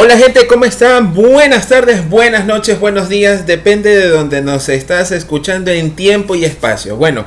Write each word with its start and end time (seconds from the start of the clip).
Hola 0.00 0.16
gente, 0.16 0.46
¿cómo 0.46 0.64
están? 0.64 1.12
Buenas 1.12 1.66
tardes, 1.66 2.08
buenas 2.08 2.46
noches, 2.46 2.78
buenos 2.78 3.08
días, 3.08 3.48
depende 3.48 3.96
de 3.96 4.06
donde 4.06 4.42
nos 4.42 4.68
estás 4.68 5.10
escuchando 5.10 5.72
en 5.72 5.96
tiempo 5.96 6.36
y 6.36 6.44
espacio. 6.44 6.94
Bueno, 6.94 7.24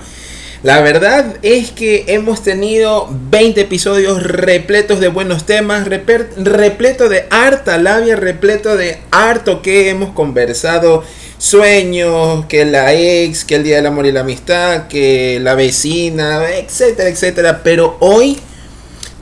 la 0.64 0.80
verdad 0.80 1.36
es 1.42 1.72
que 1.72 2.06
hemos 2.08 2.44
tenido 2.44 3.10
20 3.30 3.60
episodios 3.60 4.24
repletos 4.24 5.02
de 5.02 5.10
buenos 5.10 5.46
temas, 5.46 5.86
repleto 5.86 7.10
de 7.10 7.26
harta 7.30 7.78
labia, 7.78 8.16
repleto 8.16 8.78
de 8.78 9.00
harto 9.12 9.62
que 9.62 9.90
hemos 9.90 10.12
conversado, 10.12 11.04
sueños, 11.40 12.46
que 12.46 12.64
la 12.64 12.94
ex, 12.94 13.44
que 13.44 13.56
el 13.56 13.64
Día 13.64 13.76
del 13.76 13.88
Amor 13.88 14.06
y 14.06 14.14
la 14.14 14.22
Amistad, 14.22 14.88
que 14.88 15.42
la 15.42 15.56
vecina, 15.56 16.50
etcétera, 16.50 17.10
etcétera. 17.10 17.64
Pero 17.66 17.98
hoy 18.00 18.40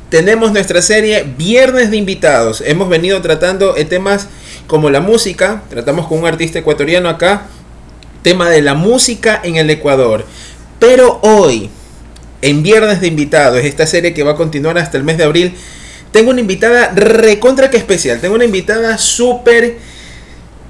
tenemos 0.10 0.52
nuestra 0.52 0.82
serie 0.82 1.26
Viernes 1.38 1.92
de 1.92 1.98
Invitados. 1.98 2.64
Hemos 2.66 2.90
venido 2.90 3.22
tratando 3.22 3.74
temas 3.88 4.28
como 4.68 4.90
la 4.90 5.02
música, 5.02 5.64
tratamos 5.70 6.08
con 6.08 6.20
un 6.20 6.28
artista 6.28 6.60
ecuatoriano 6.60 7.10
acá, 7.10 7.48
tema 8.22 8.50
de 8.50 8.62
la 8.62 8.74
música 8.74 9.40
en 9.44 9.56
el 9.56 9.70
Ecuador. 9.70 10.26
Pero 10.80 11.20
hoy, 11.22 11.70
en 12.42 12.64
Viernes 12.64 13.02
de 13.02 13.08
Invitados, 13.08 13.60
esta 13.64 13.86
serie 13.86 14.14
que 14.14 14.24
va 14.24 14.32
a 14.32 14.36
continuar 14.36 14.78
hasta 14.78 14.98
el 14.98 15.04
mes 15.04 15.18
de 15.18 15.24
abril, 15.24 15.56
tengo 16.12 16.32
una 16.32 16.42
invitada 16.42 16.92
recontra 16.96 17.70
que 17.70 17.78
especial, 17.78 18.20
tengo 18.20 18.36
una 18.36 18.46
invitada 18.46 18.98
súper 18.98 19.78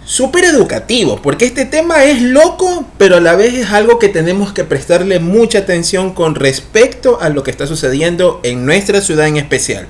súper 0.09 0.43
educativo, 0.45 1.19
porque 1.21 1.45
este 1.45 1.65
tema 1.65 2.03
es 2.03 2.23
loco, 2.23 2.83
pero 2.97 3.17
a 3.17 3.21
la 3.21 3.35
vez 3.35 3.53
es 3.53 3.69
algo 3.69 3.99
que 3.99 4.09
tenemos 4.09 4.51
que 4.53 4.63
prestarle 4.63 5.19
mucha 5.19 5.59
atención 5.59 6.15
con 6.15 6.33
respecto 6.33 7.21
a 7.21 7.29
lo 7.29 7.43
que 7.43 7.51
está 7.51 7.67
sucediendo 7.67 8.39
en 8.41 8.65
nuestra 8.65 9.01
ciudad 9.01 9.27
en 9.27 9.37
especial. 9.37 9.85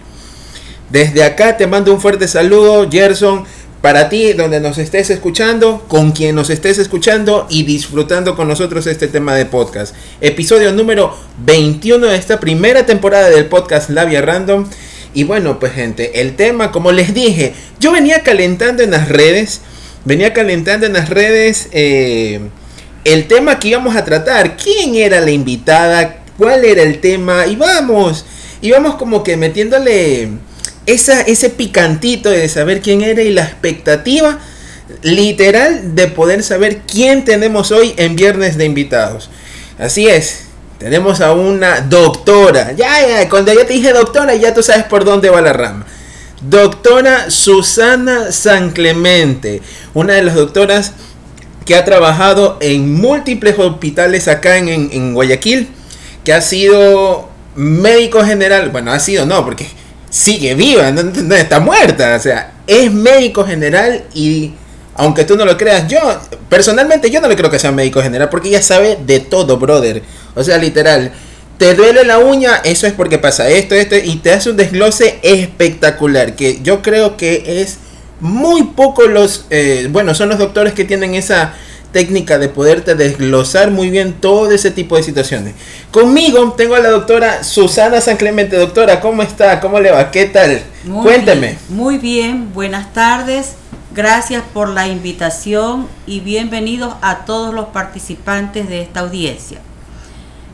Desde 0.89 1.23
acá 1.23 1.55
te 1.55 1.67
mando 1.67 1.93
un 1.93 2.01
fuerte 2.01 2.27
saludo, 2.27 2.89
Gerson, 2.91 3.45
para 3.81 4.09
ti, 4.09 4.33
donde 4.33 4.59
nos 4.59 4.77
estés 4.77 5.09
escuchando, 5.09 5.85
con 5.87 6.11
quien 6.11 6.35
nos 6.35 6.49
estés 6.49 6.79
escuchando 6.79 7.47
y 7.49 7.63
disfrutando 7.63 8.35
con 8.35 8.49
nosotros 8.49 8.87
este 8.87 9.07
tema 9.07 9.35
de 9.35 9.45
podcast. 9.45 9.95
Episodio 10.19 10.73
número 10.73 11.15
21 11.45 12.07
de 12.07 12.17
esta 12.17 12.41
primera 12.41 12.85
temporada 12.85 13.29
del 13.29 13.45
podcast 13.45 13.89
Labia 13.89 14.21
Random. 14.21 14.65
Y 15.13 15.23
bueno, 15.23 15.59
pues 15.59 15.71
gente, 15.71 16.19
el 16.19 16.35
tema, 16.35 16.73
como 16.73 16.91
les 16.91 17.13
dije, 17.13 17.53
yo 17.79 17.93
venía 17.93 18.21
calentando 18.21 18.83
en 18.83 18.91
las 18.91 19.07
redes 19.07 19.61
venía 20.05 20.33
calentando 20.33 20.85
en 20.85 20.93
las 20.93 21.09
redes 21.09 21.69
eh, 21.71 22.39
el 23.03 23.27
tema 23.27 23.59
que 23.59 23.69
íbamos 23.69 23.95
a 23.95 24.05
tratar. 24.05 24.57
¿Quién 24.57 24.95
era 24.95 25.21
la 25.21 25.31
invitada? 25.31 26.23
¿Cuál 26.37 26.65
era 26.65 26.83
el 26.83 26.99
tema? 26.99 27.47
Y 27.47 27.55
vamos, 27.55 28.25
y 28.61 28.71
vamos 28.71 28.95
como 28.95 29.23
que 29.23 29.37
metiéndole 29.37 30.29
esa, 30.85 31.21
ese 31.21 31.49
picantito 31.49 32.29
de 32.29 32.47
saber 32.49 32.81
quién 32.81 33.01
era 33.01 33.21
y 33.21 33.31
la 33.31 33.43
expectativa 33.43 34.39
literal 35.01 35.95
de 35.95 36.07
poder 36.07 36.43
saber 36.43 36.81
quién 36.87 37.25
tenemos 37.25 37.71
hoy 37.71 37.93
en 37.97 38.15
Viernes 38.15 38.57
de 38.57 38.65
Invitados. 38.65 39.29
Así 39.77 40.07
es, 40.07 40.45
tenemos 40.77 41.21
a 41.21 41.33
una 41.33 41.81
doctora. 41.81 42.71
Ya, 42.73 43.07
ya, 43.07 43.29
cuando 43.29 43.53
ya 43.53 43.65
te 43.65 43.73
dije 43.73 43.93
doctora, 43.93 44.35
ya 44.35 44.53
tú 44.53 44.63
sabes 44.63 44.85
por 44.85 45.05
dónde 45.05 45.29
va 45.29 45.41
la 45.41 45.53
rama. 45.53 45.85
Doctora 46.41 47.29
Susana 47.29 48.31
San 48.31 48.71
Clemente, 48.71 49.61
una 49.93 50.13
de 50.13 50.23
las 50.23 50.35
doctoras 50.35 50.93
que 51.65 51.75
ha 51.75 51.83
trabajado 51.83 52.57
en 52.61 52.93
múltiples 52.93 53.59
hospitales 53.59 54.27
acá 54.27 54.57
en, 54.57 55.13
Guayaquil, 55.13 55.67
que 56.23 56.33
ha 56.33 56.41
sido 56.41 57.29
médico 57.55 58.23
general, 58.23 58.69
bueno, 58.69 58.91
ha 58.91 58.99
sido 58.99 59.25
no, 59.25 59.43
porque 59.43 59.67
sigue 60.09 60.55
viva, 60.55 60.91
no, 60.91 61.35
está 61.35 61.59
muerta, 61.59 62.15
o 62.15 62.19
sea, 62.19 62.53
es 62.65 62.91
médico 62.91 63.43
general 63.43 64.05
y 64.13 64.53
aunque 64.95 65.25
tú 65.25 65.35
no 65.35 65.45
lo 65.45 65.57
creas, 65.57 65.87
yo 65.87 65.99
personalmente 66.49 67.09
yo 67.11 67.21
no 67.21 67.27
le 67.27 67.35
creo 67.35 67.51
que 67.51 67.59
sea 67.59 67.71
médico 67.71 68.01
general 68.01 68.29
porque 68.29 68.49
ella 68.49 68.61
sabe 68.61 68.97
de 69.05 69.19
todo, 69.19 69.57
brother. 69.57 70.03
O 70.35 70.43
sea, 70.43 70.57
literal, 70.57 71.11
te 71.59 71.75
duele 71.75 72.05
la 72.05 72.19
uña, 72.19 72.55
eso 72.63 72.87
es 72.87 72.93
porque 72.93 73.17
pasa 73.17 73.49
esto, 73.49 73.75
esto, 73.75 73.97
y 73.97 74.15
te 74.15 74.31
hace 74.31 74.49
un 74.49 74.55
desglose 74.55 75.19
espectacular, 75.21 76.37
que 76.37 76.61
yo 76.63 76.81
creo 76.81 77.17
que 77.17 77.61
es 77.61 77.79
muy 78.21 78.63
poco 78.63 79.07
los, 79.07 79.45
eh, 79.49 79.89
bueno, 79.91 80.15
son 80.15 80.29
los 80.29 80.39
doctores 80.39 80.71
que 80.71 80.85
tienen 80.85 81.15
esa 81.15 81.53
técnica 81.91 82.37
de 82.37 82.47
poderte 82.47 82.95
desglosar 82.95 83.71
muy 83.71 83.89
bien 83.89 84.13
todo 84.13 84.49
ese 84.51 84.71
tipo 84.71 84.95
de 84.95 85.03
situaciones. 85.03 85.53
Conmigo 85.91 86.53
tengo 86.55 86.75
a 86.75 86.79
la 86.79 86.91
doctora 86.91 87.43
Susana 87.43 87.99
San 87.99 88.15
Clemente. 88.15 88.55
Doctora, 88.55 89.01
¿cómo 89.01 89.21
está? 89.21 89.59
¿Cómo 89.59 89.81
le 89.81 89.91
va? 89.91 90.11
¿Qué 90.11 90.25
tal? 90.25 90.61
Cuénteme. 91.03 91.57
muy 91.67 91.97
bien, 91.97 92.53
buenas 92.53 92.93
tardes. 92.93 93.55
Gracias 93.93 94.43
por 94.53 94.69
la 94.69 94.87
invitación 94.87 95.87
y 96.07 96.21
bienvenidos 96.21 96.93
a 97.01 97.25
todos 97.25 97.53
los 97.53 97.65
participantes 97.69 98.69
de 98.69 98.81
esta 98.81 99.01
audiencia. 99.01 99.59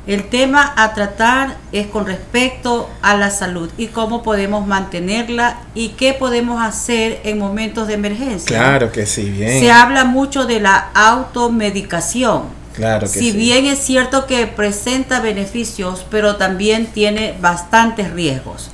El 0.08 0.30
tema 0.30 0.72
a 0.78 0.94
tratar 0.94 1.58
es 1.72 1.88
con 1.88 2.06
respecto 2.06 2.88
a 3.02 3.18
la 3.18 3.32
salud 3.32 3.72
y 3.76 3.88
cómo 3.88 4.22
podemos 4.22 4.68
mantenerla 4.68 5.58
y 5.74 5.90
qué 5.90 6.14
podemos 6.14 6.64
hacer 6.64 7.22
en 7.24 7.40
momentos 7.40 7.88
de 7.88 7.96
emergencia. 7.96 8.56
Claro 8.56 8.92
que 8.92 9.08
sí, 9.08 9.32
bien. 9.32 9.60
Se 9.60 9.72
habla 9.72 10.06
mucho 10.06 10.46
de 10.46 10.60
la 10.60 10.90
automedicación. 10.94 12.44
Claro 12.76 13.08
que 13.12 13.20
si 13.20 13.32
bien 13.32 13.66
es 13.66 13.80
cierto 13.80 14.28
que 14.28 14.46
presenta 14.46 15.22
beneficios, 15.22 16.06
pero 16.12 16.36
también 16.36 16.86
tiene 16.86 17.34
bastantes 17.42 18.12
riesgos. 18.12 18.70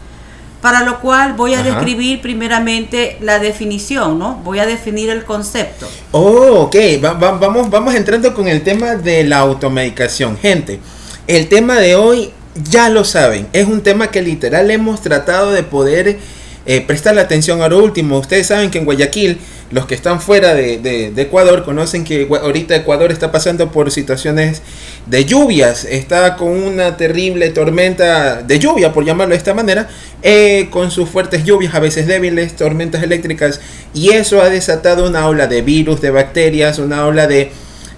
Para 0.61 0.83
lo 0.83 0.99
cual 0.99 1.33
voy 1.33 1.53
a 1.53 1.63
describir 1.63 2.21
primeramente 2.21 3.17
la 3.21 3.39
definición, 3.39 4.19
¿no? 4.19 4.35
Voy 4.43 4.59
a 4.59 4.65
definir 4.65 5.09
el 5.09 5.23
concepto. 5.23 5.87
Oh, 6.11 6.67
ok. 6.67 6.75
vamos, 7.01 7.69
vamos 7.69 7.95
entrando 7.95 8.33
con 8.33 8.47
el 8.47 8.61
tema 8.63 8.95
de 8.95 9.23
la 9.23 9.39
automedicación. 9.39 10.37
Gente, 10.37 10.79
el 11.27 11.47
tema 11.47 11.79
de 11.79 11.95
hoy, 11.95 12.31
ya 12.69 12.89
lo 12.89 13.05
saben, 13.05 13.47
es 13.53 13.67
un 13.67 13.81
tema 13.81 14.11
que 14.11 14.21
literal 14.21 14.69
hemos 14.71 15.01
tratado 15.01 15.51
de 15.51 15.63
poder 15.63 16.19
eh, 16.67 16.81
prestar 16.81 17.15
la 17.15 17.21
atención 17.21 17.61
a 17.61 17.69
lo 17.69 17.83
último. 17.83 18.19
Ustedes 18.19 18.47
saben 18.47 18.69
que 18.69 18.77
en 18.77 18.85
Guayaquil, 18.85 19.39
los 19.71 19.87
que 19.87 19.95
están 19.95 20.21
fuera 20.21 20.53
de, 20.53 21.11
Ecuador 21.15 21.63
conocen 21.63 22.03
que 22.03 22.27
ahorita 22.29 22.75
Ecuador 22.75 23.11
está 23.11 23.31
pasando 23.31 23.71
por 23.71 23.89
situaciones 23.89 24.61
de 25.07 25.25
lluvias. 25.25 25.85
Está 25.85 26.35
con 26.35 26.49
una 26.49 26.97
terrible 26.97 27.49
tormenta 27.49 28.43
de 28.43 28.59
lluvia, 28.59 28.93
por 28.93 29.05
llamarlo 29.05 29.31
de 29.31 29.37
esta 29.37 29.53
manera, 29.53 29.89
eh, 30.21 30.67
con 30.69 30.91
sus 30.91 31.09
fuertes 31.09 31.45
lluvias, 31.45 31.73
a 31.73 31.79
veces 31.79 32.05
débiles, 32.05 32.55
tormentas 32.55 33.01
eléctricas. 33.01 33.59
Y 33.93 34.11
eso 34.11 34.41
ha 34.41 34.49
desatado 34.49 35.07
una 35.07 35.27
ola 35.27 35.47
de 35.47 35.63
virus, 35.63 35.99
de 36.01 36.11
bacterias, 36.11 36.77
una 36.77 37.07
ola 37.07 37.25
de 37.25 37.51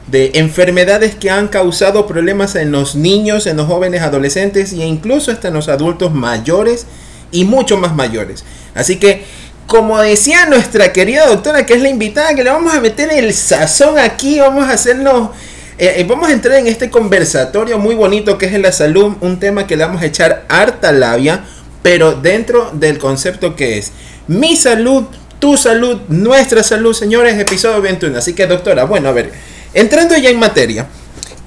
de 0.08 0.32
enfermedades 0.36 1.16
que 1.16 1.30
han 1.30 1.48
causado 1.48 2.06
problemas 2.08 2.56
en 2.56 2.72
los 2.72 2.96
niños, 2.96 3.48
en 3.48 3.58
los 3.58 3.68
jóvenes 3.68 4.02
adolescentes 4.02 4.74
e 4.74 4.86
incluso 4.86 5.32
hasta 5.32 5.48
en 5.48 5.54
los 5.54 5.70
adultos 5.70 6.14
mayores 6.14 6.86
y 7.32 7.46
mucho 7.46 7.78
más 7.78 7.96
mayores. 7.96 8.44
Así 8.76 8.98
que, 8.98 9.24
como 9.66 10.00
decía 10.02 10.46
nuestra 10.46 10.92
querida 10.92 11.26
doctora, 11.28 11.66
que 11.66 11.74
es 11.74 11.82
la 11.82 11.90
invitada, 11.90 12.36
que 12.36 12.44
le 12.44 12.50
vamos 12.50 12.74
a 12.74 12.82
meter 12.82 13.12
el 13.12 13.34
sazón 13.34 13.98
aquí, 13.98 14.40
vamos 14.40 14.66
a 14.66 14.74
hacernos, 14.74 15.30
eh, 15.78 15.96
eh, 15.98 16.06
vamos 16.08 16.30
a 16.30 16.34
entrar 16.34 16.58
en 16.58 16.68
este 16.68 16.90
conversatorio 16.90 17.80
muy 17.80 17.96
bonito 17.96 18.38
que 18.38 18.46
es 18.48 18.60
la 18.60 18.72
salud, 18.72 19.16
un 19.22 19.40
tema 19.40 19.68
que 19.68 19.78
le 19.78 19.86
vamos 19.86 20.02
a 20.02 20.06
echar 20.06 20.46
harta 20.50 20.92
labia, 20.92 21.46
pero 21.82 22.14
dentro 22.14 22.72
del 22.74 22.98
concepto 22.98 23.56
que 23.56 23.78
es 23.78 23.92
mi 24.28 24.56
salud, 24.56 25.06
tu 25.40 25.58
salud, 25.58 26.02
nuestra 26.08 26.64
salud, 26.64 26.94
señores, 26.94 27.38
episodio 27.38 27.82
21. 27.82 28.18
Así 28.18 28.34
que, 28.34 28.48
doctora, 28.48 28.86
bueno, 28.86 29.10
a 29.10 29.12
ver. 29.12 29.53
Entrando 29.74 30.16
ya 30.16 30.30
en 30.30 30.40
materia, 30.40 30.88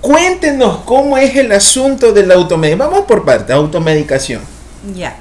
cuéntenos 0.00 0.78
cómo 0.84 1.16
es 1.16 1.36
el 1.36 1.52
asunto 1.52 2.12
de 2.12 2.26
la 2.26 2.34
automedicación. 2.34 2.90
Vamos 2.90 3.06
por 3.06 3.24
parte, 3.24 3.52
automedicación. 3.52 4.42
Ya. 4.94 5.16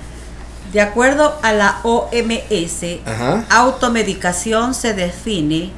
De 0.73 0.81
acuerdo 0.81 1.38
a 1.41 1.53
la 1.53 1.79
OMS, 1.83 2.99
automedicación 3.49 4.73
se 4.73 4.93
define 4.93 5.72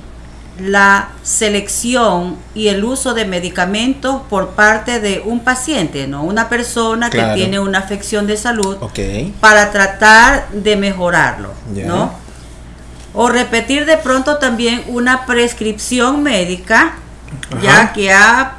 la 0.59 1.09
selección 1.21 2.38
y 2.56 2.69
el 2.69 2.83
uso 2.83 3.13
de 3.13 3.25
medicamentos 3.25 4.21
por 4.29 4.50
parte 4.50 5.00
de 5.00 5.21
un 5.24 5.41
paciente, 5.41 6.07
¿no? 6.07 6.24
Una 6.24 6.50
persona 6.50 7.09
que 7.09 7.21
tiene 7.35 7.59
una 7.59 7.79
afección 7.79 8.25
de 8.25 8.38
salud 8.38 8.77
para 9.39 9.71
tratar 9.71 10.50
de 10.50 10.75
mejorarlo, 10.75 11.51
¿no? 11.85 12.12
O 13.13 13.29
repetir 13.29 13.85
de 13.85 13.97
pronto 13.97 14.38
también 14.38 14.83
una 14.88 15.25
prescripción 15.25 16.24
médica 16.24 16.95
ya 17.62 17.94
que 17.94 18.12
ha 18.12 18.53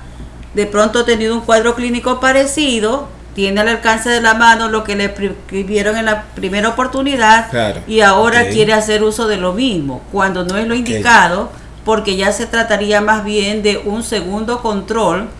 de 0.54 0.66
pronto 0.66 1.04
tenido 1.04 1.34
un 1.34 1.42
cuadro 1.42 1.74
clínico 1.74 2.20
parecido, 2.20 3.08
tiene 3.34 3.60
al 3.60 3.68
alcance 3.68 4.10
de 4.10 4.20
la 4.20 4.34
mano 4.34 4.68
lo 4.68 4.82
que 4.82 4.96
le 4.96 5.08
prescribieron 5.08 5.96
en 5.96 6.06
la 6.06 6.24
primera 6.34 6.70
oportunidad 6.70 7.48
y 7.86 8.00
ahora 8.00 8.48
quiere 8.48 8.72
hacer 8.72 9.02
uso 9.04 9.28
de 9.28 9.36
lo 9.36 9.52
mismo, 9.52 10.02
cuando 10.10 10.44
no 10.44 10.56
es 10.56 10.66
lo 10.66 10.74
indicado, 10.74 11.52
porque 11.88 12.16
ya 12.16 12.32
se 12.32 12.44
trataría 12.44 13.00
más 13.00 13.24
bien 13.24 13.62
de 13.62 13.78
un 13.78 14.02
segundo 14.02 14.60
control 14.60 15.30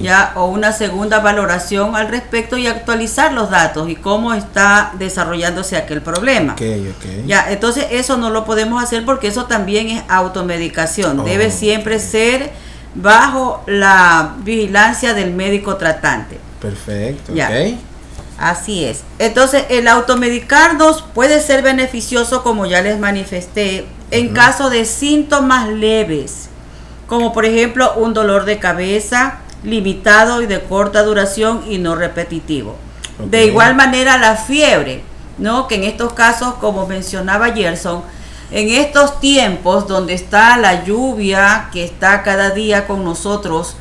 Ya, 0.00 0.32
o 0.36 0.46
una 0.46 0.72
segunda 0.72 1.20
valoración 1.20 1.94
al 1.94 2.08
respecto 2.08 2.56
y 2.56 2.66
actualizar 2.66 3.34
los 3.34 3.50
datos 3.50 3.90
y 3.90 3.96
cómo 3.96 4.32
está 4.32 4.92
desarrollándose 4.98 5.76
aquel 5.76 6.00
problema. 6.00 6.56
Ya, 7.26 7.44
entonces 7.52 7.84
eso 7.90 8.16
no 8.16 8.30
lo 8.30 8.46
podemos 8.46 8.82
hacer 8.82 9.04
porque 9.04 9.28
eso 9.28 9.44
también 9.44 9.88
es 9.90 10.02
automedicación. 10.08 11.26
Debe 11.26 11.48
oh, 11.48 11.50
siempre 11.50 11.98
ser 11.98 12.52
bajo 12.94 13.62
la 13.66 14.36
vigilancia 14.38 15.12
del 15.12 15.34
médico 15.34 15.76
tratante. 15.76 16.38
Perfecto. 16.58 17.34
Ya. 17.34 17.50
Así 18.38 18.86
es. 18.86 19.02
Entonces, 19.18 19.66
el 19.68 19.86
automedicarnos 19.88 21.02
puede 21.02 21.38
ser 21.42 21.62
beneficioso, 21.62 22.42
como 22.42 22.64
ya 22.64 22.80
les 22.80 22.98
manifesté, 22.98 23.86
en 24.12 24.34
caso 24.34 24.68
de 24.68 24.84
síntomas 24.84 25.68
leves, 25.70 26.50
como 27.06 27.32
por 27.32 27.46
ejemplo 27.46 27.94
un 27.96 28.12
dolor 28.12 28.44
de 28.44 28.58
cabeza 28.58 29.38
limitado 29.64 30.42
y 30.42 30.46
de 30.46 30.60
corta 30.60 31.02
duración 31.02 31.62
y 31.66 31.78
no 31.78 31.94
repetitivo. 31.94 32.76
De 33.24 33.46
igual 33.46 33.74
manera, 33.74 34.18
la 34.18 34.36
fiebre, 34.36 35.02
¿no? 35.38 35.66
Que 35.66 35.76
en 35.76 35.84
estos 35.84 36.12
casos, 36.12 36.54
como 36.54 36.86
mencionaba 36.86 37.52
Gerson, 37.52 38.02
en 38.50 38.68
estos 38.68 39.18
tiempos 39.18 39.88
donde 39.88 40.12
está 40.12 40.58
la 40.58 40.84
lluvia 40.84 41.70
que 41.72 41.82
está 41.82 42.22
cada 42.22 42.50
día 42.50 42.86
con 42.86 43.04
nosotros 43.04 43.76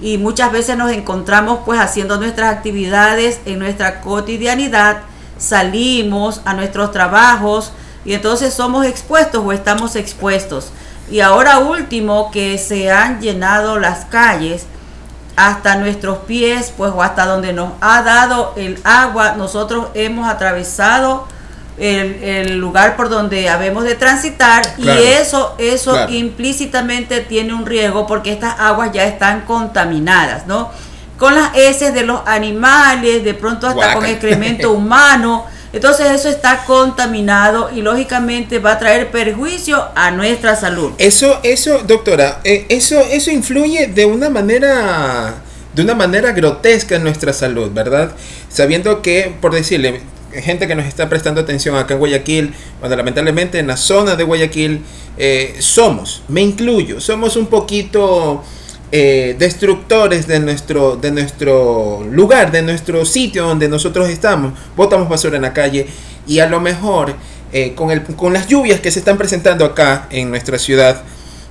y 0.00 0.16
muchas 0.16 0.50
veces 0.50 0.78
nos 0.78 0.92
encontramos 0.92 1.60
pues 1.66 1.78
haciendo 1.78 2.16
nuestras 2.16 2.56
actividades 2.56 3.38
en 3.44 3.58
nuestra 3.58 4.00
cotidianidad, 4.00 5.02
salimos 5.36 6.40
a 6.46 6.54
nuestros 6.54 6.90
trabajos 6.90 7.72
y 8.04 8.14
entonces 8.14 8.52
somos 8.54 8.86
expuestos 8.86 9.42
o 9.44 9.52
estamos 9.52 9.96
expuestos. 9.96 10.70
Y 11.10 11.20
ahora 11.20 11.58
último 11.58 12.30
que 12.30 12.58
se 12.58 12.90
han 12.90 13.20
llenado 13.20 13.78
las 13.78 14.06
calles 14.06 14.66
hasta 15.36 15.76
nuestros 15.76 16.18
pies, 16.18 16.72
pues 16.76 16.92
o 16.94 17.02
hasta 17.02 17.26
donde 17.26 17.52
nos 17.52 17.72
ha 17.80 18.02
dado 18.02 18.52
el 18.56 18.78
agua, 18.84 19.34
nosotros 19.36 19.88
hemos 19.94 20.28
atravesado 20.28 21.26
el, 21.76 22.58
lugar 22.58 22.96
por 22.96 23.08
donde 23.08 23.48
habemos 23.48 23.84
de 23.84 23.96
transitar 23.96 24.62
y 24.78 24.88
eso 24.88 25.56
eso 25.58 26.08
implícitamente 26.08 27.20
tiene 27.20 27.52
un 27.52 27.66
riesgo 27.66 28.06
porque 28.06 28.32
estas 28.32 28.60
aguas 28.60 28.92
ya 28.92 29.04
están 29.04 29.40
contaminadas, 29.42 30.46
¿no? 30.46 30.70
Con 31.18 31.34
las 31.34 31.56
heces 31.56 31.94
de 31.94 32.04
los 32.04 32.20
animales, 32.26 33.24
de 33.24 33.34
pronto 33.34 33.66
hasta 33.66 33.94
con 33.94 34.04
excremento 34.04 34.72
humano. 34.72 35.46
Entonces 35.74 36.06
eso 36.12 36.28
está 36.28 36.64
contaminado 36.66 37.68
y 37.74 37.82
lógicamente 37.82 38.60
va 38.60 38.72
a 38.72 38.78
traer 38.78 39.10
perjuicio 39.10 39.84
a 39.96 40.12
nuestra 40.12 40.54
salud. 40.54 40.92
Eso, 40.98 41.40
eso, 41.42 41.80
doctora, 41.84 42.40
eh, 42.44 42.66
eso, 42.68 43.00
eso 43.00 43.32
influye 43.32 43.88
de 43.88 44.06
una 44.06 44.30
manera, 44.30 45.34
de 45.74 45.82
una 45.82 45.96
manera 45.96 46.30
grotesca 46.30 46.94
en 46.94 47.02
nuestra 47.02 47.32
salud, 47.32 47.72
¿verdad? 47.72 48.12
Sabiendo 48.48 49.02
que, 49.02 49.34
por 49.40 49.52
decirle, 49.52 50.00
gente 50.32 50.68
que 50.68 50.76
nos 50.76 50.86
está 50.86 51.08
prestando 51.08 51.40
atención 51.40 51.74
acá 51.74 51.94
en 51.94 51.98
Guayaquil, 51.98 52.54
cuando 52.78 52.96
lamentablemente 52.96 53.58
en 53.58 53.66
la 53.66 53.76
zona 53.76 54.14
de 54.14 54.22
Guayaquil 54.22 54.80
eh, 55.18 55.56
somos, 55.58 56.22
me 56.28 56.40
incluyo, 56.40 57.00
somos 57.00 57.34
un 57.34 57.46
poquito 57.46 58.44
eh, 58.96 59.34
destructores 59.36 60.28
de 60.28 60.38
nuestro, 60.38 60.94
de 60.94 61.10
nuestro 61.10 62.06
lugar, 62.08 62.52
de 62.52 62.62
nuestro 62.62 63.04
sitio 63.04 63.44
donde 63.44 63.68
nosotros 63.68 64.08
estamos, 64.08 64.52
botamos 64.76 65.08
basura 65.08 65.34
en 65.34 65.42
la 65.42 65.52
calle 65.52 65.88
y 66.28 66.38
a 66.38 66.46
lo 66.46 66.60
mejor 66.60 67.16
eh, 67.52 67.74
con, 67.74 67.90
el, 67.90 68.02
con 68.02 68.32
las 68.32 68.46
lluvias 68.46 68.78
que 68.78 68.92
se 68.92 69.00
están 69.00 69.18
presentando 69.18 69.64
acá 69.64 70.06
en 70.10 70.30
nuestra 70.30 70.58
ciudad, 70.60 71.02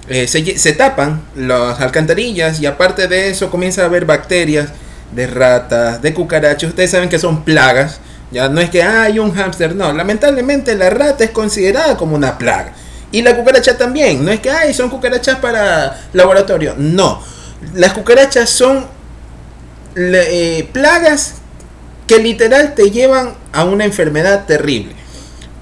se, 0.08 0.58
se 0.58 0.74
tapan 0.74 1.22
las 1.36 1.82
alcantarillas 1.82 2.62
y 2.62 2.66
aparte 2.66 3.08
de 3.08 3.30
eso 3.30 3.50
comienza 3.50 3.84
a 3.84 3.86
haber 3.86 4.06
bacterias 4.06 4.70
de 5.12 5.28
ratas, 5.28 6.02
de 6.02 6.14
cucarachas, 6.14 6.70
ustedes 6.70 6.92
saben 6.92 7.10
que 7.10 7.20
son 7.20 7.44
plagas 7.44 8.00
ya 8.34 8.50
no 8.50 8.60
es 8.60 8.72
que 8.72 8.82
hay 8.82 9.20
un 9.20 9.32
hámster, 9.32 9.76
no. 9.76 9.94
Lamentablemente 9.94 10.74
la 10.76 10.90
rata 10.90 11.24
es 11.24 11.30
considerada 11.30 11.96
como 11.96 12.16
una 12.16 12.38
plaga. 12.38 12.74
Y 13.12 13.22
la 13.22 13.36
cucaracha 13.36 13.78
también. 13.78 14.26
No 14.26 14.32
es 14.32 14.40
que 14.40 14.50
hay 14.50 14.74
son 14.74 14.90
cucarachas 14.90 15.38
para 15.38 16.02
laboratorio. 16.14 16.74
No. 16.76 17.22
Las 17.74 17.94
cucarachas 17.94 18.50
son 18.50 18.86
eh, 19.96 20.68
plagas 20.72 21.36
que 22.08 22.20
literal 22.20 22.76
te 22.76 22.92
llevan 22.92 23.36
a 23.52 23.64
una 23.64 23.86
enfermedad 23.86 24.46
terrible. 24.46 24.94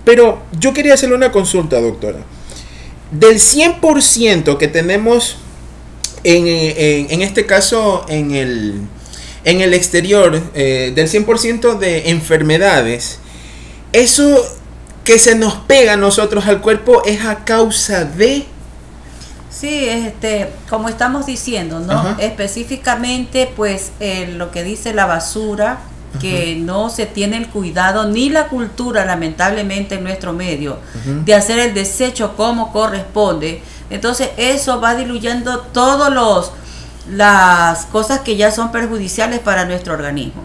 Pero 0.03 0.41
yo 0.59 0.73
quería 0.73 0.95
hacerle 0.95 1.15
una 1.15 1.31
consulta, 1.31 1.79
doctora. 1.79 2.19
Del 3.11 3.35
100% 3.35 4.57
que 4.57 4.67
tenemos 4.67 5.37
en, 6.23 6.47
en, 6.47 7.11
en 7.11 7.21
este 7.21 7.45
caso 7.45 8.05
en 8.07 8.31
el 8.31 8.87
en 9.43 9.61
el 9.61 9.73
exterior 9.73 10.41
eh, 10.53 10.91
del 10.93 11.07
100% 11.07 11.77
de 11.77 12.09
enfermedades, 12.09 13.19
eso 13.91 14.45
que 15.03 15.17
se 15.17 15.35
nos 15.35 15.55
pega 15.55 15.93
a 15.93 15.97
nosotros 15.97 16.45
al 16.45 16.61
cuerpo 16.61 17.03
es 17.05 17.25
a 17.25 17.43
causa 17.43 18.05
de... 18.05 18.45
Sí, 19.51 19.87
este, 19.87 20.49
como 20.69 20.89
estamos 20.89 21.25
diciendo, 21.25 21.79
¿no? 21.79 22.17
Específicamente, 22.19 23.51
pues, 23.55 23.91
lo 24.35 24.49
que 24.49 24.63
dice 24.63 24.93
la 24.93 25.05
basura, 25.05 25.79
que 26.19 26.55
no 26.55 26.89
se 26.89 27.05
tiene 27.05 27.37
el 27.37 27.47
cuidado 27.47 28.07
ni 28.07 28.29
la 28.29 28.47
cultura, 28.47 29.05
lamentablemente, 29.05 29.95
en 29.95 30.03
nuestro 30.03 30.33
medio, 30.33 30.79
de 31.25 31.35
hacer 31.35 31.59
el 31.59 31.73
desecho 31.73 32.35
como 32.35 32.71
corresponde. 32.71 33.61
Entonces, 33.89 34.29
eso 34.37 34.79
va 34.79 34.95
diluyendo 34.95 35.59
todos 35.59 36.11
los 36.11 36.53
las 37.09 37.87
cosas 37.87 38.19
que 38.19 38.37
ya 38.37 38.51
son 38.51 38.71
perjudiciales 38.71 39.39
para 39.39 39.65
nuestro 39.65 39.93
organismo. 39.93 40.43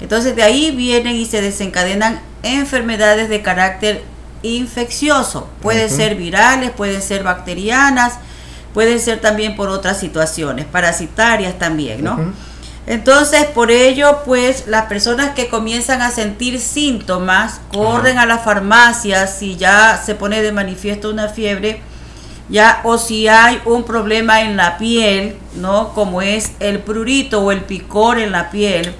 Entonces 0.00 0.34
de 0.34 0.42
ahí 0.42 0.70
vienen 0.70 1.16
y 1.16 1.26
se 1.26 1.40
desencadenan 1.40 2.20
enfermedades 2.42 3.28
de 3.28 3.42
carácter 3.42 4.02
infeccioso. 4.42 5.48
Pueden 5.60 5.90
ser 5.90 6.14
virales, 6.14 6.70
pueden 6.70 7.02
ser 7.02 7.24
bacterianas, 7.24 8.14
pueden 8.78 9.00
ser 9.00 9.20
también 9.20 9.56
por 9.56 9.70
otras 9.70 9.98
situaciones, 9.98 10.64
parasitarias 10.64 11.58
también, 11.58 12.04
¿no? 12.04 12.32
Entonces, 12.86 13.44
por 13.46 13.72
ello, 13.72 14.20
pues 14.24 14.68
las 14.68 14.84
personas 14.84 15.30
que 15.30 15.48
comienzan 15.48 16.00
a 16.00 16.12
sentir 16.12 16.60
síntomas 16.60 17.60
corren 17.72 18.18
a 18.18 18.24
la 18.24 18.38
farmacia 18.38 19.26
si 19.26 19.56
ya 19.56 20.00
se 20.06 20.14
pone 20.14 20.42
de 20.42 20.52
manifiesto 20.52 21.10
una 21.10 21.26
fiebre 21.26 21.80
ya 22.48 22.80
o 22.84 22.98
si 22.98 23.26
hay 23.26 23.60
un 23.64 23.82
problema 23.82 24.42
en 24.42 24.56
la 24.56 24.78
piel, 24.78 25.36
¿no? 25.56 25.92
Como 25.92 26.22
es 26.22 26.52
el 26.60 26.78
prurito 26.78 27.42
o 27.42 27.50
el 27.50 27.62
picor 27.62 28.18
en 28.18 28.30
la 28.30 28.50
piel, 28.50 28.94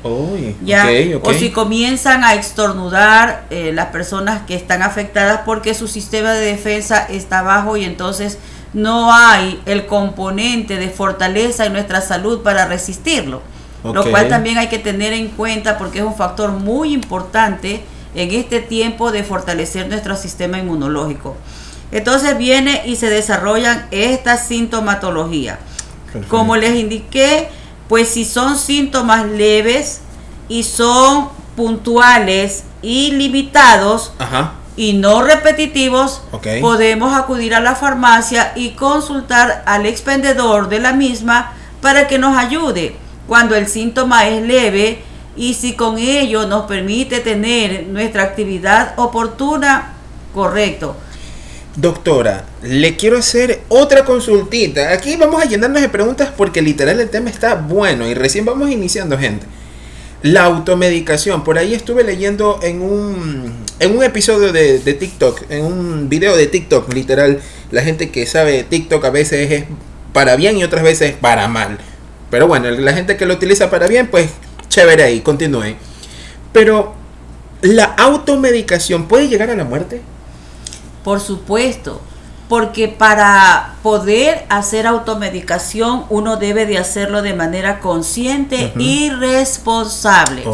ya 0.64 0.88
o 1.22 1.32
si 1.32 1.50
comienzan 1.50 2.24
a 2.24 2.34
estornudar 2.34 3.44
eh, 3.50 3.70
las 3.72 3.86
personas 3.86 4.42
que 4.42 4.56
están 4.56 4.82
afectadas 4.82 5.42
porque 5.46 5.72
su 5.74 5.86
sistema 5.86 6.32
de 6.32 6.46
defensa 6.46 7.06
está 7.08 7.42
bajo 7.42 7.76
y 7.76 7.84
entonces 7.84 8.38
no 8.74 9.12
hay 9.12 9.60
el 9.66 9.86
componente 9.86 10.76
de 10.76 10.90
fortaleza 10.90 11.66
en 11.66 11.72
nuestra 11.72 12.00
salud 12.00 12.42
para 12.42 12.66
resistirlo, 12.66 13.42
lo 13.82 14.10
cual 14.10 14.28
también 14.28 14.58
hay 14.58 14.68
que 14.68 14.78
tener 14.78 15.12
en 15.12 15.28
cuenta 15.28 15.78
porque 15.78 16.00
es 16.00 16.04
un 16.04 16.14
factor 16.14 16.50
muy 16.50 16.92
importante 16.92 17.82
en 18.14 18.30
este 18.32 18.60
tiempo 18.60 19.10
de 19.12 19.22
fortalecer 19.24 19.88
nuestro 19.88 20.16
sistema 20.16 20.58
inmunológico. 20.58 21.36
Entonces 21.90 22.36
viene 22.36 22.82
y 22.84 22.96
se 22.96 23.08
desarrollan 23.08 23.86
estas 23.90 24.46
sintomatologías. 24.46 25.58
Como 26.28 26.56
les 26.56 26.74
indiqué, 26.74 27.48
pues 27.88 28.08
si 28.08 28.24
son 28.24 28.58
síntomas 28.58 29.26
leves 29.26 30.00
y 30.48 30.64
son 30.64 31.28
puntuales 31.56 32.64
y 32.82 33.12
limitados 33.12 34.12
y 34.78 34.92
no 34.92 35.22
repetitivos, 35.22 36.22
podemos 36.60 37.12
acudir 37.12 37.52
a 37.52 37.58
la 37.58 37.74
farmacia 37.74 38.52
y 38.54 38.70
consultar 38.70 39.64
al 39.66 39.86
expendedor 39.86 40.68
de 40.68 40.78
la 40.78 40.92
misma 40.92 41.52
para 41.82 42.06
que 42.06 42.16
nos 42.16 42.38
ayude 42.38 42.94
cuando 43.26 43.56
el 43.56 43.66
síntoma 43.66 44.28
es 44.28 44.40
leve 44.40 45.02
y 45.36 45.54
si 45.54 45.74
con 45.74 45.98
ello 45.98 46.46
nos 46.46 46.66
permite 46.66 47.18
tener 47.18 47.88
nuestra 47.88 48.22
actividad 48.22 48.94
oportuna, 48.96 49.94
correcto 50.32 50.94
Doctora, 51.74 52.44
le 52.62 52.96
quiero 52.96 53.18
hacer 53.18 53.60
otra 53.68 54.04
consultita. 54.04 54.92
Aquí 54.92 55.16
vamos 55.16 55.42
a 55.42 55.44
llenarnos 55.44 55.80
de 55.80 55.88
preguntas 55.88 56.30
porque 56.36 56.62
literal 56.62 57.00
el 57.00 57.10
tema 57.10 57.30
está 57.30 57.56
bueno 57.56 58.06
y 58.08 58.14
recién 58.14 58.44
vamos 58.44 58.70
iniciando, 58.70 59.18
gente. 59.18 59.46
La 60.22 60.44
automedicación. 60.44 61.44
Por 61.44 61.58
ahí 61.58 61.74
estuve 61.74 62.02
leyendo 62.04 62.58
en 62.62 62.82
un, 62.82 63.64
en 63.78 63.96
un 63.96 64.02
episodio 64.02 64.52
de, 64.52 64.78
de 64.78 64.94
TikTok, 64.94 65.42
en 65.48 65.64
un 65.64 66.08
video 66.08 66.36
de 66.36 66.46
TikTok, 66.46 66.92
literal. 66.92 67.40
La 67.70 67.82
gente 67.82 68.10
que 68.10 68.26
sabe 68.26 68.64
TikTok 68.64 69.04
a 69.04 69.10
veces 69.10 69.50
es 69.50 69.64
para 70.12 70.36
bien 70.36 70.56
y 70.56 70.64
otras 70.64 70.82
veces 70.82 71.14
para 71.14 71.46
mal. 71.48 71.78
Pero 72.30 72.46
bueno, 72.46 72.70
la 72.70 72.92
gente 72.92 73.16
que 73.16 73.26
lo 73.26 73.34
utiliza 73.34 73.70
para 73.70 73.86
bien, 73.86 74.08
pues 74.08 74.30
chévere 74.68 75.02
ahí, 75.02 75.20
continúe. 75.20 75.76
Pero, 76.52 76.94
¿la 77.62 77.84
automedicación 77.84 79.06
puede 79.06 79.28
llegar 79.28 79.50
a 79.50 79.56
la 79.56 79.64
muerte? 79.64 80.02
Por 81.04 81.20
supuesto. 81.20 82.00
Porque 82.48 82.88
para 82.88 83.74
poder 83.82 84.46
hacer 84.48 84.86
automedicación 84.86 86.04
uno 86.08 86.36
debe 86.36 86.64
de 86.64 86.78
hacerlo 86.78 87.20
de 87.20 87.34
manera 87.34 87.80
consciente 87.80 88.72
y 88.78 89.10
responsable. 89.10 90.44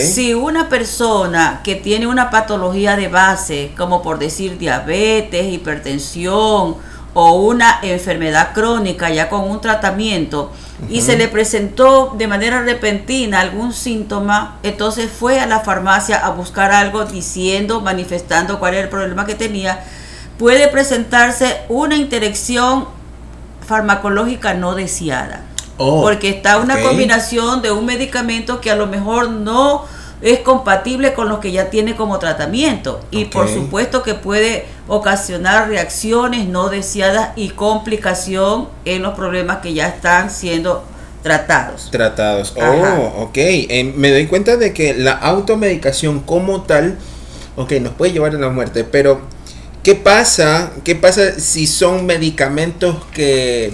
Si 0.00 0.32
una 0.32 0.68
persona 0.68 1.60
que 1.62 1.74
tiene 1.74 2.06
una 2.06 2.30
patología 2.30 2.96
de 2.96 3.08
base, 3.08 3.72
como 3.76 4.02
por 4.02 4.18
decir 4.18 4.58
diabetes, 4.58 5.52
hipertensión 5.52 6.76
o 7.12 7.32
una 7.32 7.80
enfermedad 7.82 8.52
crónica 8.54 9.10
ya 9.10 9.28
con 9.28 9.42
un 9.42 9.60
tratamiento, 9.60 10.52
y 10.88 11.00
se 11.00 11.16
le 11.18 11.26
presentó 11.26 12.14
de 12.16 12.28
manera 12.28 12.62
repentina 12.62 13.40
algún 13.40 13.72
síntoma, 13.72 14.58
entonces 14.62 15.10
fue 15.10 15.40
a 15.40 15.46
la 15.46 15.60
farmacia 15.60 16.24
a 16.24 16.30
buscar 16.30 16.70
algo 16.70 17.04
diciendo, 17.04 17.80
manifestando 17.80 18.60
cuál 18.60 18.74
era 18.74 18.84
el 18.84 18.88
problema 18.88 19.26
que 19.26 19.34
tenía, 19.34 19.84
puede 20.38 20.68
presentarse 20.68 21.58
una 21.68 21.96
interacción 21.96 22.86
farmacológica 23.66 24.54
no 24.54 24.74
deseada. 24.74 25.44
Oh, 25.76 26.02
porque 26.02 26.30
está 26.30 26.58
una 26.58 26.80
combinación 26.80 27.62
de 27.62 27.70
un 27.70 27.86
medicamento 27.86 28.60
que 28.60 28.70
a 28.70 28.76
lo 28.76 28.88
mejor 28.88 29.30
no 29.30 29.84
es 30.20 30.40
compatible 30.40 31.14
con 31.14 31.28
lo 31.28 31.38
que 31.38 31.52
ya 31.52 31.70
tiene 31.70 31.94
como 31.94 32.18
tratamiento 32.18 33.00
y 33.12 33.26
por 33.26 33.48
supuesto 33.48 34.02
que 34.02 34.14
puede 34.14 34.66
ocasionar 34.88 35.68
reacciones 35.68 36.48
no 36.48 36.68
deseadas 36.68 37.30
y 37.36 37.50
complicación 37.50 38.68
en 38.84 39.02
los 39.02 39.14
problemas 39.14 39.58
que 39.58 39.74
ya 39.74 39.86
están 39.86 40.30
siendo 40.30 40.82
tratados. 41.22 41.90
Tratados. 41.92 42.54
Oh, 42.56 43.22
ok. 43.22 43.36
Eh, 43.36 43.92
me 43.96 44.10
doy 44.10 44.26
cuenta 44.26 44.56
de 44.56 44.72
que 44.72 44.94
la 44.94 45.12
automedicación 45.12 46.20
como 46.20 46.62
tal, 46.62 46.98
ok, 47.56 47.72
nos 47.80 47.92
puede 47.92 48.12
llevar 48.12 48.34
a 48.34 48.38
la 48.38 48.50
muerte, 48.50 48.82
pero 48.82 49.20
¿qué 49.82 49.94
pasa? 49.94 50.72
¿Qué 50.84 50.94
pasa 50.94 51.38
si 51.38 51.66
son 51.66 52.06
medicamentos 52.06 52.96
que, 53.14 53.72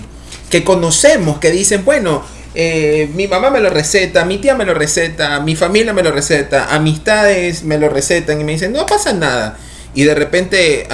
que 0.51 0.65
conocemos, 0.65 1.39
que 1.39 1.51
dicen, 1.51 1.85
bueno, 1.85 2.23
eh, 2.55 3.11
mi 3.15 3.27
mamá 3.27 3.51
me 3.51 3.61
lo 3.61 3.69
receta, 3.71 4.25
mi 4.25 4.39
tía 4.39 4.55
me 4.55 4.65
lo 4.65 4.75
receta, 4.75 5.41
mi 5.41 5.57
familia 5.57 5.93
me 5.93 6.03
lo 6.03 6.13
receta, 6.13 6.75
amistades 6.75 7.65
me 7.65 7.79
lo 7.79 7.89
recetan 7.89 8.41
y 8.41 8.45
me 8.45 8.53
dicen, 8.53 8.73
no 8.73 8.87
pasa 8.87 9.13
nada. 9.13 9.59
Y 9.95 10.05
de 10.05 10.15
repente 10.15 10.87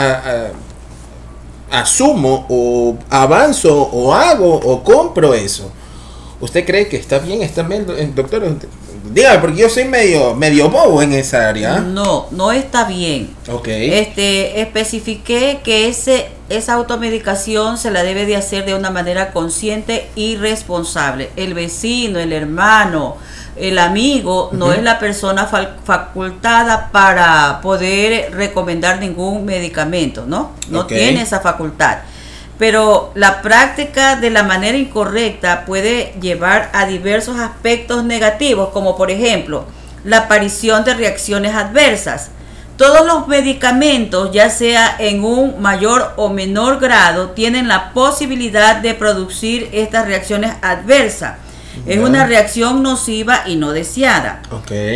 asumo 1.71 2.47
o 2.49 2.99
avanzo 3.11 3.83
o 3.93 4.15
hago 4.15 4.55
o 4.55 4.83
compro 4.83 5.35
eso. 5.35 5.71
¿Usted 6.41 6.65
cree 6.65 6.89
que 6.89 6.97
está 6.97 7.19
bien? 7.19 7.43
¿Está 7.43 7.63
bien, 7.63 8.15
doctor? 8.15 8.43
Dígame, 9.13 9.39
porque 9.39 9.57
yo 9.57 9.69
soy 9.69 9.85
medio, 9.85 10.35
medio 10.35 10.71
bobo 10.71 11.03
en 11.03 11.13
esa 11.13 11.49
área. 11.49 11.81
No, 11.81 12.29
no 12.31 12.53
está 12.53 12.85
bien. 12.85 13.35
Ok. 13.51 13.67
Este, 13.69 14.61
especifiqué 14.61 15.61
que 15.65 15.89
ese, 15.89 16.29
esa 16.49 16.75
automedicación 16.75 17.77
se 17.77 17.91
la 17.91 18.05
debe 18.05 18.25
de 18.25 18.37
hacer 18.37 18.65
de 18.65 18.75
una 18.75 18.91
manera 18.91 19.33
consciente 19.33 20.09
y 20.15 20.37
responsable. 20.37 21.31
El 21.35 21.55
vecino, 21.55 22.21
el 22.21 22.33
hermano, 22.33 23.17
el 23.57 23.79
amigo 23.81 24.51
no 24.53 24.73
es 24.73 24.83
la 24.83 25.01
persona 25.01 25.47
facultada 25.47 26.91
para 26.93 27.61
poder 27.63 28.33
recomendar 28.33 29.01
ningún 29.01 29.45
medicamento, 29.45 30.25
¿no? 30.27 30.53
No 30.69 30.87
tiene 30.87 31.23
esa 31.23 31.41
facultad 31.41 31.99
pero 32.61 33.11
la 33.15 33.41
práctica 33.41 34.17
de 34.17 34.29
la 34.29 34.43
manera 34.43 34.77
incorrecta 34.77 35.65
puede 35.65 36.13
llevar 36.21 36.69
a 36.75 36.85
diversos 36.85 37.39
aspectos 37.41 38.05
negativos, 38.05 38.69
como 38.69 38.99
por 38.99 39.11
ejemplo 39.11 39.65
la 40.05 40.19
aparición 40.19 40.85
de 40.85 40.93
reacciones 40.93 41.55
adversas. 41.55 42.33
Todos 42.77 43.07
los 43.07 43.27
medicamentos, 43.29 44.31
ya 44.33 44.51
sea 44.51 44.95
en 44.99 45.25
un 45.25 45.63
mayor 45.63 46.13
o 46.17 46.29
menor 46.29 46.81
grado, 46.81 47.31
tienen 47.31 47.67
la 47.67 47.95
posibilidad 47.95 48.77
de 48.77 48.93
producir 48.93 49.71
estas 49.73 50.05
reacciones 50.05 50.53
adversas 50.61 51.39
es 51.87 51.99
una 51.99 52.27
reacción 52.27 52.83
nociva 52.83 53.43
y 53.47 53.57
no 53.57 53.73
deseada. 53.73 54.43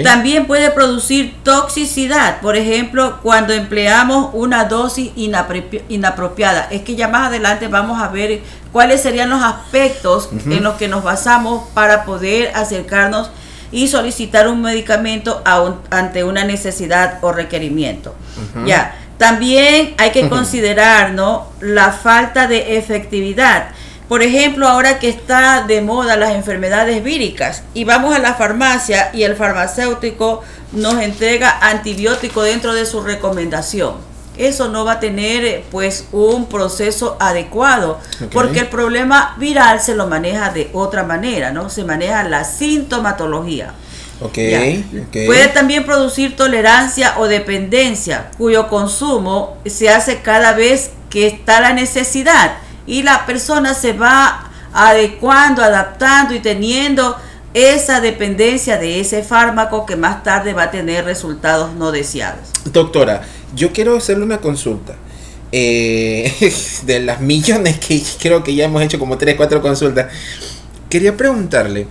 También 0.02 0.46
puede 0.46 0.70
producir 0.70 1.36
toxicidad, 1.42 2.40
por 2.40 2.56
ejemplo, 2.56 3.20
cuando 3.22 3.52
empleamos 3.52 4.30
una 4.32 4.64
dosis 4.64 5.12
inapropiada. 5.16 6.68
Es 6.70 6.82
que 6.82 6.94
ya 6.94 7.08
más 7.08 7.28
adelante 7.28 7.68
vamos 7.68 8.02
a 8.02 8.08
ver 8.08 8.42
cuáles 8.72 9.00
serían 9.00 9.30
los 9.30 9.42
aspectos 9.42 10.28
en 10.46 10.62
los 10.62 10.74
que 10.74 10.88
nos 10.88 11.04
basamos 11.04 11.64
para 11.74 12.04
poder 12.04 12.50
acercarnos 12.54 13.30
y 13.70 13.88
solicitar 13.88 14.46
un 14.48 14.62
medicamento 14.62 15.42
ante 15.90 16.22
una 16.24 16.44
necesidad 16.44 17.18
o 17.22 17.32
requerimiento. 17.32 18.14
Ya. 18.66 19.00
También 19.18 19.94
hay 19.98 20.10
que 20.10 20.28
considerar 20.34 21.12
¿no? 21.12 21.48
la 21.60 21.92
falta 21.92 22.46
de 22.46 22.76
efectividad. 22.76 23.68
Por 24.08 24.22
ejemplo, 24.22 24.68
ahora 24.68 24.98
que 24.98 25.08
está 25.08 25.64
de 25.66 25.80
moda 25.80 26.16
las 26.16 26.34
enfermedades 26.34 27.02
víricas 27.02 27.62
y 27.72 27.84
vamos 27.84 28.14
a 28.14 28.18
la 28.18 28.34
farmacia 28.34 29.10
y 29.14 29.22
el 29.22 29.34
farmacéutico 29.34 30.42
nos 30.72 31.00
entrega 31.00 31.58
antibiótico 31.62 32.42
dentro 32.42 32.74
de 32.74 32.84
su 32.84 33.00
recomendación. 33.00 33.94
Eso 34.36 34.68
no 34.68 34.84
va 34.84 34.92
a 34.92 35.00
tener 35.00 35.62
pues 35.70 36.08
un 36.12 36.46
proceso 36.48 37.16
adecuado 37.20 37.98
porque 38.32 38.60
el 38.60 38.66
problema 38.66 39.36
viral 39.38 39.80
se 39.80 39.94
lo 39.94 40.06
maneja 40.06 40.50
de 40.50 40.70
otra 40.72 41.04
manera, 41.04 41.52
¿no? 41.52 41.70
Se 41.70 41.84
maneja 41.84 42.24
la 42.24 42.44
sintomatología. 42.44 43.72
Puede 45.26 45.48
también 45.48 45.84
producir 45.84 46.36
tolerancia 46.36 47.14
o 47.18 47.26
dependencia 47.26 48.30
cuyo 48.36 48.68
consumo 48.68 49.56
se 49.64 49.88
hace 49.88 50.20
cada 50.20 50.52
vez 50.52 50.90
que 51.10 51.26
está 51.26 51.60
la 51.60 51.72
necesidad 51.72 52.56
y 52.86 53.02
la 53.02 53.26
persona 53.26 53.74
se 53.74 53.92
va 53.92 54.50
adecuando, 54.72 55.62
adaptando 55.62 56.34
y 56.34 56.40
teniendo 56.40 57.16
esa 57.54 58.00
dependencia 58.00 58.78
de 58.78 59.00
ese 59.00 59.22
fármaco 59.22 59.86
que 59.86 59.96
más 59.96 60.24
tarde 60.24 60.52
va 60.52 60.64
a 60.64 60.70
tener 60.70 61.04
resultados 61.04 61.74
no 61.74 61.92
deseados. 61.92 62.48
Doctora, 62.64 63.22
yo 63.54 63.72
quiero 63.72 63.96
hacerle 63.96 64.24
una 64.24 64.38
consulta. 64.38 64.96
Eh, 65.56 66.52
de 66.86 66.98
las 66.98 67.20
millones 67.20 67.78
que 67.78 68.02
creo 68.20 68.42
que 68.42 68.56
ya 68.56 68.64
hemos 68.64 68.82
hecho 68.82 68.98
como 68.98 69.16
3, 69.16 69.36
4 69.36 69.62
consultas, 69.62 70.12
quería 70.90 71.16
preguntarle, 71.16 71.86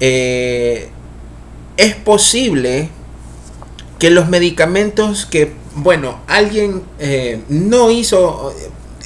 eh, 0.00 0.88
¿es 1.76 1.94
posible 1.96 2.88
que 3.98 4.10
los 4.10 4.30
medicamentos 4.30 5.26
que, 5.26 5.52
bueno, 5.74 6.20
alguien 6.28 6.82
eh, 6.98 7.42
no 7.50 7.90
hizo, 7.90 8.54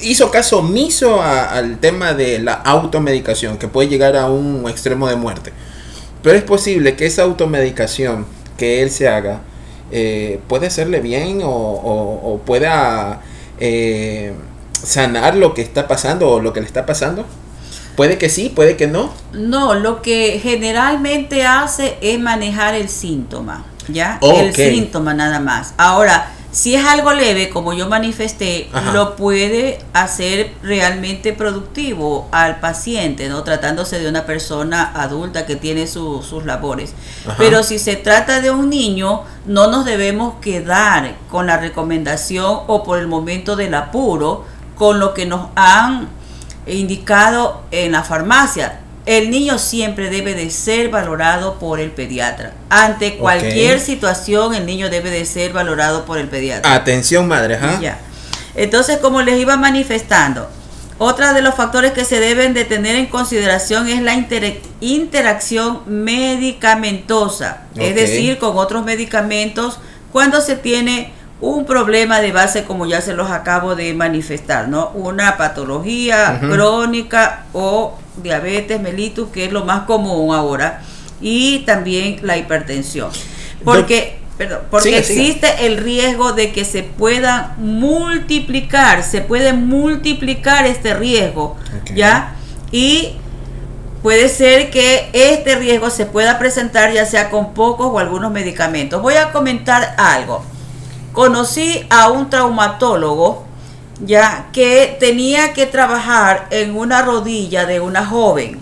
hizo 0.02 0.30
caso 0.30 0.58
omiso 0.58 1.22
al 1.22 1.78
tema 1.78 2.12
de 2.12 2.38
la 2.38 2.54
automedicación, 2.54 3.58
que 3.58 3.68
puede 3.68 3.88
llegar 3.88 4.16
a 4.16 4.28
un 4.28 4.68
extremo 4.68 5.08
de 5.08 5.16
muerte. 5.16 5.52
Pero 6.22 6.36
es 6.36 6.44
posible 6.44 6.96
que 6.96 7.06
esa 7.06 7.22
automedicación 7.22 8.26
que 8.56 8.82
él 8.82 8.90
se 8.90 9.08
haga 9.08 9.40
eh, 9.90 10.40
puede 10.48 10.68
hacerle 10.68 11.00
bien 11.00 11.40
o, 11.44 12.40
pueda 12.46 13.20
eh, 13.58 14.32
sanar 14.82 15.36
lo 15.36 15.54
que 15.54 15.62
está 15.62 15.88
pasando 15.88 16.30
o 16.30 16.40
lo 16.40 16.52
que 16.52 16.60
le 16.60 16.66
está 16.66 16.86
pasando. 16.86 17.24
Puede 17.96 18.16
que 18.16 18.30
sí, 18.30 18.50
puede 18.54 18.76
que 18.76 18.86
no. 18.86 19.12
No, 19.32 19.74
lo 19.74 20.00
que 20.00 20.40
generalmente 20.42 21.44
hace 21.44 21.98
es 22.00 22.18
manejar 22.18 22.74
el 22.74 22.88
síntoma, 22.88 23.66
¿ya? 23.88 24.18
El 24.22 24.54
síntoma 24.54 25.12
nada 25.12 25.40
más. 25.40 25.74
Ahora, 25.76 26.32
si 26.52 26.74
es 26.74 26.84
algo 26.84 27.14
leve, 27.14 27.48
como 27.48 27.72
yo 27.72 27.88
manifesté, 27.88 28.68
lo 28.92 29.16
puede 29.16 29.78
hacer 29.94 30.52
realmente 30.62 31.32
productivo 31.32 32.28
al 32.30 32.60
paciente, 32.60 33.30
¿no? 33.30 33.42
Tratándose 33.42 33.98
de 33.98 34.06
una 34.06 34.26
persona 34.26 34.92
adulta 34.94 35.46
que 35.46 35.56
tiene 35.56 35.86
sus 35.86 36.44
labores. 36.44 36.92
Pero 37.38 37.62
si 37.62 37.78
se 37.78 37.96
trata 37.96 38.42
de 38.42 38.50
un 38.50 38.68
niño, 38.68 39.22
no 39.46 39.68
nos 39.68 39.86
debemos 39.86 40.34
quedar 40.42 41.14
con 41.30 41.46
la 41.46 41.56
recomendación 41.56 42.60
o 42.66 42.84
por 42.84 42.98
el 42.98 43.08
momento 43.08 43.56
del 43.56 43.74
apuro 43.74 44.44
con 44.76 45.00
lo 45.00 45.14
que 45.14 45.24
nos 45.24 45.48
han 45.56 46.08
indicado 46.66 47.62
en 47.70 47.92
la 47.92 48.02
farmacia 48.02 48.81
el 49.04 49.30
niño 49.30 49.58
siempre 49.58 50.10
debe 50.10 50.34
de 50.34 50.50
ser 50.50 50.88
valorado 50.88 51.58
por 51.58 51.80
el 51.80 51.90
pediatra. 51.90 52.52
Ante 52.70 53.16
cualquier 53.16 53.80
situación, 53.80 54.54
el 54.54 54.64
niño 54.64 54.90
debe 54.90 55.10
de 55.10 55.24
ser 55.24 55.52
valorado 55.52 56.04
por 56.04 56.18
el 56.18 56.28
pediatra. 56.28 56.72
Atención, 56.74 57.26
madre. 57.26 57.58
Ya. 57.80 57.98
Entonces, 58.54 58.98
como 58.98 59.22
les 59.22 59.40
iba 59.40 59.56
manifestando, 59.56 60.48
otro 60.98 61.34
de 61.34 61.42
los 61.42 61.54
factores 61.56 61.92
que 61.92 62.04
se 62.04 62.20
deben 62.20 62.54
de 62.54 62.64
tener 62.64 62.94
en 62.94 63.06
consideración 63.06 63.88
es 63.88 64.02
la 64.02 64.14
interacción 64.80 65.80
medicamentosa, 65.86 67.62
es 67.74 67.96
decir, 67.96 68.38
con 68.38 68.56
otros 68.56 68.84
medicamentos 68.84 69.80
cuando 70.12 70.40
se 70.40 70.54
tiene 70.54 71.12
un 71.40 71.64
problema 71.64 72.20
de 72.20 72.30
base 72.30 72.62
como 72.62 72.86
ya 72.86 73.00
se 73.00 73.14
los 73.14 73.32
acabo 73.32 73.74
de 73.74 73.94
manifestar, 73.94 74.68
¿no? 74.68 74.90
Una 74.90 75.36
patología 75.36 76.38
crónica 76.40 77.46
o 77.52 77.98
diabetes 78.16 78.80
mellitus, 78.80 79.30
que 79.30 79.46
es 79.46 79.52
lo 79.52 79.64
más 79.64 79.82
común 79.82 80.34
ahora, 80.34 80.82
y 81.20 81.60
también 81.60 82.18
la 82.22 82.36
hipertensión. 82.36 83.10
Porque 83.64 84.18
perdón, 84.36 84.60
porque 84.70 84.98
existe 84.98 85.66
el 85.66 85.76
riesgo 85.78 86.32
de 86.32 86.52
que 86.52 86.64
se 86.64 86.82
pueda 86.82 87.54
multiplicar, 87.58 89.02
se 89.04 89.20
puede 89.20 89.52
multiplicar 89.52 90.66
este 90.66 90.94
riesgo, 90.94 91.56
¿ya? 91.94 92.34
Y 92.70 93.16
puede 94.02 94.28
ser 94.28 94.70
que 94.70 95.10
este 95.12 95.54
riesgo 95.54 95.90
se 95.90 96.06
pueda 96.06 96.38
presentar 96.38 96.92
ya 96.92 97.06
sea 97.06 97.30
con 97.30 97.54
pocos 97.54 97.88
o 97.92 97.98
algunos 97.98 98.32
medicamentos. 98.32 99.00
Voy 99.00 99.14
a 99.14 99.32
comentar 99.32 99.94
algo. 99.96 100.44
Conocí 101.12 101.86
a 101.90 102.08
un 102.08 102.30
traumatólogo 102.30 103.46
ya 104.04 104.48
que 104.52 104.96
tenía 104.98 105.52
que 105.52 105.66
trabajar 105.66 106.48
en 106.50 106.76
una 106.76 107.02
rodilla 107.02 107.64
de 107.66 107.80
una 107.80 108.04
joven. 108.04 108.60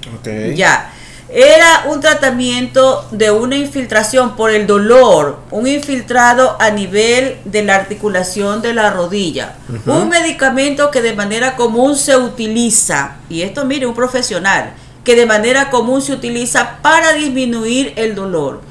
Ya. 0.54 0.92
Era 1.32 1.84
un 1.88 2.00
tratamiento 2.00 3.06
de 3.12 3.30
una 3.30 3.56
infiltración 3.56 4.34
por 4.34 4.50
el 4.50 4.66
dolor, 4.66 5.38
un 5.52 5.68
infiltrado 5.68 6.56
a 6.60 6.70
nivel 6.70 7.38
de 7.44 7.62
la 7.62 7.76
articulación 7.76 8.62
de 8.62 8.74
la 8.74 8.90
rodilla. 8.90 9.54
Un 9.86 10.08
medicamento 10.08 10.90
que 10.90 11.02
de 11.02 11.14
manera 11.14 11.54
común 11.54 11.96
se 11.96 12.16
utiliza, 12.16 13.18
y 13.28 13.42
esto 13.42 13.64
mire, 13.64 13.86
un 13.86 13.94
profesional, 13.94 14.72
que 15.04 15.14
de 15.14 15.24
manera 15.24 15.70
común 15.70 16.02
se 16.02 16.12
utiliza 16.12 16.78
para 16.82 17.12
disminuir 17.12 17.92
el 17.96 18.16
dolor. 18.16 18.62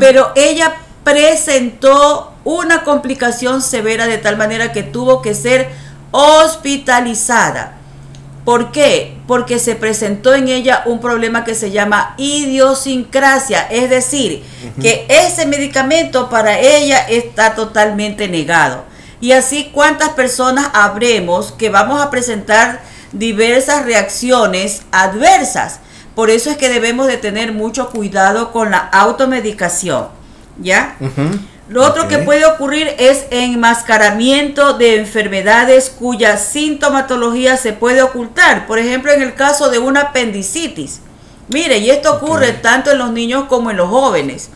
Pero 0.00 0.32
ella 0.34 0.74
presentó 1.04 2.32
una 2.44 2.82
complicación 2.82 3.62
severa 3.62 4.06
de 4.06 4.18
tal 4.18 4.36
manera 4.36 4.72
que 4.72 4.82
tuvo 4.82 5.22
que 5.22 5.34
ser 5.34 5.70
hospitalizada. 6.12 7.78
¿Por 8.44 8.72
qué? 8.72 9.16
Porque 9.26 9.58
se 9.58 9.76
presentó 9.76 10.34
en 10.34 10.48
ella 10.48 10.82
un 10.86 11.00
problema 11.00 11.44
que 11.44 11.54
se 11.54 11.70
llama 11.70 12.14
idiosincrasia, 12.16 13.62
es 13.70 13.88
decir, 13.88 14.42
que 14.80 15.06
ese 15.08 15.46
medicamento 15.46 16.28
para 16.28 16.58
ella 16.58 16.98
está 17.08 17.54
totalmente 17.54 18.28
negado. 18.28 18.84
Y 19.20 19.32
así 19.32 19.70
cuántas 19.72 20.10
personas 20.10 20.68
habremos 20.72 21.52
que 21.52 21.70
vamos 21.70 22.00
a 22.02 22.10
presentar 22.10 22.80
diversas 23.12 23.84
reacciones 23.84 24.82
adversas. 24.90 25.78
Por 26.16 26.28
eso 26.28 26.50
es 26.50 26.56
que 26.56 26.68
debemos 26.68 27.06
de 27.06 27.18
tener 27.18 27.52
mucho 27.52 27.90
cuidado 27.90 28.50
con 28.50 28.72
la 28.72 28.78
automedicación. 28.78 30.08
¿Ya? 30.60 30.96
Lo 31.68 31.84
otro 31.86 32.08
que 32.08 32.18
puede 32.18 32.44
ocurrir 32.44 32.92
es 32.98 33.24
enmascaramiento 33.30 34.74
de 34.74 34.96
enfermedades 34.96 35.90
cuya 35.90 36.36
sintomatología 36.36 37.56
se 37.56 37.72
puede 37.72 38.02
ocultar. 38.02 38.66
Por 38.66 38.78
ejemplo, 38.78 39.12
en 39.12 39.22
el 39.22 39.34
caso 39.34 39.70
de 39.70 39.78
una 39.78 40.00
apendicitis. 40.00 41.00
Mire, 41.48 41.78
y 41.78 41.90
esto 41.90 42.14
ocurre 42.14 42.52
tanto 42.52 42.90
en 42.90 42.98
los 42.98 43.12
niños 43.12 43.44
como 43.48 43.70
en 43.70 43.76
los 43.76 43.88
jóvenes. 43.88 44.50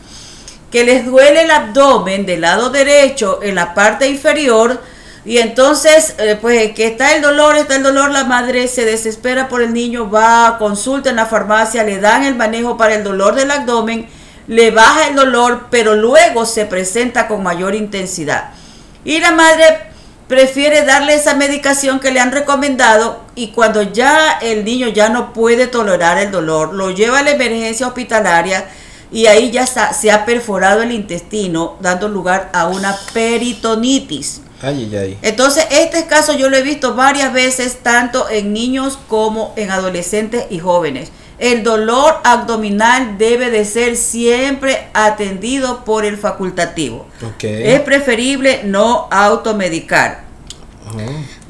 Que 0.69 0.83
les 0.83 1.05
duele 1.05 1.43
el 1.43 1.51
abdomen 1.51 2.25
del 2.25 2.41
lado 2.41 2.71
derecho 2.71 3.39
en 3.41 3.55
la 3.55 3.73
parte 3.73 4.07
inferior. 4.07 4.81
Y 5.23 5.37
entonces, 5.37 6.13
eh, 6.17 6.37
pues 6.39 6.73
que 6.73 6.87
está 6.87 7.15
el 7.15 7.21
dolor, 7.21 7.55
está 7.55 7.77
el 7.77 7.83
dolor, 7.83 8.11
la 8.11 8.25
madre 8.25 8.67
se 8.67 8.83
desespera 8.83 9.47
por 9.47 9.61
el 9.61 9.73
niño, 9.73 10.09
va, 10.09 10.57
consulta 10.59 11.09
en 11.09 11.15
la 11.15 11.25
farmacia, 11.25 11.83
le 11.83 11.99
dan 11.99 12.23
el 12.25 12.35
manejo 12.35 12.77
para 12.77 12.95
el 12.95 13.03
dolor 13.03 13.35
del 13.35 13.51
abdomen 13.51 14.07
le 14.47 14.71
baja 14.71 15.07
el 15.07 15.15
dolor, 15.15 15.67
pero 15.69 15.95
luego 15.95 16.45
se 16.45 16.65
presenta 16.65 17.27
con 17.27 17.43
mayor 17.43 17.75
intensidad. 17.75 18.51
Y 19.03 19.19
la 19.19 19.31
madre 19.31 19.87
prefiere 20.27 20.83
darle 20.83 21.15
esa 21.15 21.35
medicación 21.35 21.99
que 21.99 22.11
le 22.11 22.19
han 22.19 22.31
recomendado 22.31 23.21
y 23.35 23.49
cuando 23.49 23.81
ya 23.81 24.39
el 24.41 24.65
niño 24.65 24.87
ya 24.89 25.09
no 25.09 25.33
puede 25.33 25.67
tolerar 25.67 26.17
el 26.17 26.31
dolor, 26.31 26.73
lo 26.73 26.91
lleva 26.91 27.19
a 27.19 27.23
la 27.23 27.31
emergencia 27.31 27.87
hospitalaria 27.87 28.67
y 29.11 29.27
ahí 29.27 29.51
ya 29.51 29.65
se 29.65 30.11
ha 30.11 30.25
perforado 30.25 30.81
el 30.81 30.91
intestino, 30.91 31.77
dando 31.79 32.09
lugar 32.09 32.49
a 32.53 32.67
una 32.67 32.97
peritonitis. 33.13 34.41
Entonces, 35.21 35.65
este 35.69 36.07
caso 36.07 36.33
yo 36.33 36.49
lo 36.49 36.57
he 36.57 36.63
visto 36.63 36.95
varias 36.95 37.31
veces, 37.31 37.77
tanto 37.83 38.27
en 38.29 38.51
niños 38.53 38.97
como 39.07 39.53
en 39.55 39.71
adolescentes 39.71 40.47
y 40.49 40.59
jóvenes. 40.59 41.09
El 41.39 41.63
dolor 41.63 42.19
abdominal 42.23 43.17
debe 43.17 43.51
de 43.51 43.63
ser 43.63 43.95
siempre 43.95 44.87
atendido 44.93 45.85
por 45.85 46.03
el 46.03 46.17
facultativo. 46.17 47.07
Es 47.41 47.81
preferible 47.81 48.61
no 48.63 49.07
automedicar. 49.11 50.23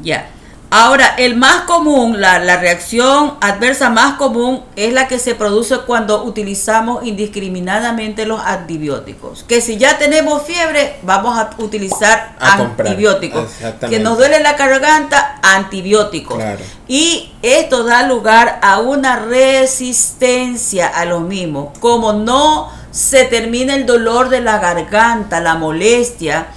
Ya. 0.01 0.29
Ahora, 0.69 1.15
el 1.17 1.38
más 1.38 1.62
común, 1.62 2.19
la, 2.19 2.39
reacción 2.57 3.36
adversa 3.39 3.89
más 3.89 4.15
común 4.15 4.63
es 4.75 4.91
la 4.91 5.08
que 5.08 5.17
se 5.17 5.34
produce 5.34 5.77
cuando 5.80 6.23
utilizamos 6.23 7.06
indiscriminadamente 7.06 8.25
los 8.25 8.41
antibióticos. 8.41 9.45
Que 9.47 9.62
si 9.62 9.77
ya 9.77 9.97
tenemos 9.97 10.43
fiebre, 10.43 10.97
vamos 11.03 11.38
a 11.38 11.51
utilizar 11.60 12.36
antibióticos. 12.39 13.49
Que 13.89 13.99
nos 13.99 14.17
duele 14.17 14.41
la 14.41 14.53
garganta, 14.53 15.39
antibióticos. 15.41 16.43
Y 16.88 17.32
esto 17.41 17.86
da 17.86 18.03
lugar 18.03 18.60
a 18.62 18.80
una 18.80 19.19
resistencia 19.19 20.88
a 20.88 21.06
los 21.06 21.21
mismos. 21.21 21.77
Como 21.80 22.12
no 22.12 22.69
se 22.91 23.23
termina 23.23 23.73
el 23.73 23.86
dolor 23.86 24.27
de 24.27 24.41
la 24.41 24.58
garganta, 24.58 25.39
la 25.39 25.56
molestia, 25.56 26.47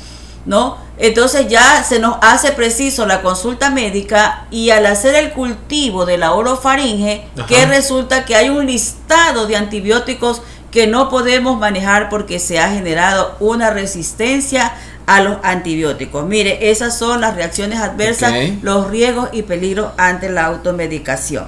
¿no? 0.46 0.89
Entonces 1.02 1.48
ya 1.48 1.82
se 1.82 1.98
nos 1.98 2.18
hace 2.20 2.52
preciso 2.52 3.06
la 3.06 3.22
consulta 3.22 3.70
médica 3.70 4.46
y 4.50 4.68
al 4.68 4.84
hacer 4.84 5.14
el 5.14 5.32
cultivo 5.32 6.04
de 6.04 6.18
la 6.18 6.32
orofaringe, 6.32 7.24
que 7.48 7.64
resulta 7.64 8.26
que 8.26 8.36
hay 8.36 8.50
un 8.50 8.66
listado 8.66 9.46
de 9.46 9.56
antibióticos 9.56 10.42
que 10.70 10.86
no 10.86 11.08
podemos 11.08 11.58
manejar 11.58 12.10
porque 12.10 12.38
se 12.38 12.58
ha 12.58 12.70
generado 12.70 13.34
una 13.40 13.70
resistencia 13.70 14.74
a 15.06 15.22
los 15.22 15.38
antibióticos. 15.42 16.26
Mire, 16.26 16.70
esas 16.70 16.98
son 16.98 17.22
las 17.22 17.34
reacciones 17.34 17.80
adversas, 17.80 18.34
los 18.60 18.90
riesgos 18.90 19.30
y 19.32 19.42
peligros 19.42 19.92
ante 19.96 20.28
la 20.28 20.44
automedicación. 20.44 21.46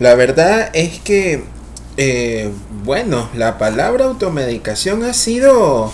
La 0.00 0.14
verdad 0.14 0.68
es 0.72 0.98
que, 0.98 1.44
eh, 1.96 2.50
bueno, 2.82 3.28
la 3.34 3.56
palabra 3.56 4.06
automedicación 4.06 5.04
ha 5.04 5.14
sido 5.14 5.92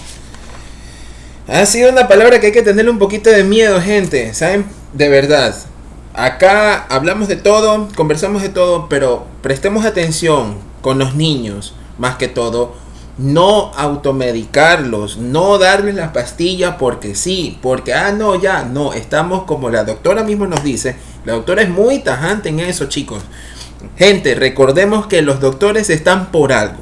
ha 1.48 1.66
sido 1.66 1.90
una 1.90 2.08
palabra 2.08 2.40
que 2.40 2.46
hay 2.46 2.52
que 2.52 2.62
tenerle 2.62 2.90
un 2.90 2.98
poquito 2.98 3.30
de 3.30 3.44
miedo, 3.44 3.80
gente. 3.80 4.34
¿Saben? 4.34 4.66
De 4.92 5.08
verdad. 5.08 5.54
Acá 6.14 6.86
hablamos 6.88 7.28
de 7.28 7.36
todo, 7.36 7.88
conversamos 7.94 8.42
de 8.42 8.48
todo, 8.48 8.88
pero 8.88 9.26
prestemos 9.42 9.84
atención 9.84 10.56
con 10.80 10.98
los 10.98 11.14
niños, 11.14 11.74
más 11.98 12.16
que 12.16 12.26
todo. 12.26 12.74
No 13.18 13.72
automedicarlos, 13.76 15.18
no 15.18 15.58
darles 15.58 15.94
las 15.94 16.12
pastillas 16.12 16.76
porque 16.78 17.14
sí, 17.14 17.58
porque, 17.62 17.94
ah, 17.94 18.12
no, 18.12 18.34
ya, 18.40 18.64
no, 18.64 18.92
estamos 18.92 19.44
como 19.44 19.70
la 19.70 19.84
doctora 19.84 20.22
mismo 20.22 20.46
nos 20.46 20.64
dice. 20.64 20.96
La 21.24 21.34
doctora 21.34 21.62
es 21.62 21.68
muy 21.68 22.00
tajante 22.00 22.48
en 22.48 22.60
eso, 22.60 22.86
chicos. 22.86 23.22
Gente, 23.96 24.34
recordemos 24.34 25.06
que 25.06 25.22
los 25.22 25.40
doctores 25.40 25.90
están 25.90 26.30
por 26.30 26.52
algo 26.52 26.78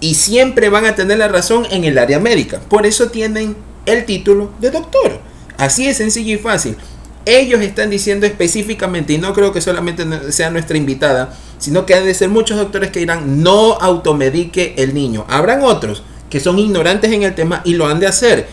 y 0.00 0.14
siempre 0.14 0.68
van 0.68 0.86
a 0.86 0.94
tener 0.94 1.18
la 1.18 1.28
razón 1.28 1.66
en 1.70 1.84
el 1.84 1.98
área 1.98 2.18
médica. 2.18 2.60
Por 2.68 2.86
eso 2.86 3.08
tienen 3.08 3.56
el 3.86 4.04
título 4.04 4.50
de 4.60 4.70
doctor. 4.70 5.20
Así 5.56 5.86
es 5.86 5.96
sencillo 5.96 6.34
y 6.34 6.38
fácil. 6.38 6.76
Ellos 7.24 7.60
están 7.60 7.90
diciendo 7.90 8.26
específicamente, 8.26 9.14
y 9.14 9.18
no 9.18 9.32
creo 9.32 9.52
que 9.52 9.60
solamente 9.60 10.04
sea 10.30 10.50
nuestra 10.50 10.76
invitada, 10.76 11.34
sino 11.58 11.86
que 11.86 11.94
han 11.94 12.04
de 12.04 12.14
ser 12.14 12.28
muchos 12.28 12.58
doctores 12.58 12.90
que 12.90 13.00
dirán, 13.00 13.42
no 13.42 13.72
automedique 13.72 14.74
el 14.76 14.94
niño. 14.94 15.24
Habrán 15.28 15.62
otros 15.62 16.02
que 16.30 16.40
son 16.40 16.58
ignorantes 16.58 17.12
en 17.12 17.22
el 17.22 17.34
tema 17.34 17.62
y 17.64 17.74
lo 17.74 17.86
han 17.86 17.98
de 17.98 18.06
hacer 18.06 18.46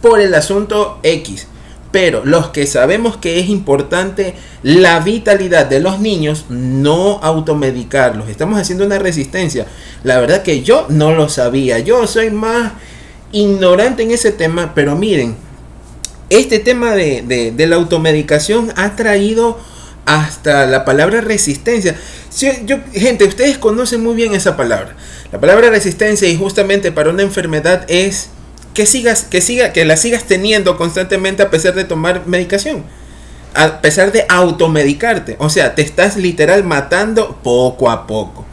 por 0.00 0.20
el 0.20 0.34
asunto 0.34 0.98
X. 1.02 1.46
Pero 1.90 2.24
los 2.24 2.48
que 2.48 2.66
sabemos 2.66 3.18
que 3.18 3.38
es 3.38 3.48
importante 3.50 4.34
la 4.62 5.00
vitalidad 5.00 5.66
de 5.66 5.80
los 5.80 6.00
niños, 6.00 6.46
no 6.48 7.18
automedicarlos. 7.22 8.28
Estamos 8.28 8.58
haciendo 8.58 8.86
una 8.86 8.98
resistencia. 8.98 9.66
La 10.02 10.18
verdad 10.18 10.42
que 10.42 10.62
yo 10.62 10.86
no 10.88 11.12
lo 11.12 11.28
sabía. 11.28 11.78
Yo 11.80 12.06
soy 12.06 12.30
más 12.30 12.72
ignorante 13.32 14.02
en 14.02 14.10
ese 14.10 14.30
tema, 14.30 14.72
pero 14.74 14.96
miren, 14.96 15.34
este 16.30 16.58
tema 16.58 16.94
de, 16.94 17.52
la 17.58 17.76
automedicación 17.76 18.72
ha 18.76 18.96
traído 18.96 19.58
hasta 20.06 20.66
la 20.66 20.84
palabra 20.84 21.20
resistencia. 21.20 21.94
yo, 22.64 22.78
gente, 22.92 23.24
ustedes 23.24 23.58
conocen 23.58 24.02
muy 24.02 24.14
bien 24.14 24.34
esa 24.34 24.56
palabra. 24.56 24.94
La 25.30 25.40
palabra 25.40 25.70
resistencia 25.70 26.28
y 26.28 26.36
justamente 26.36 26.92
para 26.92 27.10
una 27.10 27.22
enfermedad 27.22 27.84
es 27.88 28.28
que 28.74 28.86
sigas, 28.86 29.24
que 29.24 29.40
siga, 29.40 29.72
que 29.72 29.84
la 29.84 29.96
sigas 29.96 30.24
teniendo 30.24 30.76
constantemente 30.76 31.42
a 31.42 31.50
pesar 31.50 31.74
de 31.74 31.84
tomar 31.84 32.26
medicación. 32.26 32.84
A 33.54 33.82
pesar 33.82 34.12
de 34.12 34.24
automedicarte. 34.28 35.36
O 35.38 35.50
sea, 35.50 35.74
te 35.74 35.82
estás 35.82 36.16
literal 36.16 36.64
matando 36.64 37.38
poco 37.42 37.90
a 37.90 38.06
poco. 38.06 38.46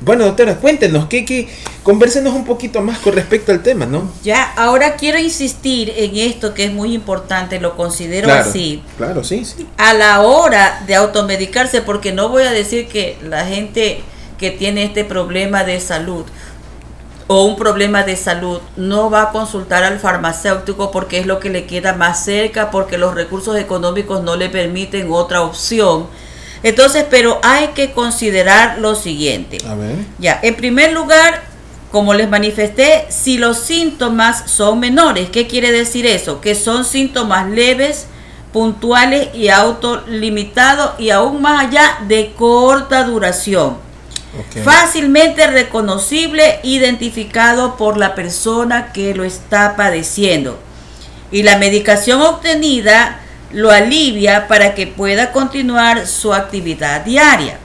Bueno, 0.00 0.24
doctora, 0.24 0.56
cuéntenos, 0.56 1.06
¿qué, 1.06 1.24
qué, 1.24 1.48
conversenos 1.82 2.34
un 2.34 2.44
poquito 2.44 2.80
más 2.80 2.98
con 2.98 3.12
respecto 3.14 3.52
al 3.52 3.62
tema, 3.62 3.84
¿no? 3.84 4.10
Ya, 4.22 4.52
ahora 4.56 4.96
quiero 4.96 5.18
insistir 5.18 5.92
en 5.94 6.16
esto 6.16 6.54
que 6.54 6.64
es 6.64 6.72
muy 6.72 6.94
importante, 6.94 7.60
lo 7.60 7.76
considero 7.76 8.32
así. 8.32 8.82
Claro, 8.96 9.22
sí, 9.24 9.44
sí. 9.44 9.66
A 9.76 9.92
la 9.92 10.22
hora 10.22 10.82
de 10.86 10.94
automedicarse, 10.94 11.82
porque 11.82 12.12
no 12.12 12.30
voy 12.30 12.44
a 12.44 12.50
decir 12.50 12.88
que 12.88 13.18
la 13.22 13.44
gente 13.44 14.00
que 14.38 14.50
tiene 14.50 14.84
este 14.84 15.04
problema 15.04 15.64
de 15.64 15.78
salud 15.80 16.24
o 17.32 17.44
un 17.44 17.54
problema 17.54 18.02
de 18.02 18.16
salud, 18.16 18.58
no 18.76 19.08
va 19.08 19.22
a 19.22 19.30
consultar 19.30 19.84
al 19.84 20.00
farmacéutico 20.00 20.90
porque 20.90 21.20
es 21.20 21.26
lo 21.26 21.38
que 21.38 21.48
le 21.48 21.64
queda 21.64 21.92
más 21.92 22.24
cerca, 22.24 22.72
porque 22.72 22.98
los 22.98 23.14
recursos 23.14 23.56
económicos 23.56 24.24
no 24.24 24.34
le 24.34 24.48
permiten 24.48 25.12
otra 25.12 25.42
opción. 25.42 26.08
Entonces, 26.62 27.04
pero 27.10 27.40
hay 27.42 27.68
que 27.68 27.92
considerar 27.92 28.78
lo 28.78 28.94
siguiente. 28.94 29.58
A 29.66 29.74
ver. 29.74 29.96
Ya, 30.18 30.38
en 30.42 30.54
primer 30.56 30.92
lugar, 30.92 31.42
como 31.90 32.14
les 32.14 32.28
manifesté, 32.28 33.06
si 33.08 33.38
los 33.38 33.58
síntomas 33.58 34.50
son 34.50 34.80
menores, 34.80 35.30
¿qué 35.30 35.46
quiere 35.46 35.72
decir 35.72 36.06
eso? 36.06 36.40
Que 36.40 36.54
son 36.54 36.84
síntomas 36.84 37.48
leves, 37.48 38.06
puntuales 38.52 39.34
y 39.34 39.48
autolimitados 39.48 40.98
y 40.98 41.10
aún 41.10 41.40
más 41.40 41.66
allá 41.66 41.98
de 42.06 42.32
corta 42.36 43.04
duración 43.04 43.90
Fácilmente 44.64 45.46
reconocible, 45.48 46.60
identificado 46.62 47.76
por 47.76 47.96
la 47.96 48.14
persona 48.14 48.92
que 48.92 49.14
lo 49.14 49.24
está 49.24 49.76
padeciendo. 49.76 50.58
Y 51.32 51.42
la 51.42 51.58
medicación 51.58 52.20
obtenida 52.22 53.20
lo 53.52 53.70
alivia 53.70 54.48
para 54.48 54.74
que 54.74 54.86
pueda 54.86 55.32
continuar 55.32 56.06
su 56.06 56.32
actividad 56.34 57.02
diaria. 57.04 57.58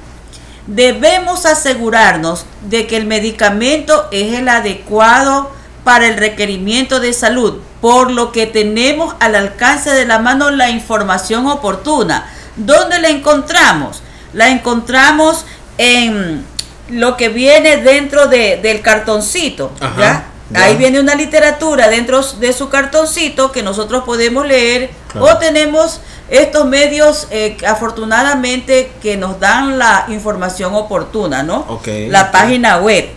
Debemos 0.68 1.46
asegurarnos 1.46 2.46
de 2.62 2.88
que 2.88 2.98
el 2.98 3.06
medicamento 3.06 4.08
es 4.12 4.34
el 4.34 4.50
adecuado 4.50 5.52
para 5.84 6.08
el 6.08 6.18
requerimiento 6.18 7.00
de 7.00 7.14
salud, 7.14 7.60
por 7.82 8.10
lo 8.10 8.32
que 8.32 8.48
tenemos 8.48 9.16
al 9.20 9.36
alcance 9.36 9.92
de 9.92 10.06
la 10.06 10.18
mano 10.18 10.50
la 10.50 10.72
información 10.72 11.46
oportuna. 11.46 12.28
¿Dónde 12.56 13.00
la 13.00 13.10
encontramos? 13.10 14.02
La 14.34 14.50
encontramos 14.50 15.46
en 15.78 16.44
lo 16.90 17.16
que 17.18 17.30
viene 17.30 17.78
dentro 17.78 18.28
de, 18.28 18.58
del 18.58 18.82
cartoncito, 18.82 19.72
¿ya? 19.98 20.26
Ahí 20.54 20.76
viene 20.76 21.00
una 21.00 21.16
literatura 21.16 21.90
dentro 21.90 22.22
de 22.22 22.54
su 22.54 22.70
cartoncito 22.70 23.52
que 23.52 23.64
nosotros 23.64 24.04
podemos 24.04 24.46
leer 24.46 24.92
o 25.20 25.38
tenemos 25.38 26.02
estos 26.30 26.66
medios 26.68 27.28
eh, 27.32 27.58
afortunadamente 27.68 28.92
que 29.02 29.18
nos 29.18 29.40
dan 29.40 29.80
la 29.80 30.06
información 30.10 30.76
oportuna, 30.76 31.42
¿no? 31.42 31.66
la 32.10 32.32
página 32.32 32.78
web. 32.78 33.10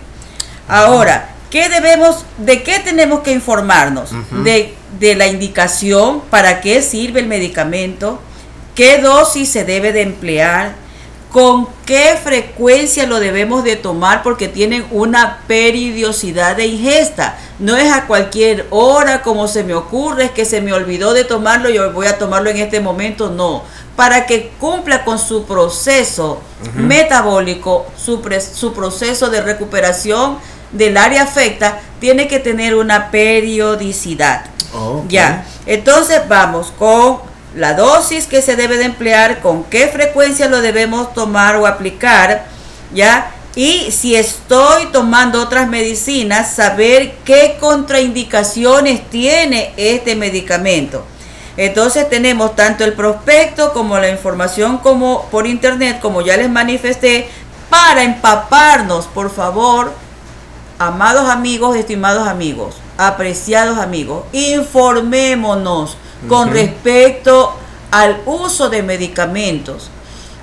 Ahora, 0.68 1.34
¿qué 1.50 1.68
debemos, 1.68 2.24
de 2.38 2.62
qué 2.62 2.78
tenemos 2.78 3.20
que 3.20 3.32
informarnos? 3.32 4.10
de, 4.30 4.74
de 4.98 5.14
la 5.14 5.26
indicación, 5.26 6.22
para 6.30 6.60
qué 6.60 6.80
sirve 6.82 7.20
el 7.20 7.26
medicamento, 7.26 8.20
qué 8.74 8.98
dosis 8.98 9.50
se 9.50 9.64
debe 9.64 9.92
de 9.92 10.02
emplear, 10.02 10.76
con 11.32 11.68
qué 11.84 12.18
frecuencia 12.22 13.06
lo 13.06 13.20
debemos 13.20 13.62
de 13.62 13.76
tomar 13.76 14.22
porque 14.22 14.48
tienen 14.48 14.86
una 14.90 15.40
periodicidad 15.46 16.56
de 16.56 16.66
ingesta. 16.66 17.38
No 17.58 17.76
es 17.76 17.92
a 17.92 18.06
cualquier 18.06 18.66
hora 18.70 19.22
como 19.22 19.46
se 19.46 19.62
me 19.62 19.74
ocurre, 19.74 20.26
es 20.26 20.30
que 20.30 20.44
se 20.44 20.60
me 20.60 20.72
olvidó 20.72 21.12
de 21.12 21.24
tomarlo 21.24 21.68
y 21.68 21.78
voy 21.90 22.06
a 22.06 22.18
tomarlo 22.18 22.50
en 22.50 22.56
este 22.56 22.80
momento, 22.80 23.30
no. 23.30 23.62
Para 23.94 24.26
que 24.26 24.52
cumpla 24.58 25.04
con 25.04 25.18
su 25.18 25.44
proceso 25.44 26.40
metabólico, 26.74 27.86
su, 27.96 28.22
su 28.54 28.72
proceso 28.72 29.28
de 29.28 29.42
recuperación 29.42 30.38
del 30.72 30.96
área 30.96 31.24
afecta, 31.24 31.80
tiene 32.00 32.28
que 32.28 32.38
tener 32.38 32.74
una 32.74 33.10
periodicidad. 33.10 34.44
Ya, 35.08 35.46
entonces 35.66 36.20
vamos 36.28 36.72
con 36.78 37.27
la 37.54 37.74
dosis 37.74 38.26
que 38.26 38.42
se 38.42 38.56
debe 38.56 38.76
de 38.76 38.84
emplear, 38.84 39.40
con 39.40 39.64
qué 39.64 39.88
frecuencia 39.88 40.48
lo 40.48 40.60
debemos 40.60 41.14
tomar 41.14 41.56
o 41.56 41.66
aplicar, 41.66 42.46
¿ya? 42.94 43.32
Y 43.54 43.90
si 43.90 44.14
estoy 44.14 44.86
tomando 44.92 45.42
otras 45.42 45.68
medicinas, 45.68 46.54
saber 46.54 47.16
qué 47.24 47.56
contraindicaciones 47.58 49.08
tiene 49.10 49.72
este 49.76 50.14
medicamento. 50.14 51.04
Entonces 51.56 52.08
tenemos 52.08 52.54
tanto 52.54 52.84
el 52.84 52.92
prospecto 52.92 53.72
como 53.72 53.98
la 53.98 54.10
información 54.10 54.78
como 54.78 55.26
por 55.30 55.46
internet, 55.46 55.98
como 56.00 56.22
ya 56.22 56.36
les 56.36 56.48
manifesté, 56.48 57.28
para 57.68 58.04
empaparnos, 58.04 59.06
por 59.06 59.30
favor, 59.30 59.92
amados 60.78 61.28
amigos, 61.28 61.76
estimados 61.76 62.28
amigos, 62.28 62.76
apreciados 62.96 63.78
amigos, 63.78 64.24
informémonos 64.32 65.96
con 66.26 66.50
respecto 66.50 67.54
al 67.90 68.20
uso 68.26 68.68
de 68.68 68.82
medicamentos. 68.82 69.90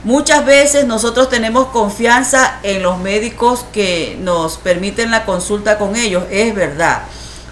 Muchas 0.03 0.45
veces 0.45 0.85
nosotros 0.85 1.29
tenemos 1.29 1.67
confianza 1.67 2.59
en 2.61 2.83
los 2.83 2.99
médicos 2.99 3.65
que 3.73 4.17
nos 4.21 4.57
permiten 4.57 5.09
la 5.09 5.25
consulta 5.25 5.77
con 5.79 5.95
ellos, 5.95 6.25
es 6.29 6.53
verdad. 6.53 7.01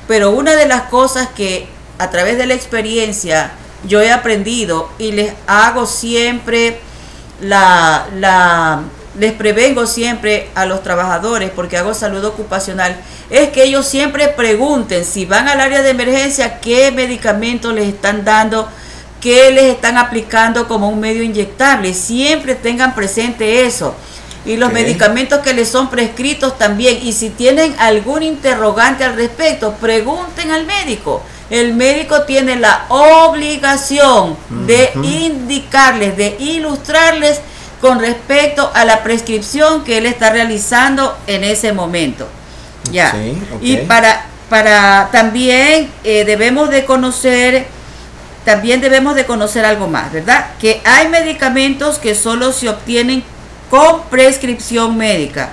Pero 0.08 0.32
una 0.32 0.56
de 0.56 0.68
las 0.68 0.84
cosas 0.84 1.30
que 1.30 1.68
a 1.98 2.12
través 2.12 2.38
de 2.38 2.46
la 2.46 2.54
experiencia 2.54 3.52
yo 3.88 4.02
he 4.02 4.12
aprendido 4.12 4.90
y 5.00 5.12
les 5.14 5.34
hago 5.48 5.86
siempre 5.86 6.80
la, 7.42 8.08
la 8.16 8.84
les 9.18 9.32
prevengo 9.34 9.86
siempre 9.86 10.50
a 10.56 10.66
los 10.66 10.82
trabajadores 10.82 11.52
porque 11.52 11.78
hago 11.78 11.94
salud 11.94 12.24
ocupacional 12.26 12.98
es 13.30 13.50
que 13.50 13.64
ellos 13.64 13.88
siempre 13.88 14.28
pregunten 14.28 15.06
si 15.06 15.26
van 15.26 15.48
al 15.48 15.60
área 15.60 15.82
de 15.82 15.92
emergencia 15.92 16.60
qué 16.60 16.92
medicamentos 16.92 17.74
les 17.74 17.88
están 17.88 18.26
dando, 18.26 18.68
qué 19.22 19.52
les 19.52 19.66
están 19.66 19.98
aplicando 19.98 20.68
como 20.68 20.90
un 20.90 21.00
medio 21.00 21.24
inyectable. 21.24 21.94
Siempre 21.94 22.56
tengan 22.56 22.94
presente 22.94 23.66
eso. 23.66 23.96
Y 24.46 24.58
los 24.58 24.74
medicamentos 24.74 25.40
que 25.40 25.54
les 25.54 25.70
son 25.70 25.90
prescritos 25.90 26.58
también. 26.58 27.00
Y 27.02 27.14
si 27.14 27.30
tienen 27.30 27.74
algún 27.80 28.24
interrogante 28.24 29.04
al 29.06 29.16
respecto, 29.16 29.74
pregunten 29.80 30.52
al 30.52 30.66
médico. 30.66 31.24
El 31.50 31.74
médico 31.74 32.24
tiene 32.24 32.58
la 32.58 32.86
obligación 32.90 34.36
de 34.50 34.92
indicarles, 35.02 36.18
de 36.18 36.36
ilustrarles 36.40 37.40
con 37.84 38.00
respecto 38.00 38.72
a 38.74 38.86
la 38.86 39.04
prescripción 39.04 39.84
que 39.84 39.98
él 39.98 40.06
está 40.06 40.30
realizando 40.30 41.18
en 41.28 41.44
ese 41.44 41.74
momento. 41.74 42.26
Ya. 42.94 43.14
Y 43.60 43.76
para, 43.76 44.26
para 44.50 45.10
también 45.12 45.92
eh, 46.06 46.24
debemos 46.24 46.70
de 46.70 46.86
conocer, 46.86 47.68
también 48.46 48.80
debemos 48.80 49.16
de 49.16 49.26
conocer 49.26 49.66
algo 49.66 49.90
más, 49.90 50.14
¿verdad? 50.14 50.52
Que 50.62 50.82
hay 50.86 51.10
medicamentos 51.10 52.00
que 52.00 52.16
solo 52.16 52.54
se 52.54 52.70
obtienen 52.70 53.22
con 53.70 54.04
prescripción 54.04 54.96
médica, 54.96 55.50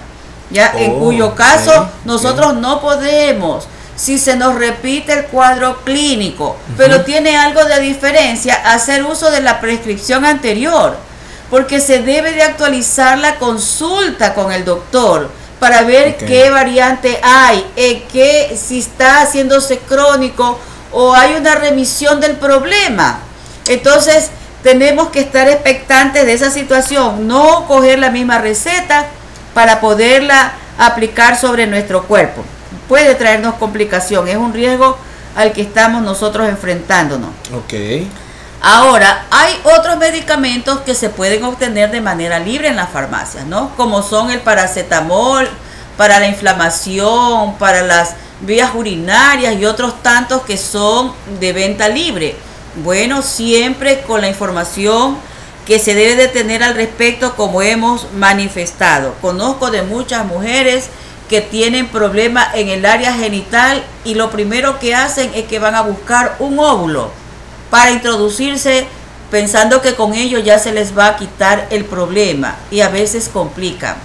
¿ya? 0.50 0.72
en 0.76 0.92
oh, 0.92 0.98
cuyo 1.00 1.34
caso 1.34 1.90
nosotros 2.04 2.54
no 2.54 2.80
podemos 2.80 3.66
si 3.96 4.18
se 4.18 4.36
nos 4.36 4.54
repite 4.54 5.12
el 5.12 5.24
cuadro 5.24 5.82
clínico, 5.82 6.56
pero 6.76 7.02
tiene 7.02 7.36
algo 7.36 7.64
de 7.64 7.80
diferencia 7.80 8.54
hacer 8.54 9.04
uso 9.04 9.32
de 9.32 9.40
la 9.40 9.60
prescripción 9.60 10.24
anterior, 10.24 11.09
porque 11.50 11.80
se 11.80 12.00
debe 12.00 12.32
de 12.32 12.42
actualizar 12.42 13.18
la 13.18 13.36
consulta 13.36 14.34
con 14.34 14.52
el 14.52 14.64
doctor 14.64 15.30
para 15.58 15.82
ver 15.82 16.16
qué 16.16 16.48
variante 16.48 17.20
hay, 17.22 17.66
eh, 17.76 18.04
que 18.10 18.56
si 18.56 18.78
está 18.78 19.22
haciéndose 19.22 19.78
crónico 19.78 20.58
o 20.92 21.14
hay 21.14 21.34
una 21.34 21.56
remisión 21.56 22.20
del 22.20 22.36
problema. 22.36 23.20
Entonces, 23.68 24.30
tenemos 24.62 25.08
que 25.08 25.20
estar 25.20 25.48
expectantes 25.48 26.24
de 26.24 26.32
esa 26.32 26.50
situación, 26.50 27.26
no 27.26 27.66
coger 27.66 27.98
la 27.98 28.10
misma 28.10 28.38
receta 28.38 29.06
para 29.52 29.80
poderla 29.80 30.52
aplicar 30.78 31.38
sobre 31.38 31.66
nuestro 31.66 32.04
cuerpo. 32.04 32.42
Puede 32.88 33.14
traernos 33.14 33.54
complicación, 33.54 34.28
es 34.28 34.36
un 34.36 34.52
riesgo 34.52 34.96
al 35.36 35.52
que 35.52 35.62
estamos 35.62 36.02
nosotros 36.02 36.48
enfrentándonos. 36.48 37.30
Ok. 37.54 37.74
Ahora, 38.62 39.24
hay 39.30 39.54
otros 39.64 39.96
medicamentos 39.96 40.80
que 40.80 40.94
se 40.94 41.08
pueden 41.08 41.44
obtener 41.44 41.90
de 41.90 42.02
manera 42.02 42.38
libre 42.38 42.68
en 42.68 42.76
las 42.76 42.90
farmacias, 42.90 43.46
¿no? 43.46 43.74
Como 43.74 44.02
son 44.02 44.30
el 44.30 44.40
paracetamol 44.40 45.48
para 45.96 46.20
la 46.20 46.26
inflamación, 46.26 47.56
para 47.56 47.80
las 47.82 48.16
vías 48.42 48.72
urinarias 48.74 49.54
y 49.58 49.64
otros 49.64 50.02
tantos 50.02 50.42
que 50.42 50.58
son 50.58 51.12
de 51.40 51.54
venta 51.54 51.88
libre. 51.88 52.36
Bueno, 52.84 53.22
siempre 53.22 54.02
con 54.02 54.20
la 54.20 54.28
información 54.28 55.16
que 55.66 55.78
se 55.78 55.94
debe 55.94 56.16
de 56.16 56.28
tener 56.28 56.62
al 56.62 56.74
respecto 56.74 57.36
como 57.36 57.62
hemos 57.62 58.12
manifestado. 58.12 59.14
Conozco 59.22 59.70
de 59.70 59.82
muchas 59.82 60.26
mujeres 60.26 60.90
que 61.30 61.40
tienen 61.40 61.88
problemas 61.88 62.54
en 62.54 62.68
el 62.68 62.84
área 62.84 63.14
genital 63.14 63.82
y 64.04 64.16
lo 64.16 64.30
primero 64.30 64.78
que 64.78 64.94
hacen 64.94 65.30
es 65.34 65.46
que 65.46 65.58
van 65.58 65.76
a 65.76 65.82
buscar 65.82 66.36
un 66.40 66.58
óvulo 66.58 67.19
para 67.70 67.92
introducirse 67.92 68.86
pensando 69.30 69.80
que 69.80 69.94
con 69.94 70.14
ello 70.14 70.38
ya 70.38 70.58
se 70.58 70.72
les 70.72 70.96
va 70.96 71.06
a 71.06 71.16
quitar 71.16 71.68
el 71.70 71.84
problema 71.84 72.56
y 72.70 72.80
a 72.80 72.88
veces 72.88 73.30
complican. 73.32 73.96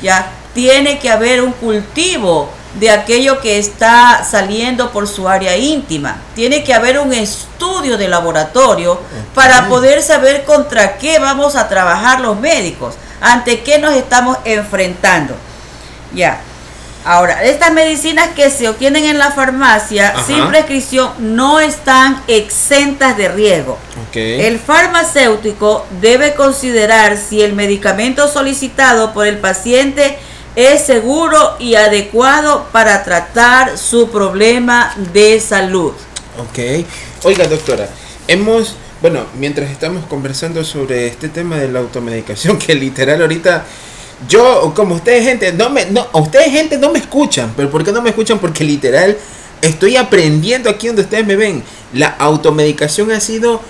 Ya 0.00 0.32
tiene 0.54 0.98
que 0.98 1.10
haber 1.10 1.42
un 1.42 1.52
cultivo 1.52 2.48
de 2.74 2.90
aquello 2.90 3.40
que 3.40 3.58
está 3.58 4.24
saliendo 4.24 4.90
por 4.92 5.06
su 5.06 5.28
área 5.28 5.56
íntima. 5.56 6.16
Tiene 6.34 6.64
que 6.64 6.72
haber 6.72 6.98
un 6.98 7.12
estudio 7.12 7.98
de 7.98 8.08
laboratorio 8.08 8.98
para 9.34 9.68
poder 9.68 10.02
saber 10.02 10.44
contra 10.44 10.96
qué 10.96 11.18
vamos 11.18 11.54
a 11.54 11.68
trabajar 11.68 12.20
los 12.20 12.40
médicos, 12.40 12.94
ante 13.20 13.60
qué 13.62 13.78
nos 13.78 13.94
estamos 13.94 14.38
enfrentando. 14.44 15.36
Ya. 16.14 16.40
Ahora, 17.04 17.44
estas 17.44 17.72
medicinas 17.72 18.28
que 18.30 18.48
se 18.48 18.68
obtienen 18.68 19.04
en 19.04 19.18
la 19.18 19.32
farmacia 19.32 20.14
sin 20.24 20.46
prescripción 20.48 21.10
no 21.18 21.58
están 21.58 22.22
exentas 22.28 23.16
de 23.16 23.28
riesgo. 23.28 23.78
El 24.14 24.58
farmacéutico 24.58 25.86
debe 26.00 26.34
considerar 26.34 27.16
si 27.16 27.42
el 27.42 27.54
medicamento 27.54 28.28
solicitado 28.28 29.12
por 29.12 29.26
el 29.26 29.38
paciente 29.38 30.18
es 30.54 30.84
seguro 30.84 31.56
y 31.58 31.74
adecuado 31.74 32.68
para 32.72 33.02
tratar 33.04 33.78
su 33.78 34.10
problema 34.10 34.94
de 35.12 35.40
salud. 35.40 35.92
Ok. 36.38 36.86
Oiga, 37.24 37.46
doctora, 37.46 37.88
hemos, 38.28 38.76
bueno, 39.00 39.24
mientras 39.38 39.70
estamos 39.70 40.04
conversando 40.06 40.62
sobre 40.62 41.06
este 41.06 41.28
tema 41.28 41.56
de 41.56 41.68
la 41.68 41.80
automedicación, 41.80 42.58
que 42.64 42.74
literal 42.74 43.22
ahorita 43.22 43.64
yo, 44.28 44.72
como 44.74 44.94
ustedes 44.94 45.24
gente, 45.24 45.52
no 45.52 45.70
me, 45.70 45.86
no, 45.86 46.06
ustedes 46.12 46.50
gente 46.50 46.78
no 46.78 46.90
me 46.92 46.98
escuchan, 46.98 47.52
pero 47.56 47.70
¿por 47.70 47.84
qué 47.84 47.92
no 47.92 48.02
me 48.02 48.10
escuchan? 48.10 48.38
Porque 48.38 48.64
literal 48.64 49.16
estoy 49.60 49.96
aprendiendo 49.96 50.68
aquí 50.68 50.88
donde 50.88 51.02
ustedes 51.02 51.26
me 51.26 51.36
ven. 51.36 51.62
La 51.92 52.08
automedicación 52.08 53.10
ha 53.10 53.20
sido 53.20 53.60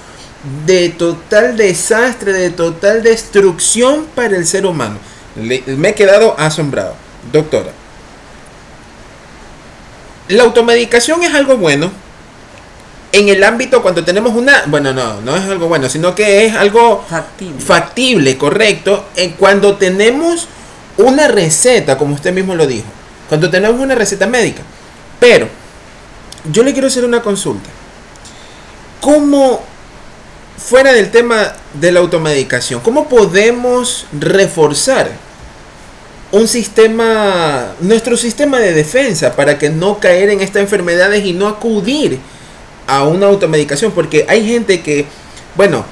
de 0.67 0.89
total 0.91 1.57
desastre, 1.57 2.33
de 2.33 2.51
total 2.51 3.03
destrucción 3.03 4.07
para 4.15 4.37
el 4.37 4.47
ser 4.47 4.67
humano. 4.67 4.99
me 5.35 5.89
he 5.89 5.95
quedado 5.95 6.39
asombrado. 6.39 6.95
Doctora, 7.33 7.71
la 10.29 10.43
automedicación 10.43 11.23
es 11.23 11.35
algo 11.35 11.57
bueno 11.57 11.91
en 13.13 13.29
el 13.29 13.45
ámbito 13.45 13.83
cuando 13.83 14.05
tenemos 14.05 14.35
una, 14.35 14.65
bueno, 14.67 14.93
no, 14.93 15.21
no 15.21 15.37
es 15.37 15.45
algo 15.45 15.69
bueno, 15.69 15.89
sino 15.89 16.15
que 16.15 16.47
es 16.47 16.55
algo 16.55 17.05
factible, 17.59 18.39
correcto, 18.39 19.07
en 19.17 19.33
cuando 19.33 19.77
tenemos 19.77 20.49
una 20.97 21.29
receta, 21.29 21.99
como 21.99 22.15
usted 22.15 22.33
mismo 22.33 22.55
lo 22.55 22.67
dijo, 22.67 22.87
cuando 23.29 23.51
tenemos 23.51 23.81
una 23.81 23.95
receta 23.95 24.27
médica. 24.27 24.63
Pero 25.21 25.47
yo 26.51 26.63
le 26.63 26.73
quiero 26.73 26.89
hacer 26.89 27.05
una 27.05 27.23
consulta. 27.23 27.69
¿Cómo 29.01 29.63
fuera 30.63 30.93
del 30.93 31.11
tema 31.11 31.53
de 31.75 31.93
la 31.93 32.01
automedicación, 32.01 32.81
cómo 32.81 33.09
podemos 33.09 34.07
reforzar 34.19 35.11
un 36.31 36.49
sistema, 36.49 37.73
nuestro 37.81 38.17
sistema 38.17 38.59
de 38.59 38.73
defensa 38.73 39.35
para 39.35 39.59
que 39.59 39.69
no 39.69 39.99
caer 39.99 40.31
en 40.31 40.41
estas 40.41 40.63
enfermedades 40.63 41.25
y 41.27 41.33
no 41.33 41.49
acudir 41.49 42.21
a 42.87 43.05
una 43.05 43.27
automedicación, 43.27 43.93
porque 43.93 44.27
hay 44.29 44.47
gente 44.47 44.81
que, 44.83 45.07
bueno, 45.57 45.85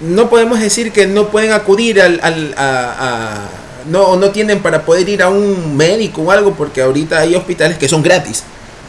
no 0.00 0.30
podemos 0.30 0.60
decir 0.60 0.92
que 0.92 1.06
no 1.06 1.28
pueden 1.28 1.52
acudir 1.52 2.00
al, 2.00 2.20
al 2.22 2.54
a, 2.56 3.48
no, 3.90 4.16
no 4.16 4.30
tienen 4.30 4.60
para 4.60 4.84
poder 4.84 5.08
ir 5.08 5.22
a 5.22 5.28
un 5.28 5.76
médico 5.76 6.22
o 6.22 6.30
algo, 6.30 6.54
porque 6.54 6.82
ahorita 6.82 7.20
hay 7.20 7.34
hospitales 7.34 7.78
que 7.78 7.88
son 7.88 8.02
gratis. 8.02 8.44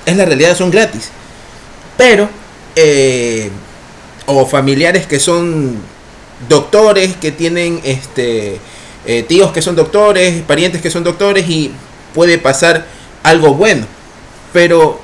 Es 0.06 0.16
la 0.16 0.26
realidad, 0.26 0.56
son 0.56 0.72
gratis. 0.72 1.10
Pero, 1.98 2.30
eh, 2.76 3.50
o 4.26 4.46
familiares 4.46 5.06
que 5.06 5.20
son 5.20 5.78
doctores, 6.48 7.16
que 7.18 7.32
tienen 7.32 7.82
este 7.84 8.60
eh, 9.06 9.24
tíos 9.24 9.52
que 9.52 9.62
son 9.62 9.76
doctores, 9.76 10.42
parientes 10.44 10.82
que 10.82 10.92
son 10.92 11.04
doctores 11.04 11.50
y 11.50 11.72
puede 12.14 12.38
pasar 12.38 12.86
algo 13.24 13.54
bueno. 13.54 13.86
Pero 14.54 15.00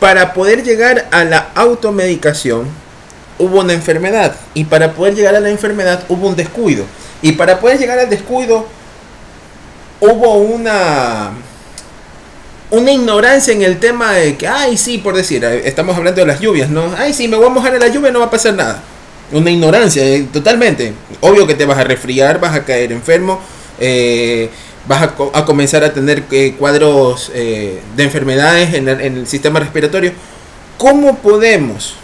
para 0.00 0.34
poder 0.34 0.62
llegar 0.62 1.08
a 1.10 1.24
la 1.24 1.48
automedicación 1.54 2.66
hubo 3.38 3.60
una 3.60 3.72
enfermedad. 3.72 4.34
Y 4.54 4.64
para 4.64 4.92
poder 4.92 5.14
llegar 5.14 5.34
a 5.34 5.40
la 5.40 5.50
enfermedad 5.50 6.04
hubo 6.08 6.28
un 6.28 6.36
descuido. 6.36 6.84
Y 7.22 7.32
para 7.32 7.60
poder 7.60 7.78
llegar 7.78 7.98
al 7.98 8.10
descuido 8.10 8.66
hubo 10.00 10.34
una 10.36 11.30
una 12.68 12.90
ignorancia 12.90 13.52
en 13.52 13.62
el 13.62 13.78
tema 13.78 14.12
de 14.12 14.36
que 14.36 14.48
ay 14.48 14.76
sí 14.76 14.98
por 14.98 15.14
decir 15.14 15.44
estamos 15.44 15.96
hablando 15.96 16.20
de 16.20 16.26
las 16.26 16.40
lluvias 16.40 16.68
no 16.68 16.92
ay 16.98 17.14
sí 17.14 17.28
me 17.28 17.36
voy 17.36 17.46
a 17.46 17.48
mojar 17.48 17.72
en 17.74 17.80
la 17.80 17.86
lluvia 17.86 18.10
no 18.10 18.18
va 18.18 18.26
a 18.26 18.30
pasar 18.30 18.54
nada 18.54 18.82
una 19.32 19.50
ignorancia 19.50 20.04
eh, 20.04 20.26
totalmente. 20.32 20.92
Obvio 21.20 21.46
que 21.46 21.54
te 21.54 21.64
vas 21.64 21.78
a 21.78 21.84
resfriar 21.84 22.40
vas 22.40 22.54
a 22.54 22.64
caer 22.64 22.92
enfermo 22.92 23.40
eh, 23.78 24.50
vas 24.86 25.10
a, 25.32 25.44
comenzar 25.44 25.84
a 25.84 25.92
tener 25.92 26.24
eh, 26.30 26.54
cuadros 26.58 27.30
eh, 27.34 27.82
de 27.96 28.02
enfermedades 28.02 28.74
en 28.74 28.88
el, 28.88 29.26
sistema 29.26 29.60
respiratorio. 29.60 30.12
¿Cómo 30.78 31.16
podemos 31.18 31.94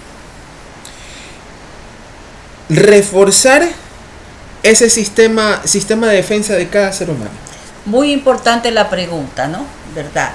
reforzar 2.69 3.69
ese 4.63 4.91
sistema, 4.91 5.61
sistema 5.65 6.09
de 6.09 6.17
defensa 6.17 6.55
de 6.55 6.69
cada 6.69 6.93
ser 6.93 7.11
humano? 7.11 7.31
Muy 7.85 8.13
importante 8.13 8.71
la 8.71 8.89
pregunta, 8.89 9.47
¿no? 9.49 9.65
¿Verdad? 9.95 10.33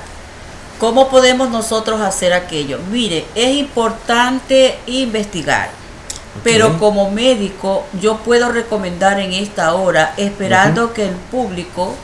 ¿Cómo 0.79 1.10
podemos 1.10 1.49
nosotros 1.49 2.01
hacer 2.01 2.33
aquello? 2.33 2.79
Mire, 2.91 3.25
es 3.36 3.55
importante 3.57 4.77
investigar. 4.86 5.69
Pero 6.43 6.77
como 6.77 7.10
médico 7.10 7.83
yo 7.99 8.17
puedo 8.17 8.51
recomendar 8.51 9.19
en 9.19 9.33
esta 9.33 9.73
hora, 9.73 10.13
esperando 10.17 10.93
que 10.93 11.07
el 11.07 11.15
público 11.15 11.95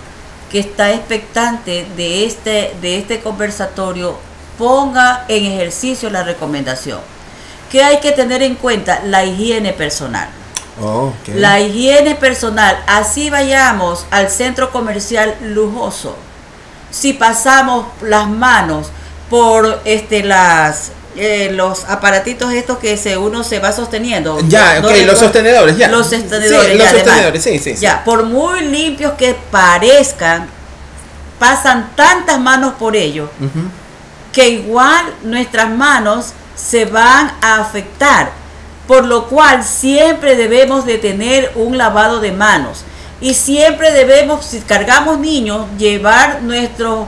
que 0.53 0.59
está 0.59 0.91
expectante 0.91 1.87
de 1.97 2.25
este, 2.25 2.75
de 2.79 2.99
este 2.99 3.21
conversatorio 3.21 4.19
ponga 4.55 5.25
en 5.27 5.45
ejercicio 5.45 6.11
la 6.11 6.21
recomendación. 6.21 6.99
¿Qué 7.71 7.83
hay 7.83 7.99
que 8.01 8.11
tener 8.11 8.43
en 8.43 8.53
cuenta? 8.53 9.01
La 9.03 9.25
higiene 9.25 9.73
personal. 9.73 10.29
La 11.33 11.59
higiene 11.59 12.13
personal. 12.13 12.77
Así 12.85 13.31
vayamos 13.31 14.05
al 14.11 14.29
centro 14.29 14.71
comercial 14.71 15.35
lujoso. 15.41 16.15
Si 16.91 17.13
pasamos 17.13 17.87
las 18.03 18.29
manos 18.29 18.91
por 19.31 19.81
este 19.85 20.23
las 20.23 20.91
eh, 21.15 21.51
los 21.53 21.85
aparatitos 21.85 22.51
estos 22.53 22.77
que 22.77 22.97
se, 22.97 23.17
uno 23.17 23.43
se 23.43 23.59
va 23.59 23.71
sosteniendo. 23.71 24.39
Ya, 24.47 24.79
los 24.79 25.19
sostenedores, 25.19 25.77
ya. 25.77 25.87
Los 25.87 26.09
sostenedores, 26.09 26.77
los 26.77 26.89
sostenedores, 26.89 27.43
sí, 27.43 27.59
sí, 27.59 27.75
Ya, 27.75 28.03
por 28.03 28.23
muy 28.23 28.61
limpios 28.61 29.13
que 29.13 29.35
parezcan, 29.51 30.47
pasan 31.39 31.91
tantas 31.95 32.39
manos 32.39 32.73
por 32.79 32.95
ellos, 32.95 33.29
que 34.31 34.49
igual 34.49 35.13
nuestras 35.23 35.69
manos 35.69 36.33
se 36.55 36.85
van 36.85 37.31
a 37.41 37.59
afectar. 37.59 38.31
Por 38.87 39.05
lo 39.05 39.27
cual 39.27 39.63
siempre 39.63 40.35
debemos 40.35 40.85
de 40.85 40.97
tener 40.97 41.53
un 41.55 41.77
lavado 41.77 42.19
de 42.19 42.33
manos. 42.33 42.83
Y 43.21 43.33
siempre 43.33 43.93
debemos, 43.93 44.45
si 44.45 44.59
cargamos 44.59 45.19
niños, 45.19 45.67
llevar 45.77 46.41
nuestros 46.41 47.07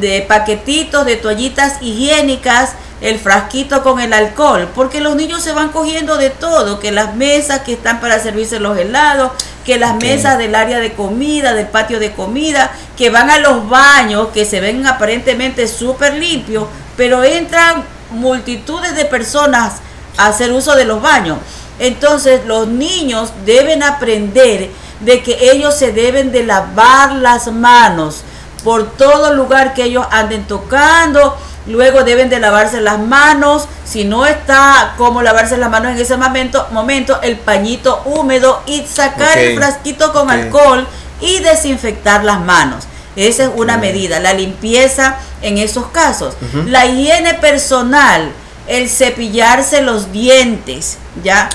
de 0.00 0.22
paquetitos 0.22 1.04
de 1.06 1.16
toallitas 1.16 1.80
higiénicas 1.80 2.72
el 3.00 3.18
frasquito 3.18 3.82
con 3.82 4.00
el 4.00 4.12
alcohol, 4.12 4.68
porque 4.74 5.00
los 5.00 5.16
niños 5.16 5.42
se 5.42 5.52
van 5.52 5.68
cogiendo 5.68 6.16
de 6.16 6.30
todo, 6.30 6.80
que 6.80 6.92
las 6.92 7.14
mesas 7.14 7.60
que 7.60 7.74
están 7.74 8.00
para 8.00 8.18
servirse 8.18 8.58
los 8.58 8.78
helados, 8.78 9.32
que 9.64 9.78
las 9.78 9.96
mesas 9.96 10.38
del 10.38 10.54
área 10.54 10.78
de 10.78 10.92
comida, 10.92 11.52
del 11.52 11.66
patio 11.66 12.00
de 12.00 12.12
comida, 12.12 12.70
que 12.96 13.10
van 13.10 13.30
a 13.30 13.38
los 13.38 13.68
baños, 13.68 14.28
que 14.28 14.44
se 14.44 14.60
ven 14.60 14.86
aparentemente 14.86 15.68
súper 15.68 16.14
limpios, 16.14 16.66
pero 16.96 17.22
entran 17.22 17.84
multitudes 18.10 18.94
de 18.94 19.04
personas 19.04 19.74
a 20.16 20.28
hacer 20.28 20.52
uso 20.52 20.74
de 20.74 20.84
los 20.84 21.02
baños. 21.02 21.38
Entonces 21.78 22.46
los 22.46 22.68
niños 22.68 23.32
deben 23.44 23.82
aprender 23.82 24.70
de 25.00 25.22
que 25.22 25.50
ellos 25.50 25.76
se 25.76 25.92
deben 25.92 26.32
de 26.32 26.44
lavar 26.44 27.12
las 27.12 27.48
manos 27.52 28.22
por 28.64 28.90
todo 28.96 29.34
lugar 29.34 29.74
que 29.74 29.84
ellos 29.84 30.06
anden 30.10 30.46
tocando, 30.46 31.36
Luego 31.66 32.04
deben 32.04 32.28
de 32.28 32.38
lavarse 32.38 32.80
las 32.80 32.98
manos. 32.98 33.68
Si 33.84 34.04
no 34.04 34.26
está 34.26 34.94
como 34.96 35.22
lavarse 35.22 35.56
las 35.56 35.70
manos 35.70 35.92
en 35.92 35.98
ese 35.98 36.16
momento, 36.16 36.66
momento 36.70 37.20
el 37.22 37.36
pañito 37.36 38.02
húmedo 38.04 38.62
y 38.66 38.84
sacar 38.86 39.38
el 39.38 39.56
frasquito 39.56 40.12
con 40.12 40.30
alcohol 40.30 40.86
y 41.20 41.40
desinfectar 41.40 42.24
las 42.24 42.40
manos. 42.40 42.84
Esa 43.16 43.44
es 43.44 43.50
una 43.56 43.78
medida, 43.78 44.20
la 44.20 44.34
limpieza 44.34 45.16
en 45.42 45.58
esos 45.58 45.86
casos. 45.86 46.36
La 46.66 46.84
higiene 46.86 47.34
personal, 47.34 48.30
el 48.68 48.90
cepillarse 48.90 49.80
los 49.80 50.12
dientes, 50.12 50.98
¿ya? 51.24 51.48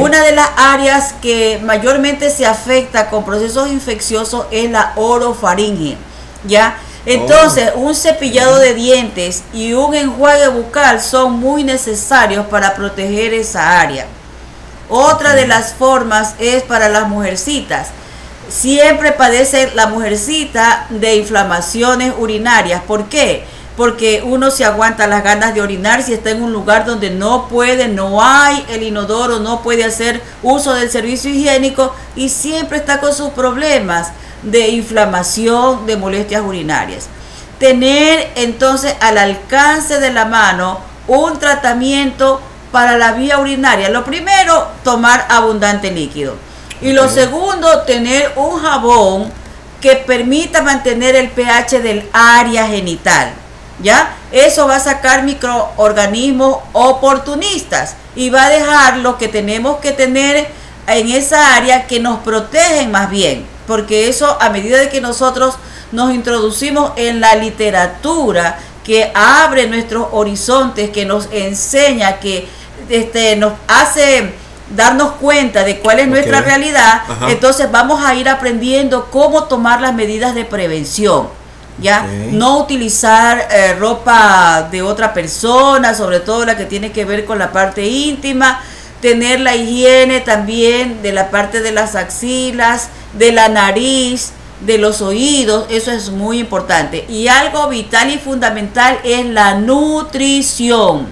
Una 0.00 0.22
de 0.22 0.32
las 0.32 0.48
áreas 0.56 1.14
que 1.20 1.60
mayormente 1.64 2.30
se 2.30 2.46
afecta 2.46 3.10
con 3.10 3.24
procesos 3.24 3.68
infecciosos 3.68 4.46
es 4.50 4.70
la 4.70 4.92
orofaringe, 4.96 5.96
¿ya? 6.44 6.76
Entonces, 7.10 7.72
un 7.74 7.94
cepillado 7.94 8.58
de 8.58 8.74
dientes 8.74 9.42
y 9.54 9.72
un 9.72 9.94
enjuague 9.94 10.48
bucal 10.48 11.00
son 11.00 11.40
muy 11.40 11.64
necesarios 11.64 12.46
para 12.48 12.74
proteger 12.74 13.32
esa 13.32 13.80
área. 13.80 14.06
Otra 14.90 15.34
de 15.34 15.46
las 15.46 15.72
formas 15.72 16.34
es 16.38 16.62
para 16.64 16.90
las 16.90 17.08
mujercitas. 17.08 17.88
Siempre 18.50 19.12
padece 19.12 19.70
la 19.74 19.86
mujercita 19.86 20.84
de 20.90 21.16
inflamaciones 21.16 22.12
urinarias. 22.18 22.82
¿Por 22.86 23.08
qué? 23.08 23.46
Porque 23.78 24.22
uno 24.26 24.50
se 24.50 24.64
aguanta 24.64 25.06
las 25.06 25.22
ganas 25.22 25.54
de 25.54 25.62
orinar 25.62 26.02
si 26.02 26.12
está 26.12 26.30
en 26.30 26.42
un 26.42 26.52
lugar 26.52 26.84
donde 26.84 27.10
no 27.10 27.46
puede, 27.48 27.86
no 27.86 28.20
hay 28.20 28.66
el 28.68 28.82
inodoro, 28.82 29.38
no 29.38 29.62
puede 29.62 29.84
hacer 29.84 30.20
uso 30.42 30.74
del 30.74 30.90
servicio 30.90 31.30
higiénico 31.30 31.94
y 32.16 32.28
siempre 32.28 32.78
está 32.78 32.98
con 32.98 33.14
sus 33.14 33.30
problemas 33.30 34.08
de 34.42 34.68
inflamación, 34.68 35.86
de 35.86 35.96
molestias 35.96 36.42
urinarias. 36.42 37.06
tener 37.60 38.32
entonces 38.34 38.94
al 39.00 39.16
alcance 39.16 39.98
de 39.98 40.12
la 40.12 40.24
mano 40.24 40.80
un 41.06 41.38
tratamiento 41.38 42.40
para 42.72 42.98
la 42.98 43.12
vía 43.12 43.38
urinaria. 43.38 43.88
Lo 43.90 44.04
primero, 44.04 44.68
tomar 44.84 45.26
abundante 45.28 45.90
líquido. 45.90 46.34
Y 46.80 46.92
lo 46.92 47.08
segundo, 47.08 47.82
tener 47.82 48.32
un 48.36 48.60
jabón 48.60 49.32
que 49.80 49.96
permita 49.96 50.62
mantener 50.62 51.14
el 51.16 51.30
pH 51.30 51.80
del 51.80 52.08
área 52.12 52.66
genital. 52.66 53.32
¿Ya? 53.82 54.16
Eso 54.32 54.66
va 54.66 54.76
a 54.76 54.80
sacar 54.80 55.22
microorganismos 55.22 56.58
oportunistas 56.72 57.94
y 58.16 58.30
va 58.30 58.46
a 58.46 58.50
dejar 58.50 58.98
lo 58.98 59.18
que 59.18 59.28
tenemos 59.28 59.78
que 59.78 59.92
tener 59.92 60.48
en 60.88 61.10
esa 61.10 61.56
área 61.56 61.86
que 61.86 62.00
nos 62.00 62.20
protegen 62.20 62.90
más 62.90 63.10
bien. 63.10 63.46
Porque 63.66 64.08
eso, 64.08 64.36
a 64.40 64.50
medida 64.50 64.78
de 64.78 64.88
que 64.88 65.00
nosotros 65.00 65.56
nos 65.92 66.12
introducimos 66.12 66.92
en 66.96 67.20
la 67.20 67.34
literatura 67.34 68.58
que 68.84 69.12
abre 69.14 69.66
nuestros 69.68 70.08
horizontes, 70.12 70.90
que 70.90 71.04
nos 71.04 71.28
enseña, 71.30 72.18
que 72.20 72.48
este, 72.88 73.36
nos 73.36 73.52
hace 73.66 74.32
darnos 74.74 75.12
cuenta 75.12 75.64
de 75.64 75.78
cuál 75.78 76.00
es 76.00 76.08
nuestra 76.08 76.40
realidad, 76.40 77.02
entonces 77.28 77.70
vamos 77.70 78.04
a 78.04 78.14
ir 78.14 78.28
aprendiendo 78.28 79.10
cómo 79.10 79.44
tomar 79.44 79.80
las 79.80 79.94
medidas 79.94 80.34
de 80.34 80.44
prevención. 80.44 81.28
¿Ya? 81.80 82.06
No 82.30 82.58
utilizar 82.58 83.48
eh, 83.50 83.74
ropa 83.74 84.68
de 84.70 84.82
otra 84.82 85.12
persona, 85.14 85.94
sobre 85.94 86.20
todo 86.20 86.44
la 86.44 86.56
que 86.56 86.64
tiene 86.64 86.92
que 86.92 87.04
ver 87.04 87.24
con 87.24 87.38
la 87.38 87.52
parte 87.52 87.86
íntima, 87.86 88.60
tener 89.00 89.40
la 89.40 89.54
higiene 89.54 90.20
también 90.20 91.02
de 91.02 91.12
la 91.12 91.30
parte 91.30 91.60
de 91.60 91.72
las 91.72 91.94
axilas, 91.94 92.88
de 93.12 93.32
la 93.32 93.48
nariz, 93.48 94.32
de 94.60 94.78
los 94.78 95.00
oídos, 95.02 95.66
eso 95.70 95.92
es 95.92 96.10
muy 96.10 96.40
importante. 96.40 97.04
Y 97.08 97.28
algo 97.28 97.68
vital 97.68 98.10
y 98.10 98.18
fundamental 98.18 98.98
es 99.04 99.24
la 99.26 99.54
nutrición. 99.54 101.06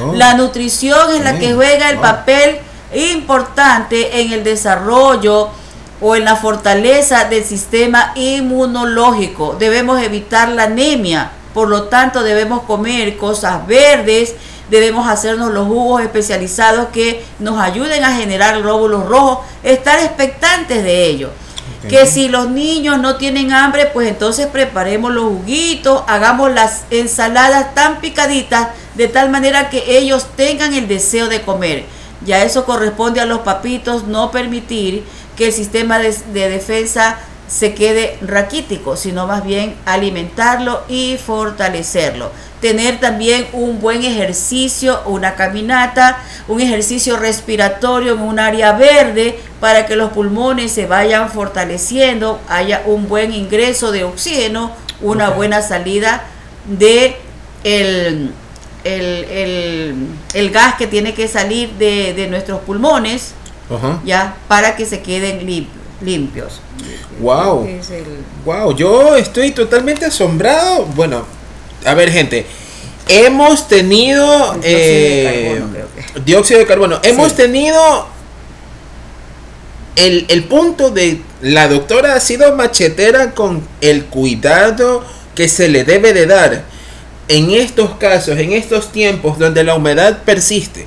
Oh. 0.00 0.14
La 0.14 0.34
nutrición 0.34 1.14
es 1.14 1.22
la 1.22 1.38
que 1.38 1.52
juega 1.52 1.90
el 1.90 1.98
papel 1.98 2.58
importante 2.94 4.20
en 4.20 4.32
el 4.32 4.44
desarrollo 4.44 5.50
o 6.02 6.16
en 6.16 6.24
la 6.24 6.36
fortaleza 6.36 7.24
del 7.26 7.44
sistema 7.44 8.12
inmunológico. 8.16 9.56
Debemos 9.58 10.02
evitar 10.02 10.48
la 10.48 10.64
anemia, 10.64 11.30
por 11.54 11.68
lo 11.68 11.84
tanto 11.84 12.22
debemos 12.22 12.62
comer 12.62 13.16
cosas 13.16 13.66
verdes, 13.66 14.34
debemos 14.68 15.08
hacernos 15.08 15.52
los 15.52 15.66
jugos 15.68 16.02
especializados 16.02 16.88
que 16.88 17.24
nos 17.38 17.60
ayuden 17.60 18.04
a 18.04 18.16
generar 18.16 18.60
glóbulos 18.60 19.06
rojos, 19.06 19.46
estar 19.62 19.98
expectantes 20.00 20.82
de 20.82 21.06
ello. 21.06 21.30
Que 21.88 22.06
si 22.06 22.28
los 22.28 22.48
niños 22.48 23.00
no 23.00 23.16
tienen 23.16 23.52
hambre, 23.52 23.86
pues 23.86 24.08
entonces 24.08 24.46
preparemos 24.46 25.12
los 25.12 25.24
juguitos, 25.24 26.04
hagamos 26.06 26.52
las 26.52 26.84
ensaladas 26.90 27.74
tan 27.74 28.00
picaditas 28.00 28.68
de 28.94 29.08
tal 29.08 29.30
manera 29.30 29.68
que 29.68 29.98
ellos 29.98 30.26
tengan 30.36 30.74
el 30.74 30.86
deseo 30.86 31.28
de 31.28 31.42
comer. 31.42 31.84
Ya 32.24 32.44
eso 32.44 32.64
corresponde 32.64 33.20
a 33.20 33.26
los 33.26 33.40
papitos 33.40 34.04
no 34.04 34.30
permitir 34.30 35.04
que 35.36 35.46
el 35.46 35.52
sistema 35.52 35.98
de, 35.98 36.12
defensa 36.32 37.18
se 37.48 37.74
quede 37.74 38.18
raquítico, 38.22 38.96
sino 38.96 39.26
más 39.26 39.44
bien 39.44 39.74
alimentarlo 39.84 40.82
y 40.88 41.18
fortalecerlo. 41.18 42.30
Tener 42.60 43.00
también 43.00 43.46
un 43.52 43.80
buen 43.80 44.04
ejercicio, 44.04 45.02
una 45.06 45.34
caminata, 45.34 46.22
un 46.48 46.60
ejercicio 46.60 47.16
respiratorio 47.16 48.14
en 48.14 48.20
un 48.20 48.38
área 48.38 48.72
verde 48.72 49.38
para 49.60 49.86
que 49.86 49.96
los 49.96 50.12
pulmones 50.12 50.72
se 50.72 50.86
vayan 50.86 51.30
fortaleciendo, 51.30 52.40
haya 52.48 52.82
un 52.86 53.08
buen 53.08 53.32
ingreso 53.32 53.92
de 53.92 54.04
oxígeno, 54.04 54.72
una 55.00 55.30
buena 55.30 55.60
salida 55.60 56.24
de 56.66 57.16
el, 57.64 58.32
el, 58.84 60.50
gas 60.50 60.74
que 60.76 60.86
tiene 60.86 61.14
que 61.14 61.28
salir 61.28 61.70
de, 61.72 62.26
nuestros 62.28 62.60
pulmones, 62.62 63.34
ya, 64.04 64.36
para 64.48 64.76
que 64.76 64.86
se 64.86 65.00
queden 65.00 65.46
limpios. 66.00 66.60
Wow. 67.20 67.68
Wow, 68.44 68.76
yo 68.76 69.16
estoy 69.16 69.52
totalmente 69.52 70.04
asombrado. 70.06 70.86
Bueno, 70.86 71.24
a 71.84 71.94
ver, 71.94 72.10
gente. 72.10 72.46
Hemos 73.08 73.66
tenido 73.66 74.54
dióxido 76.24 76.60
de 76.60 76.66
carbono. 76.66 76.96
Eh, 76.96 77.10
Hemos 77.10 77.34
tenido 77.34 78.06
el, 79.96 80.24
el 80.28 80.44
punto 80.44 80.90
de 80.90 81.20
la 81.40 81.68
doctora 81.68 82.14
ha 82.14 82.20
sido 82.20 82.54
machetera 82.56 83.32
con 83.32 83.66
el 83.80 84.04
cuidado 84.06 85.04
que 85.34 85.48
se 85.48 85.68
le 85.68 85.84
debe 85.84 86.12
de 86.12 86.26
dar 86.26 86.64
en 87.28 87.50
estos 87.50 87.96
casos, 87.96 88.38
en 88.38 88.52
estos 88.52 88.92
tiempos 88.92 89.38
donde 89.38 89.64
la 89.64 89.74
humedad 89.74 90.22
persiste, 90.24 90.86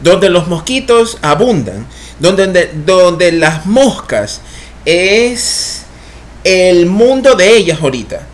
donde 0.00 0.28
los 0.28 0.46
mosquitos 0.46 1.18
abundan, 1.22 1.86
donde, 2.20 2.70
donde 2.84 3.32
las 3.32 3.66
moscas 3.66 4.40
es 4.84 5.82
el 6.44 6.86
mundo 6.86 7.34
de 7.34 7.56
ellas 7.56 7.80
ahorita. 7.82 8.26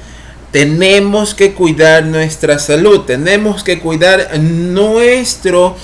Tenemos 0.53 1.35
que 1.35 1.53
cuidar 1.53 2.05
nuestra 2.05 2.59
salud, 2.59 3.01
tenemos 3.01 3.63
que 3.63 3.79
cuidar 3.79 4.39
nuestro, 4.39 5.77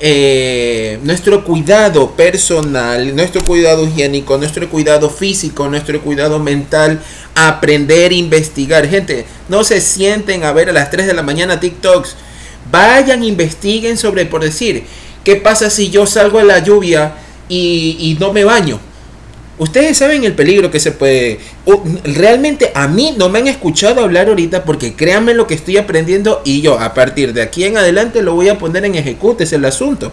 eh, 0.00 0.98
nuestro 1.02 1.44
cuidado 1.44 2.10
personal, 2.10 3.14
nuestro 3.16 3.42
cuidado 3.42 3.86
higiénico, 3.86 4.36
nuestro 4.36 4.68
cuidado 4.68 5.08
físico, 5.08 5.68
nuestro 5.68 6.00
cuidado 6.02 6.38
mental, 6.38 7.00
aprender, 7.34 8.12
investigar. 8.12 8.86
Gente, 8.88 9.24
no 9.48 9.64
se 9.64 9.80
sienten 9.80 10.44
a 10.44 10.52
ver 10.52 10.68
a 10.68 10.72
las 10.72 10.90
3 10.90 11.06
de 11.06 11.14
la 11.14 11.22
mañana 11.22 11.60
TikToks. 11.60 12.16
Vayan, 12.70 13.24
investiguen 13.24 13.96
sobre, 13.96 14.26
por 14.26 14.42
decir, 14.42 14.84
¿qué 15.24 15.36
pasa 15.36 15.70
si 15.70 15.88
yo 15.88 16.06
salgo 16.06 16.38
en 16.38 16.48
la 16.48 16.58
lluvia 16.58 17.14
y, 17.48 18.16
no 18.20 18.32
me 18.32 18.44
baño? 18.44 18.80
Ustedes 19.58 19.98
saben 19.98 20.24
el 20.24 20.34
peligro 20.34 20.70
que 20.70 20.78
se 20.78 20.92
puede... 20.92 21.40
Realmente 22.04 22.70
a 22.74 22.86
mí 22.86 23.14
no 23.18 23.28
me 23.28 23.40
han 23.40 23.48
escuchado 23.48 24.02
hablar 24.02 24.28
ahorita 24.28 24.64
porque 24.64 24.94
créanme 24.94 25.34
lo 25.34 25.46
que 25.46 25.54
estoy 25.54 25.78
aprendiendo 25.78 26.42
y 26.44 26.60
yo 26.60 26.78
a 26.78 26.94
partir 26.94 27.32
de 27.32 27.42
aquí 27.42 27.64
en 27.64 27.76
adelante 27.76 28.22
lo 28.22 28.34
voy 28.34 28.48
a 28.48 28.58
poner 28.58 28.84
en 28.84 28.94
ejecute, 28.94 29.44
el 29.50 29.64
asunto. 29.64 30.12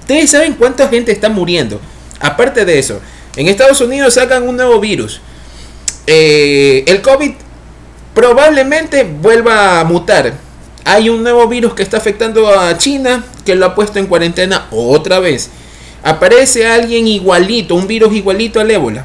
Ustedes 0.00 0.30
saben 0.30 0.54
cuánta 0.54 0.88
gente 0.88 1.12
está 1.12 1.28
muriendo. 1.28 1.80
Aparte 2.18 2.64
de 2.64 2.78
eso, 2.78 3.00
en 3.36 3.46
Estados 3.48 3.80
Unidos 3.80 4.14
sacan 4.14 4.48
un 4.48 4.56
nuevo 4.56 4.80
virus. 4.80 5.20
Eh, 6.06 6.82
el 6.88 7.00
COVID 7.02 7.32
probablemente 8.14 9.04
vuelva 9.04 9.78
a 9.80 9.84
mutar. 9.84 10.34
Hay 10.84 11.08
un 11.08 11.22
nuevo 11.22 11.46
virus 11.46 11.74
que 11.74 11.84
está 11.84 11.98
afectando 11.98 12.48
a 12.48 12.76
China 12.76 13.24
que 13.44 13.54
lo 13.54 13.66
ha 13.66 13.74
puesto 13.76 14.00
en 14.00 14.06
cuarentena 14.06 14.66
otra 14.72 15.20
vez 15.20 15.50
aparece 16.02 16.66
alguien 16.66 17.06
igualito, 17.06 17.74
un 17.74 17.86
virus 17.86 18.14
igualito 18.14 18.60
al 18.60 18.70
ébola. 18.70 19.04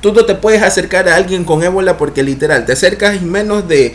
Tú 0.00 0.12
no 0.12 0.24
te 0.24 0.34
puedes 0.34 0.62
acercar 0.62 1.08
a 1.08 1.16
alguien 1.16 1.44
con 1.44 1.62
ébola 1.62 1.96
porque 1.96 2.22
literal, 2.22 2.66
te 2.66 2.72
acercas 2.72 3.16
y 3.16 3.24
menos 3.24 3.66
de, 3.66 3.94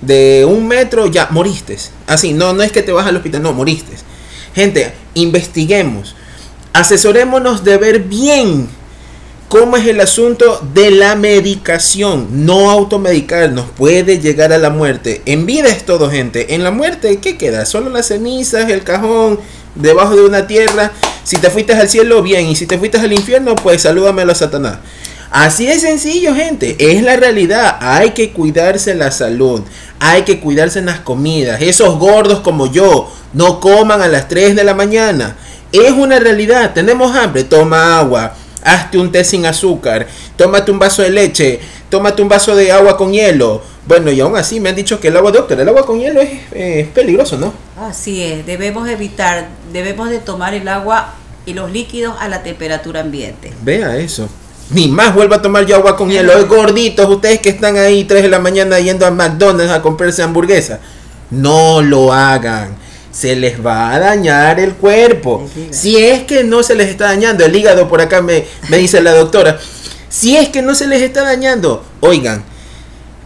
de 0.00 0.46
un 0.48 0.66
metro, 0.66 1.06
ya 1.06 1.28
moriste. 1.30 1.76
Así, 2.06 2.32
no, 2.32 2.52
no 2.52 2.62
es 2.62 2.72
que 2.72 2.82
te 2.82 2.92
vas 2.92 3.06
al 3.06 3.16
hospital, 3.16 3.42
no, 3.42 3.52
moriste. 3.52 3.92
Gente, 4.54 4.92
investiguemos, 5.14 6.14
asesorémonos 6.72 7.64
de 7.64 7.76
ver 7.76 8.00
bien 8.00 8.68
cómo 9.48 9.76
es 9.76 9.86
el 9.88 10.00
asunto 10.00 10.64
de 10.72 10.92
la 10.92 11.16
medicación. 11.16 12.46
No 12.46 12.70
automedicarnos 12.70 13.66
puede 13.76 14.20
llegar 14.20 14.52
a 14.52 14.58
la 14.58 14.70
muerte. 14.70 15.22
En 15.26 15.44
vida 15.44 15.68
es 15.68 15.84
todo, 15.84 16.08
gente. 16.08 16.54
En 16.54 16.62
la 16.62 16.70
muerte, 16.70 17.18
¿qué 17.18 17.36
queda? 17.36 17.66
Solo 17.66 17.90
las 17.90 18.06
cenizas, 18.06 18.70
el 18.70 18.84
cajón, 18.84 19.40
debajo 19.74 20.14
de 20.16 20.24
una 20.24 20.46
tierra. 20.46 20.92
Si 21.24 21.36
te 21.36 21.50
fuiste 21.50 21.72
al 21.72 21.88
cielo, 21.88 22.22
bien. 22.22 22.46
Y 22.46 22.56
si 22.56 22.66
te 22.66 22.78
fuiste 22.78 22.98
al 22.98 23.12
infierno, 23.12 23.54
pues 23.56 23.82
salúdame 23.82 24.22
a 24.22 24.34
Satanás. 24.34 24.78
Así 25.30 25.66
de 25.66 25.78
sencillo, 25.78 26.34
gente. 26.34 26.76
Es 26.78 27.02
la 27.02 27.16
realidad. 27.16 27.78
Hay 27.80 28.10
que 28.10 28.32
cuidarse 28.32 28.94
la 28.94 29.10
salud. 29.10 29.62
Hay 29.98 30.22
que 30.22 30.40
cuidarse 30.40 30.80
en 30.80 30.86
las 30.86 31.00
comidas. 31.00 31.60
Esos 31.62 31.98
gordos 31.98 32.40
como 32.40 32.70
yo 32.70 33.12
no 33.32 33.60
coman 33.60 34.02
a 34.02 34.08
las 34.08 34.28
3 34.28 34.56
de 34.56 34.64
la 34.64 34.74
mañana. 34.74 35.36
Es 35.72 35.92
una 35.92 36.18
realidad. 36.18 36.72
Tenemos 36.74 37.14
hambre. 37.14 37.44
Toma 37.44 37.98
agua 37.98 38.34
hazte 38.62 38.98
un 38.98 39.10
té 39.10 39.24
sin 39.24 39.46
azúcar, 39.46 40.06
tómate 40.36 40.70
un 40.70 40.78
vaso 40.78 41.02
de 41.02 41.10
leche, 41.10 41.60
tómate 41.88 42.22
un 42.22 42.28
vaso 42.28 42.54
de 42.54 42.72
agua 42.72 42.96
con 42.96 43.12
hielo. 43.12 43.62
Bueno, 43.86 44.10
y 44.10 44.20
aún 44.20 44.36
así 44.36 44.60
me 44.60 44.68
han 44.68 44.76
dicho 44.76 45.00
que 45.00 45.08
el 45.08 45.16
agua, 45.16 45.32
doctor, 45.32 45.58
el 45.60 45.68
agua 45.68 45.84
con 45.84 45.98
hielo 45.98 46.20
es, 46.20 46.88
peligroso, 46.88 47.38
¿no? 47.38 47.52
Así 47.78 48.22
es, 48.22 48.46
debemos 48.46 48.88
evitar, 48.88 49.48
debemos 49.72 50.10
de 50.10 50.18
tomar 50.18 50.54
el 50.54 50.68
agua 50.68 51.14
y 51.46 51.54
los 51.54 51.70
líquidos 51.70 52.14
a 52.20 52.28
la 52.28 52.42
temperatura 52.42 53.00
ambiente. 53.00 53.52
Vea 53.62 53.96
eso. 53.96 54.28
Ni 54.70 54.86
más 54.86 55.14
vuelva 55.14 55.36
a 55.36 55.42
tomar 55.42 55.66
yo 55.66 55.76
agua 55.76 55.96
con 55.96 56.10
hielo. 56.10 56.32
Es 56.32 56.46
gorditos, 56.46 57.08
ustedes 57.08 57.40
que 57.40 57.48
están 57.48 57.76
ahí 57.76 58.04
3 58.04 58.22
de 58.22 58.28
la 58.28 58.38
mañana 58.38 58.78
yendo 58.78 59.06
a 59.06 59.10
McDonald's 59.10 59.72
a 59.72 59.82
comprarse 59.82 60.22
hamburguesa. 60.22 60.78
No 61.30 61.82
lo 61.82 62.12
hagan 62.12 62.78
se 63.10 63.34
les 63.34 63.64
va 63.64 63.92
a 63.92 63.98
dañar 63.98 64.60
el 64.60 64.74
cuerpo. 64.74 65.48
Si 65.70 65.96
es 65.96 66.22
que 66.24 66.44
no 66.44 66.62
se 66.62 66.74
les 66.74 66.88
está 66.88 67.06
dañando, 67.06 67.44
el 67.44 67.54
hígado 67.54 67.88
por 67.88 68.00
acá 68.00 68.22
me, 68.22 68.44
me 68.68 68.78
dice 68.78 69.00
la 69.00 69.12
doctora, 69.12 69.58
si 70.08 70.36
es 70.36 70.48
que 70.48 70.62
no 70.62 70.74
se 70.74 70.86
les 70.86 71.02
está 71.02 71.22
dañando, 71.22 71.84
oigan, 72.00 72.44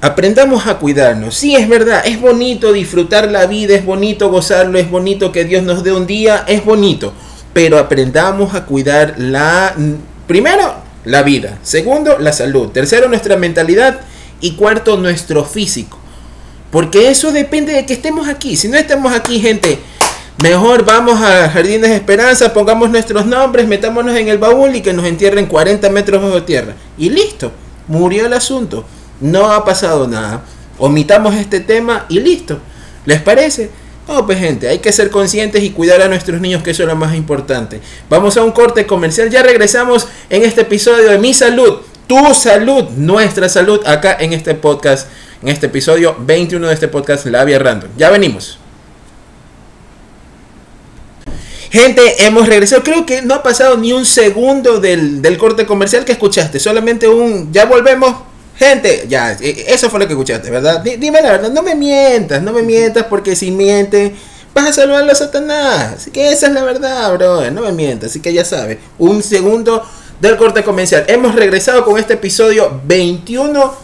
Aprendamos 0.05 0.67
a 0.67 0.75
cuidarnos. 0.75 1.35
Sí, 1.35 1.57
es 1.57 1.67
verdad, 1.67 2.03
es 2.05 2.21
bonito 2.21 2.75
disfrutar 2.75 3.33
la 3.33 3.47
vida, 3.47 3.75
es 3.75 3.87
bonito 3.87 4.29
gozarlo, 4.29 4.79
es 4.79 4.91
bonito 4.91 5.33
que 5.33 5.47
Dios 5.47 5.63
nos 5.63 5.83
dé 5.83 5.93
un 5.93 6.07
día, 6.07 6.45
es 6.47 6.63
bonito. 6.63 7.15
Pero 7.55 7.79
aprendamos 7.79 8.55
a 8.55 8.67
cuidar 8.67 9.15
la... 9.17 9.75
Primero, 10.27 10.75
la 11.07 11.23
vida. 11.23 11.59
Segundo, 11.63 12.19
la 12.19 12.35
salud. 12.35 12.69
Tercero, 12.69 13.09
nuestra 13.09 13.39
mentalidad. 13.39 14.03
Y 14.43 14.57
cuarto, 14.57 14.99
nuestro 14.99 15.43
físico. 15.43 15.99
Porque 16.71 17.09
eso 17.09 17.33
depende 17.33 17.73
de 17.73 17.87
que 17.87 17.95
estemos 17.95 18.29
aquí. 18.29 18.59
Si 18.59 18.69
no 18.69 18.77
estamos 18.77 19.11
aquí, 19.11 19.41
gente, 19.41 19.79
mejor 20.43 20.85
vamos 20.85 21.19
a 21.23 21.49
Jardines 21.49 21.89
de 21.89 21.97
Esperanza, 21.97 22.53
pongamos 22.53 22.91
nuestros 22.91 23.25
nombres, 23.25 23.67
metámonos 23.67 24.15
en 24.17 24.29
el 24.29 24.37
baúl 24.37 24.77
y 24.77 24.83
que 24.83 24.93
nos 24.93 25.07
entierren 25.07 25.47
40 25.47 25.89
metros 25.89 26.23
bajo 26.23 26.43
tierra. 26.43 26.75
Y 26.99 27.09
listo, 27.09 27.53
murió 27.89 28.27
el 28.27 28.35
asunto. 28.35 28.85
No 29.21 29.53
ha 29.53 29.65
pasado 29.65 30.07
nada. 30.07 30.43
Omitamos 30.79 31.35
este 31.35 31.61
tema 31.61 32.07
y 32.09 32.21
listo. 32.21 32.59
¿Les 33.07 33.21
parece? 33.21 33.71
No, 34.07 34.27
pues 34.27 34.39
gente, 34.39 34.69
hay 34.69 34.81
que 34.81 34.93
ser 34.93 35.11
conscientes 35.11 35.63
y 35.63 35.71
cuidar 35.71 36.03
a 36.03 36.09
nuestros 36.09 36.41
niños, 36.41 36.63
que 36.63 36.73
eso 36.73 36.83
es 36.83 36.89
lo 36.89 36.97
más 36.97 37.15
importante. 37.15 37.81
Vamos 38.11 38.37
a 38.37 38.45
un 38.45 38.53
corte 38.53 38.87
comercial, 38.87 39.31
ya 39.31 39.43
regresamos 39.43 40.09
en 40.29 40.43
este 40.43 40.63
episodio 40.63 41.11
de 41.11 41.19
Mi 41.19 41.33
Salud, 41.33 41.79
Tu 42.07 42.35
Salud, 42.35 42.91
Nuestra 42.97 43.49
Salud, 43.49 43.81
acá 43.87 44.17
en 44.21 44.35
este 44.35 44.55
podcast, 44.55 45.09
en 45.43 45.49
este 45.49 45.67
episodio 45.67 46.17
21 46.21 46.67
de 46.69 46.75
este 46.75 46.89
podcast, 46.89 47.25
La 47.27 47.45
Via 47.45 47.59
Random. 47.59 47.91
Ya 47.97 48.11
venimos. 48.11 48.59
Gente, 51.71 52.25
hemos 52.25 52.47
regresado. 52.47 52.83
Creo 52.85 53.05
que 53.05 53.23
no 53.23 53.35
ha 53.35 53.43
pasado 53.43 53.77
ni 53.77 53.93
un 53.93 54.07
segundo 54.07 54.81
del, 54.81 55.23
del 55.23 55.39
corte 55.39 55.67
comercial 55.67 56.05
que 56.05 56.13
escuchaste. 56.13 56.61
Solamente 56.61 57.09
un... 57.09 57.53
Ya 57.53 57.65
volvemos. 57.65 58.15
Gente, 58.57 59.07
ya, 59.09 59.33
e, 59.41 59.67
eso 59.69 59.91
fue 59.91 60.01
lo 60.01 60.07
que 60.07 60.13
escuchaste, 60.13 60.51
¿verdad? 60.51 60.81
dime 60.83 61.21
la 61.21 61.33
verdad, 61.33 61.51
no 61.51 61.63
me 61.63 61.75
mientas, 61.75 62.43
no 62.43 62.53
me 62.53 62.63
mientas 62.63 63.07
porque 63.11 63.35
si 63.35 63.51
mientes 63.51 64.13
vas 64.55 64.69
a 64.69 64.73
salvarlo 64.73 65.11
a 65.11 65.15
Satanás. 65.15 65.95
Así 65.97 66.11
que 66.11 66.31
esa 66.31 66.47
es 66.47 66.53
la 66.53 66.63
verdad, 66.63 67.13
bro, 67.15 67.51
no 67.51 67.63
me 67.63 67.73
mientas, 67.73 68.11
así 68.11 68.21
que 68.21 68.33
ya 68.33 68.45
sabes. 68.45 68.79
Un 68.99 69.23
segundo 69.23 69.85
del 70.21 70.37
corte 70.37 70.63
comercial. 70.63 71.05
Hemos 71.09 71.35
regresado 71.35 71.85
con 71.85 71.99
este 71.99 72.15
episodio 72.15 72.81
21 72.85 73.75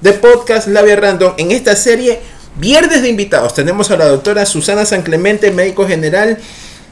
de 0.00 0.12
Podcast 0.14 0.68
Labia 0.68 0.96
Random 0.96 1.34
en 1.36 1.50
esta 1.52 1.76
serie 1.76 2.20
Viernes 2.56 3.02
de 3.02 3.08
Invitados. 3.08 3.54
Tenemos 3.54 3.90
a 3.90 3.96
la 3.96 4.06
doctora 4.06 4.46
Susana 4.46 4.86
San 4.86 5.02
Clemente, 5.02 5.50
médico 5.50 5.86
general 5.86 6.38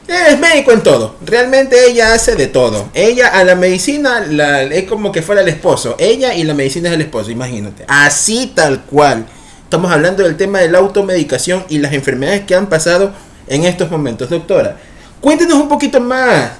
es 0.07 0.39
médico 0.39 0.71
en 0.71 0.81
todo. 0.81 1.15
Realmente 1.25 1.89
ella 1.89 2.13
hace 2.13 2.35
de 2.35 2.47
todo. 2.47 2.89
Ella 2.93 3.29
a 3.29 3.43
la 3.43 3.55
medicina 3.55 4.19
la, 4.21 4.63
es 4.63 4.87
como 4.87 5.11
que 5.11 5.21
fuera 5.21 5.41
el 5.41 5.47
esposo. 5.47 5.95
Ella 5.97 6.33
y 6.33 6.43
la 6.43 6.53
medicina 6.53 6.89
es 6.89 6.95
el 6.95 7.01
esposo, 7.01 7.31
imagínate. 7.31 7.85
Así 7.87 8.51
tal 8.53 8.83
cual. 8.83 9.25
Estamos 9.63 9.91
hablando 9.91 10.23
del 10.23 10.37
tema 10.37 10.59
de 10.59 10.69
la 10.69 10.79
automedicación 10.79 11.65
y 11.69 11.79
las 11.79 11.93
enfermedades 11.93 12.43
que 12.45 12.53
han 12.53 12.67
pasado 12.67 13.11
en 13.47 13.65
estos 13.65 13.89
momentos. 13.89 14.29
Doctora, 14.29 14.77
cuéntenos 15.19 15.57
un 15.57 15.67
poquito 15.67 15.99
más. 15.99 16.51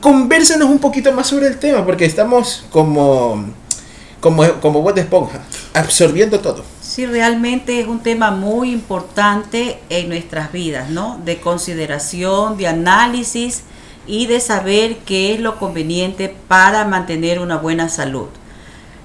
Convérsenos 0.00 0.68
un 0.68 0.78
poquito 0.78 1.10
más 1.12 1.26
sobre 1.26 1.46
el 1.46 1.58
tema 1.58 1.86
porque 1.86 2.04
estamos 2.04 2.64
como, 2.70 3.46
como, 4.20 4.46
como 4.60 4.82
vos 4.82 4.94
de 4.94 5.00
esponja, 5.00 5.40
absorbiendo 5.72 6.38
todo. 6.40 6.62
Sí, 6.90 7.06
realmente 7.06 7.78
es 7.78 7.86
un 7.86 8.00
tema 8.00 8.32
muy 8.32 8.72
importante 8.72 9.78
en 9.90 10.08
nuestras 10.08 10.50
vidas, 10.50 10.90
¿no? 10.90 11.20
De 11.24 11.40
consideración, 11.40 12.56
de 12.56 12.66
análisis 12.66 13.62
y 14.08 14.26
de 14.26 14.40
saber 14.40 14.96
qué 15.06 15.32
es 15.32 15.38
lo 15.38 15.56
conveniente 15.60 16.34
para 16.48 16.84
mantener 16.84 17.38
una 17.38 17.58
buena 17.58 17.88
salud. 17.88 18.26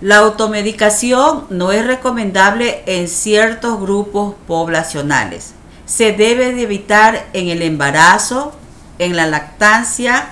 La 0.02 0.18
automedicación 0.18 1.46
no 1.52 1.72
es 1.72 1.86
recomendable 1.86 2.82
en 2.88 3.08
ciertos 3.08 3.80
grupos 3.80 4.34
poblacionales. 4.48 5.54
Se 5.86 6.12
debe 6.12 6.54
de 6.54 6.64
evitar 6.64 7.28
en 7.34 7.50
el 7.50 7.62
embarazo, 7.62 8.52
en 8.98 9.16
la 9.16 9.28
lactancia, 9.28 10.30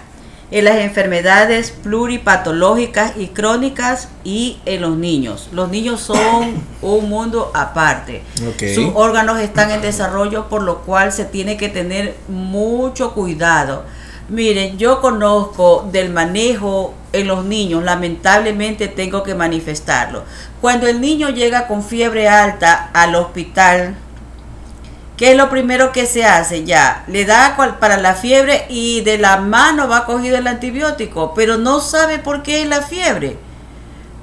en 0.54 0.66
las 0.66 0.76
enfermedades 0.78 1.72
pluripatológicas 1.72 3.14
y 3.18 3.30
crónicas 3.30 4.10
y 4.24 4.60
en 4.68 4.82
los 4.82 4.96
niños. 4.96 5.50
Los 5.52 5.70
niños 5.70 6.00
son 6.00 6.64
un 6.84 7.10
mundo 7.10 7.52
aparte. 7.56 8.22
Sus 8.76 8.92
órganos 8.94 9.40
están 9.40 9.72
en 9.72 9.82
desarrollo, 9.82 10.50
por 10.50 10.62
lo 10.62 10.82
cual 10.82 11.12
se 11.12 11.26
tiene 11.26 11.58
que 11.58 11.70
tener 11.70 12.16
mucho 12.28 13.16
cuidado. 13.16 13.84
Miren, 14.30 14.78
yo 14.78 15.02
conozco 15.02 15.90
del 15.92 16.12
manejo 16.12 16.94
en 17.14 17.28
los 17.28 17.46
niños, 17.46 17.84
lamentablemente 17.84 18.88
tengo 18.88 19.24
que 19.24 19.34
manifestarlo. 19.34 20.24
Cuando 20.62 20.86
el 20.86 21.02
niño 21.02 21.30
llega 21.32 21.66
con 21.66 21.84
fiebre 21.84 22.30
alta 22.30 22.92
al 22.94 23.16
hospital, 23.16 23.96
¿Qué 25.18 25.32
es 25.32 25.38
lo 25.38 25.50
primero 25.50 25.92
que 25.92 26.08
se 26.08 26.26
hace? 26.26 26.64
Ya, 26.64 27.04
le 27.08 27.26
da 27.26 27.56
para 27.80 27.98
la 27.98 28.16
fiebre 28.16 28.66
y 28.70 29.02
de 29.02 29.20
la 29.20 29.38
mano 29.38 29.88
va 29.88 30.06
cogido 30.06 30.38
el 30.38 30.48
antibiótico, 30.48 31.34
pero 31.36 31.58
no 31.58 31.82
sabe 31.82 32.18
por 32.18 32.42
qué 32.42 32.64
es 32.64 32.68
la 32.68 32.82
fiebre. 32.82 33.38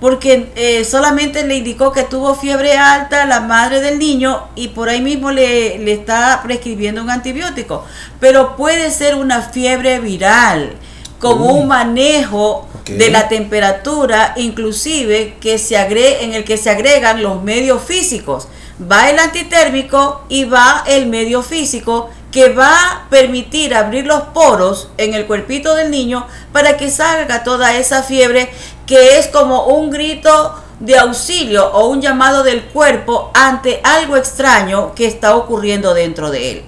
Porque 0.00 0.50
eh, 0.56 0.84
solamente 0.84 1.46
le 1.46 1.56
indicó 1.56 1.92
que 1.92 2.02
tuvo 2.04 2.34
fiebre 2.34 2.76
alta 2.76 3.26
la 3.26 3.40
madre 3.40 3.80
del 3.80 3.98
niño 3.98 4.48
y 4.56 4.68
por 4.68 4.88
ahí 4.88 5.00
mismo 5.00 5.30
le, 5.30 5.78
le 5.78 5.92
está 5.92 6.40
prescribiendo 6.42 7.02
un 7.02 7.10
antibiótico. 7.10 7.84
Pero 8.18 8.56
puede 8.56 8.90
ser 8.90 9.14
una 9.14 9.42
fiebre 9.42 10.00
viral 10.00 10.72
con 11.20 11.42
un 11.42 11.68
manejo 11.68 12.66
de 12.86 13.10
la 13.10 13.28
temperatura, 13.28 14.32
inclusive 14.36 15.36
que 15.38 15.58
se 15.58 15.76
agre 15.76 16.24
en 16.24 16.32
el 16.32 16.44
que 16.44 16.56
se 16.56 16.70
agregan 16.70 17.22
los 17.22 17.42
medios 17.42 17.82
físicos 17.82 18.48
va 18.80 19.10
el 19.10 19.18
antitérmico 19.18 20.22
y 20.28 20.44
va 20.44 20.84
el 20.86 21.06
medio 21.06 21.42
físico 21.42 22.10
que 22.32 22.50
va 22.50 22.70
a 22.70 23.10
permitir 23.10 23.74
abrir 23.74 24.06
los 24.06 24.22
poros 24.22 24.90
en 24.96 25.14
el 25.14 25.26
cuerpito 25.26 25.74
del 25.74 25.90
niño 25.90 26.26
para 26.52 26.76
que 26.76 26.90
salga 26.90 27.42
toda 27.42 27.76
esa 27.76 28.02
fiebre 28.02 28.48
que 28.86 29.18
es 29.18 29.26
como 29.28 29.66
un 29.66 29.90
grito 29.90 30.54
de 30.78 30.98
auxilio 30.98 31.70
o 31.72 31.88
un 31.88 32.00
llamado 32.00 32.42
del 32.42 32.64
cuerpo 32.64 33.30
ante 33.34 33.80
algo 33.82 34.16
extraño 34.16 34.94
que 34.94 35.06
está 35.06 35.36
ocurriendo 35.36 35.92
dentro 35.92 36.30
de 36.30 36.52
él. 36.52 36.62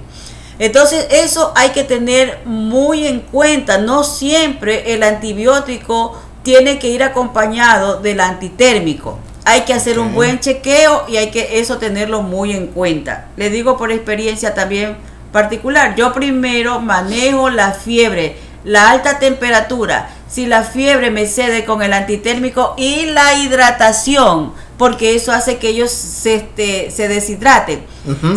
Entonces 0.59 1.07
eso 1.11 1.53
hay 1.57 1.71
que 1.71 1.83
tener 1.83 2.41
muy 2.45 3.07
en 3.07 3.21
cuenta. 3.21 3.79
No 3.79 4.05
siempre 4.05 4.93
el 4.93 5.03
antibiótico 5.03 6.21
tiene 6.43 6.79
que 6.79 6.89
ir 6.89 7.03
acompañado 7.03 8.01
del 8.01 8.21
antitérmico 8.21 9.19
hay 9.45 9.63
que 9.63 9.75
hacer 9.75 9.99
un 9.99 10.15
buen 10.15 10.39
chequeo 10.41 11.05
y 11.09 11.17
hay 11.17 11.31
que 11.31 11.59
eso 11.59 11.79
tenerlo 11.79 12.23
muy 12.23 12.53
en 12.53 12.69
cuenta. 12.69 13.27
Le 13.37 13.51
digo 13.51 13.77
por 13.77 13.91
experiencia 13.91 14.55
también 14.55 14.97
particular, 15.33 15.95
yo 15.97 16.13
primero 16.13 16.81
manejo 16.81 17.51
la 17.51 17.73
fiebre, 17.73 18.37
la 18.65 18.91
alta 18.91 19.19
temperatura, 19.19 20.11
si 20.29 20.47
la 20.47 20.63
fiebre 20.63 21.11
me 21.11 21.27
cede 21.27 21.65
con 21.65 21.83
el 21.83 21.93
antitérmico 21.93 22.75
y 22.77 23.07
la 23.07 23.35
hidratación, 23.35 24.53
porque 24.79 25.15
eso 25.15 25.33
hace 25.33 25.59
que 25.59 25.69
ellos 25.69 25.91
se, 25.91 26.35
este, 26.35 26.91
se 26.91 27.09
deshidraten. 27.09 27.85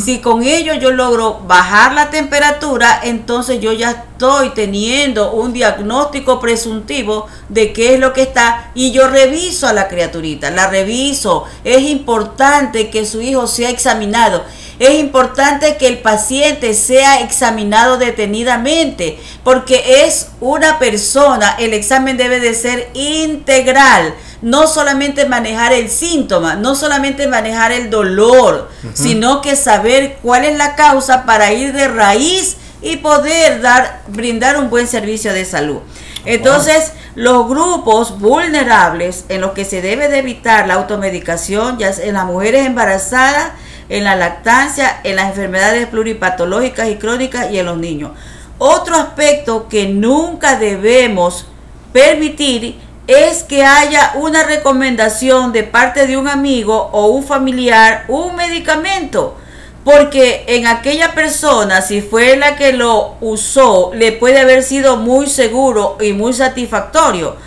Si 0.03 0.19
con 0.19 0.43
ello 0.43 0.75
yo 0.75 0.91
logro 0.91 1.39
bajar 1.47 1.93
la 1.93 2.11
temperatura, 2.11 3.01
entonces 3.03 3.59
yo 3.59 3.73
ya 3.73 3.91
estoy 3.91 4.51
teniendo 4.51 5.31
un 5.31 5.53
diagnóstico 5.53 6.39
presuntivo 6.39 7.25
de 7.49 7.73
qué 7.73 7.95
es 7.95 7.99
lo 7.99 8.13
que 8.13 8.21
está 8.21 8.69
y 8.75 8.91
yo 8.91 9.07
reviso 9.07 9.67
a 9.67 9.73
la 9.73 9.87
criaturita, 9.87 10.51
la 10.51 10.67
reviso. 10.67 11.45
Es 11.63 11.81
importante 11.81 12.91
que 12.91 13.07
su 13.07 13.21
hijo 13.21 13.47
sea 13.47 13.71
examinado. 13.71 14.43
Es 14.77 14.99
importante 14.99 15.77
que 15.77 15.87
el 15.87 15.99
paciente 15.99 16.73
sea 16.75 17.21
examinado 17.21 17.97
detenidamente 17.97 19.17
porque 19.43 20.05
es 20.05 20.27
una 20.41 20.77
persona, 20.77 21.55
el 21.57 21.73
examen 21.73 22.17
debe 22.17 22.39
de 22.39 22.53
ser 22.53 22.89
integral 22.93 24.13
no 24.41 24.67
solamente 24.67 25.25
manejar 25.25 25.73
el 25.73 25.89
síntoma, 25.89 26.55
no 26.55 26.75
solamente 26.75 27.27
manejar 27.27 27.71
el 27.71 27.89
dolor, 27.89 28.69
sino 28.93 29.41
que 29.41 29.55
saber 29.55 30.17
cuál 30.21 30.45
es 30.45 30.57
la 30.57 30.75
causa 30.75 31.25
para 31.25 31.51
ir 31.53 31.73
de 31.73 31.87
raíz 31.87 32.57
y 32.81 32.97
poder 32.97 33.61
dar, 33.61 34.01
brindar 34.07 34.57
un 34.57 34.69
buen 34.69 34.87
servicio 34.87 35.33
de 35.33 35.45
salud. 35.45 35.79
Entonces, 36.25 36.91
los 37.15 37.47
grupos 37.47 38.19
vulnerables 38.19 39.25
en 39.29 39.41
los 39.41 39.51
que 39.51 39.63
se 39.63 39.81
debe 39.81 40.09
de 40.09 40.19
evitar 40.19 40.67
la 40.67 40.75
automedicación, 40.75 41.77
ya 41.77 41.93
sea 41.93 42.05
en 42.05 42.15
las 42.15 42.25
mujeres 42.25 42.65
embarazadas, 42.65 43.51
en 43.89 44.03
la 44.03 44.15
lactancia, 44.15 44.99
en 45.03 45.15
las 45.15 45.29
enfermedades 45.29 45.87
pluripatológicas 45.87 46.89
y 46.89 46.95
crónicas 46.95 47.51
y 47.51 47.59
en 47.59 47.67
los 47.67 47.77
niños. 47.77 48.11
Otro 48.57 48.95
aspecto 48.95 49.67
que 49.67 49.87
nunca 49.87 50.57
debemos 50.57 51.45
permitir 51.93 52.79
es 53.07 53.43
que 53.43 53.63
haya 53.63 54.13
una 54.15 54.43
recomendación 54.43 55.51
de 55.51 55.63
parte 55.63 56.07
de 56.07 56.17
un 56.17 56.27
amigo 56.27 56.89
o 56.91 57.07
un 57.07 57.23
familiar, 57.23 58.05
un 58.07 58.35
medicamento. 58.35 59.37
Porque 59.83 60.45
en 60.47 60.65
aquella 60.65 61.13
persona, 61.13 61.81
si 61.83 62.01
fue 62.01 62.35
la 62.37 62.55
que 62.55 62.73
lo 62.73 63.17
usó, 63.21 63.91
le 63.93 64.11
puede 64.11 64.39
haber 64.39 64.63
sido 64.63 64.97
muy 64.97 65.27
seguro 65.27 65.97
y 66.01 66.13
muy 66.13 66.33
satisfactorio. 66.33 67.37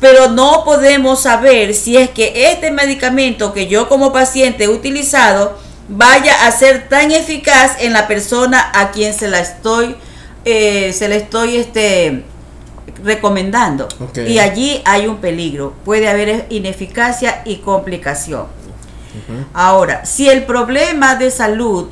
pero 0.00 0.28
no 0.28 0.62
podemos 0.64 1.22
saber 1.22 1.74
si 1.74 1.96
es 1.96 2.10
que 2.10 2.52
este 2.52 2.70
medicamento 2.70 3.52
que 3.52 3.66
yo 3.66 3.88
como 3.88 4.12
paciente 4.12 4.64
he 4.64 4.68
utilizado 4.68 5.58
vaya 5.88 6.46
a 6.46 6.52
ser 6.52 6.88
tan 6.88 7.10
eficaz 7.10 7.72
en 7.80 7.92
la 7.92 8.06
persona 8.06 8.70
a 8.74 8.92
quien 8.92 9.12
se 9.12 9.26
la 9.26 9.40
estoy 9.40 9.96
eh, 10.44 10.92
se 10.92 11.14
estoy 11.16 11.56
este 11.56 12.24
recomendando. 13.04 13.88
Y 14.26 14.38
allí 14.38 14.82
hay 14.84 15.06
un 15.06 15.18
peligro. 15.18 15.74
Puede 15.84 16.08
haber 16.08 16.46
ineficacia 16.50 17.42
y 17.44 17.56
complicación. 17.56 18.46
Ahora 19.52 20.04
si 20.04 20.28
el 20.28 20.44
problema 20.44 21.16
de 21.16 21.30
salud 21.30 21.88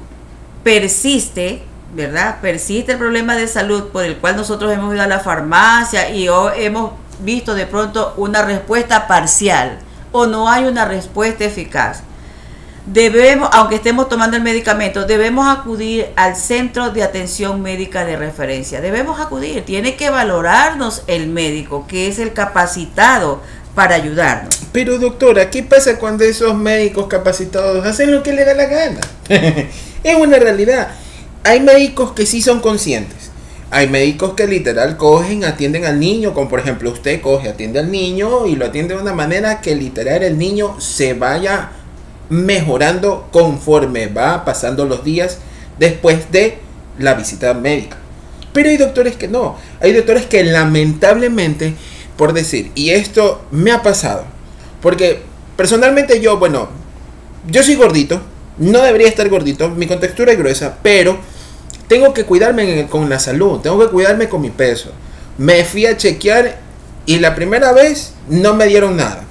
persiste 0.63 1.63
verdad 1.95 2.41
persiste 2.41 2.93
el 2.93 2.99
problema 2.99 3.37
de 3.37 3.49
salud 3.49 3.89
por 3.89 4.05
el 4.05 4.19
cual 4.19 4.37
nosotros 4.37 4.73
hemos 4.73 4.95
ido 4.95 5.03
a 5.03 5.07
la 5.07 5.21
farmacia 5.21 6.11
y 6.11 6.29
hemos 6.57 6.93
visto 7.21 7.55
de 7.55 7.67
pronto 7.67 8.15
una 8.17 8.43
respuesta 8.43 9.07
parcial 9.07 9.79
o 10.13 10.27
no 10.27 10.49
hay 10.49 10.65
una 10.65 10.85
respuesta 10.85 11.45
eficaz 11.45 12.03
debemos, 12.87 13.51
aunque 13.53 13.77
estemos 13.77 14.09
tomando 14.09 14.37
el 14.37 14.43
medicamento, 14.43 15.07
debemos 15.07 15.47
acudir 15.49 16.07
al 16.17 16.37
centro 16.37 16.91
de 16.91 17.03
atención 17.03 17.61
médica 17.61 18.05
de 18.05 18.17
referencia. 18.17 18.81
Debemos 18.81 19.21
acudir, 19.21 19.65
tiene 19.65 19.97
que 19.97 20.11
valorarnos 20.11 21.03
el 21.07 21.27
médico, 21.29 21.87
que 21.87 22.09
es 22.09 22.19
el 22.19 22.33
capacitado 22.33 23.43
para 23.75 23.97
ayudarnos. 23.97 24.59
Pero 24.73 24.99
doctora, 24.99 25.51
¿qué 25.51 25.63
pasa 25.63 25.99
cuando 25.99 26.25
esos 26.25 26.55
médicos 26.55 27.09
capacitados 27.09 27.85
hacen 27.85 28.13
lo 28.13 28.23
que 28.23 28.33
les 28.33 28.47
da 28.47 28.55
la 28.55 28.67
gana? 28.67 29.01
es 30.03 30.15
una 30.17 30.39
realidad. 30.39 30.89
Hay 31.45 31.61
médicos 31.61 32.13
que 32.13 32.25
sí 32.25 32.41
son 32.41 32.61
conscientes. 32.61 33.31
Hay 33.71 33.89
médicos 33.89 34.35
que 34.35 34.47
literal 34.47 34.97
cogen, 34.97 35.45
atienden 35.45 35.85
al 35.85 35.99
niño, 35.99 36.33
como 36.33 36.49
por 36.49 36.61
ejemplo 36.61 36.91
usted 36.91 37.21
coge, 37.21 37.49
atiende 37.49 37.81
al 37.81 37.91
niño 37.91 38.47
y 38.47 38.55
lo 38.55 38.65
atiende 38.65 38.95
de 38.95 39.03
una 39.03 39.13
manera 39.13 39.61
que 39.61 39.75
literal 39.75 40.23
el 40.23 40.39
niño 40.39 40.81
se 40.81 41.15
vaya 41.15 41.73
mejorando 42.29 43.29
conforme 43.33 44.09
va 44.09 44.45
pasando 44.45 44.85
los 44.85 45.05
días 45.05 45.39
después 45.79 46.31
de 46.33 46.59
la 46.99 47.15
visita 47.15 47.55
médica. 47.55 47.97
Pero 48.53 48.71
hay 48.71 48.77
doctores 48.77 49.17
que 49.17 49.29
no. 49.29 49.57
Hay 49.81 49.93
doctores 49.93 50.27
que 50.27 50.43
lamentablemente, 50.45 51.75
por 52.17 52.33
decir, 52.33 52.73
y 52.75 52.91
esto 52.91 53.45
me 53.51 53.73
ha 53.73 53.83
pasado, 53.83 54.25
porque 54.81 55.21
personalmente 55.57 56.21
yo, 56.21 56.39
bueno, 56.39 56.69
yo 57.49 57.63
soy 57.63 57.75
gordito, 57.75 58.21
no 58.59 58.81
debería 58.81 59.09
estar 59.09 59.29
gordito, 59.29 59.69
mi 59.71 59.87
contextura 59.87 60.33
es 60.33 60.39
gruesa, 60.39 60.79
pero 60.83 61.19
tengo 61.89 62.15
que 62.15 62.25
cuidarme 62.25 62.87
con 62.89 63.09
la 63.09 63.19
salud, 63.19 63.61
tengo 63.61 63.79
que 63.79 63.89
cuidarme 63.89 64.29
con 64.29 64.41
mi 64.41 64.51
peso. 64.51 64.91
Me 65.39 65.65
fui 65.65 65.87
a 65.87 65.97
chequear 65.97 66.59
y 67.05 67.19
la 67.19 67.35
primera 67.35 67.73
vez 67.73 68.15
no 68.29 68.55
me 68.55 68.67
dieron 68.67 68.97
nada. 68.97 69.25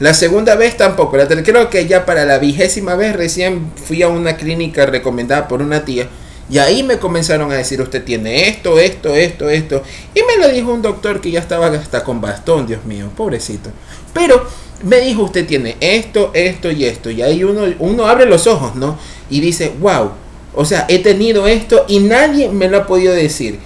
La 0.00 0.14
segunda 0.14 0.56
vez 0.56 0.78
tampoco. 0.78 1.18
La 1.18 1.28
creo 1.28 1.68
que 1.68 1.86
ya 1.86 2.06
para 2.06 2.24
la 2.24 2.38
vigésima 2.38 2.94
vez 2.94 3.14
recién 3.14 3.70
fui 3.76 4.02
a 4.02 4.08
una 4.08 4.36
clínica 4.36 4.86
recomendada 4.86 5.46
por 5.46 5.60
una 5.60 5.84
tía. 5.84 6.08
Y 6.50 6.58
ahí 6.58 6.82
me 6.82 6.98
comenzaron 6.98 7.52
a 7.52 7.56
decir, 7.56 7.80
usted 7.80 8.02
tiene 8.02 8.48
esto, 8.48 8.78
esto, 8.78 9.14
esto, 9.14 9.50
esto. 9.50 9.82
Y 10.14 10.20
me 10.22 10.42
lo 10.42 10.50
dijo 10.50 10.72
un 10.72 10.80
doctor 10.80 11.20
que 11.20 11.30
ya 11.30 11.38
estaba 11.38 11.66
hasta 11.66 12.02
con 12.02 12.20
bastón, 12.20 12.66
Dios 12.66 12.84
mío, 12.86 13.10
pobrecito. 13.14 13.70
Pero 14.14 14.48
me 14.82 15.00
dijo, 15.00 15.22
usted 15.22 15.46
tiene 15.46 15.76
esto, 15.80 16.30
esto 16.32 16.72
y 16.72 16.86
esto. 16.86 17.10
Y 17.10 17.20
ahí 17.20 17.44
uno, 17.44 17.62
uno 17.78 18.06
abre 18.06 18.24
los 18.24 18.46
ojos, 18.46 18.74
¿no? 18.74 18.98
Y 19.28 19.40
dice, 19.40 19.72
wow, 19.80 20.12
o 20.54 20.64
sea, 20.64 20.86
he 20.88 21.00
tenido 21.00 21.46
esto 21.46 21.84
y 21.88 22.00
nadie 22.00 22.48
me 22.48 22.68
lo 22.68 22.78
ha 22.78 22.86
podido 22.86 23.12
decir. 23.12 23.58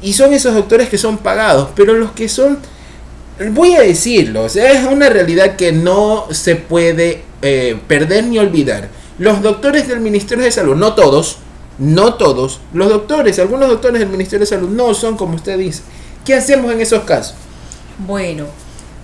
Y 0.00 0.12
son 0.12 0.32
esos 0.32 0.54
doctores 0.54 0.88
que 0.88 0.96
son 0.96 1.18
pagados, 1.18 1.70
pero 1.74 1.92
los 1.94 2.12
que 2.12 2.28
son 2.28 2.60
voy 3.50 3.74
a 3.74 3.80
decirlo, 3.80 4.46
es 4.46 4.84
una 4.90 5.08
realidad 5.08 5.56
que 5.56 5.72
no 5.72 6.26
se 6.30 6.56
puede 6.56 7.22
eh, 7.42 7.78
perder 7.86 8.24
ni 8.24 8.38
olvidar. 8.38 8.88
Los 9.18 9.42
doctores 9.42 9.88
del 9.88 10.00
Ministerio 10.00 10.44
de 10.44 10.50
Salud, 10.50 10.76
no 10.76 10.94
todos, 10.94 11.38
no 11.78 12.14
todos, 12.14 12.60
los 12.72 12.88
doctores, 12.88 13.38
algunos 13.38 13.68
doctores 13.68 14.00
del 14.00 14.08
Ministerio 14.08 14.40
de 14.40 14.46
Salud 14.46 14.68
no 14.68 14.94
son 14.94 15.16
como 15.16 15.34
usted 15.34 15.58
dice. 15.58 15.82
¿Qué 16.24 16.34
hacemos 16.34 16.72
en 16.72 16.80
esos 16.80 17.02
casos? 17.04 17.34
Bueno, 17.98 18.46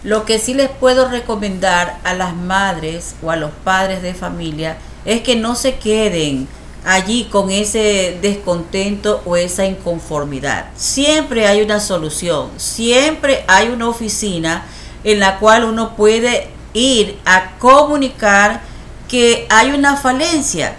lo 0.05 0.25
que 0.25 0.39
sí 0.39 0.55
les 0.55 0.69
puedo 0.69 1.09
recomendar 1.09 1.99
a 2.05 2.15
las 2.15 2.35
madres 2.35 3.15
o 3.23 3.31
a 3.31 3.37
los 3.37 3.51
padres 3.65 4.03
de 4.03 4.15
familia 4.15 4.77
es 5.05 5.23
que 5.23 5.37
no 5.37 5.55
se 5.55 5.75
queden 5.77 6.47
allí 6.89 7.25
con 7.25 7.51
ese 7.51 8.19
descontento 8.23 9.21
o 9.27 9.37
esa 9.37 9.67
inconformidad. 9.67 10.71
Siempre 10.75 11.47
hay 11.47 11.61
una 11.61 11.81
solución, 11.81 12.49
siempre 12.57 13.45
hay 13.47 13.69
una 13.69 13.89
oficina 13.89 14.65
en 15.05 15.21
la 15.21 15.39
cual 15.39 15.65
uno 15.65 15.95
puede 15.97 16.49
ir 16.73 17.19
a 17.27 17.59
comunicar 17.59 18.63
que 19.07 19.47
hay 19.51 19.73
una 19.73 19.97
falencia, 19.97 20.77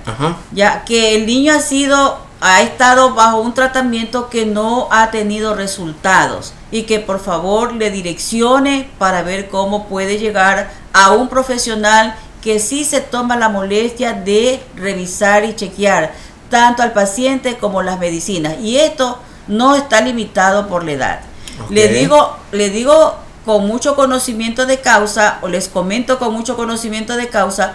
ya 0.52 0.84
que 0.84 1.16
el 1.16 1.28
niño 1.28 1.54
ha 1.54 1.60
sido 1.60 2.18
ha 2.42 2.62
estado 2.62 3.14
bajo 3.14 3.42
un 3.42 3.54
tratamiento 3.54 4.30
que 4.30 4.46
no 4.46 4.88
ha 4.92 5.12
tenido 5.12 5.56
resultados 5.56 6.54
y 6.72 6.84
que 6.84 7.00
por 7.00 7.20
favor 7.20 7.74
le 7.74 7.92
direccione 7.92 8.90
para 8.98 9.24
ver 9.24 9.50
cómo 9.50 9.88
puede 9.88 10.18
llegar 10.18 10.72
a 10.94 11.12
un 11.12 11.28
profesional 11.28 12.16
que 12.42 12.60
sí 12.60 12.86
se 12.86 13.02
toma 13.02 13.36
la 13.36 13.50
molestia 13.50 14.14
de 14.14 14.62
revisar 14.76 15.46
y 15.46 15.56
chequear 15.56 16.14
tanto 16.50 16.84
al 16.84 16.94
paciente 16.94 17.58
como 17.58 17.82
las 17.82 18.00
medicinas. 18.00 18.56
Y 18.62 18.78
esto 18.78 19.20
no 19.48 19.76
está 19.76 20.02
limitado 20.02 20.68
por 20.68 20.84
la 20.84 20.92
edad. 20.92 21.20
Le 21.70 21.90
digo, 21.90 22.38
le 22.52 22.70
digo 22.70 23.16
con 23.46 23.68
mucho 23.68 23.96
conocimiento 23.96 24.66
de 24.66 24.80
causa, 24.80 25.40
o 25.42 25.48
les 25.48 25.68
comento 25.68 26.20
con 26.20 26.34
mucho 26.34 26.56
conocimiento 26.56 27.16
de 27.16 27.30
causa, 27.30 27.74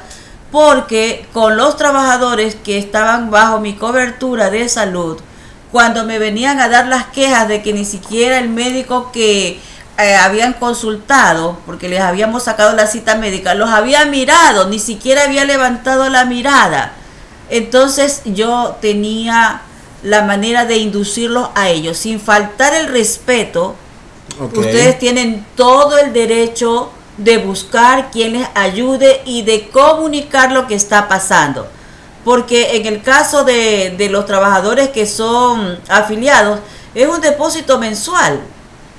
porque 0.51 1.27
con 1.33 1.57
los 1.57 1.77
trabajadores 1.77 2.55
que 2.55 2.79
estaban 2.79 3.31
bajo 3.31 3.61
mi 3.61 3.75
cobertura 3.75 4.51
de 4.51 4.69
salud, 4.69 5.21
cuando 5.73 6.05
me 6.05 6.21
venían 6.21 6.61
a 6.61 6.69
dar 6.69 6.87
las 6.87 7.07
quejas 7.07 7.49
de 7.49 7.61
que 7.63 7.73
ni 7.73 7.85
siquiera 7.85 8.39
el 8.39 8.49
médico 8.49 9.11
que 9.11 9.61
eh, 9.97 10.17
habían 10.17 10.55
consultado, 10.55 11.59
porque 11.67 11.89
les 11.89 12.01
habíamos 12.01 12.45
sacado 12.45 12.75
la 12.75 12.89
cita 12.89 13.15
médica, 13.15 13.55
los 13.55 13.71
había 13.71 14.05
mirado, 14.07 14.69
ni 14.69 14.81
siquiera 14.81 15.25
había 15.25 15.45
levantado 15.45 16.09
la 16.11 16.25
mirada. 16.25 16.93
Entonces 17.49 18.23
yo 18.25 18.77
tenía 18.81 19.63
la 20.03 20.23
manera 20.23 20.65
de 20.65 20.79
inducirlos 20.79 21.49
a 21.55 21.69
ellos, 21.69 21.97
sin 21.97 22.19
faltar 22.19 22.75
el 22.75 22.89
respeto. 22.89 23.77
Ustedes 24.41 24.99
tienen 24.99 25.47
todo 25.55 25.97
el 25.99 26.13
derecho 26.13 26.91
de 27.17 27.39
buscar 27.39 28.11
quien 28.11 28.33
les 28.33 28.49
ayude 28.57 29.23
y 29.25 29.43
de 29.43 29.69
comunicar 29.69 30.51
lo 30.51 30.67
que 30.67 30.75
está 30.75 31.07
pasando. 31.07 31.69
Porque 32.25 32.77
en 32.77 32.87
el 32.87 33.01
caso 33.03 33.45
de, 33.45 33.95
de 33.97 34.09
los 34.09 34.27
trabajadores 34.27 34.89
que 34.89 35.07
son 35.07 35.79
afiliados, 35.89 36.59
es 36.95 37.07
un 37.07 37.21
depósito 37.21 37.79
mensual. 37.79 38.41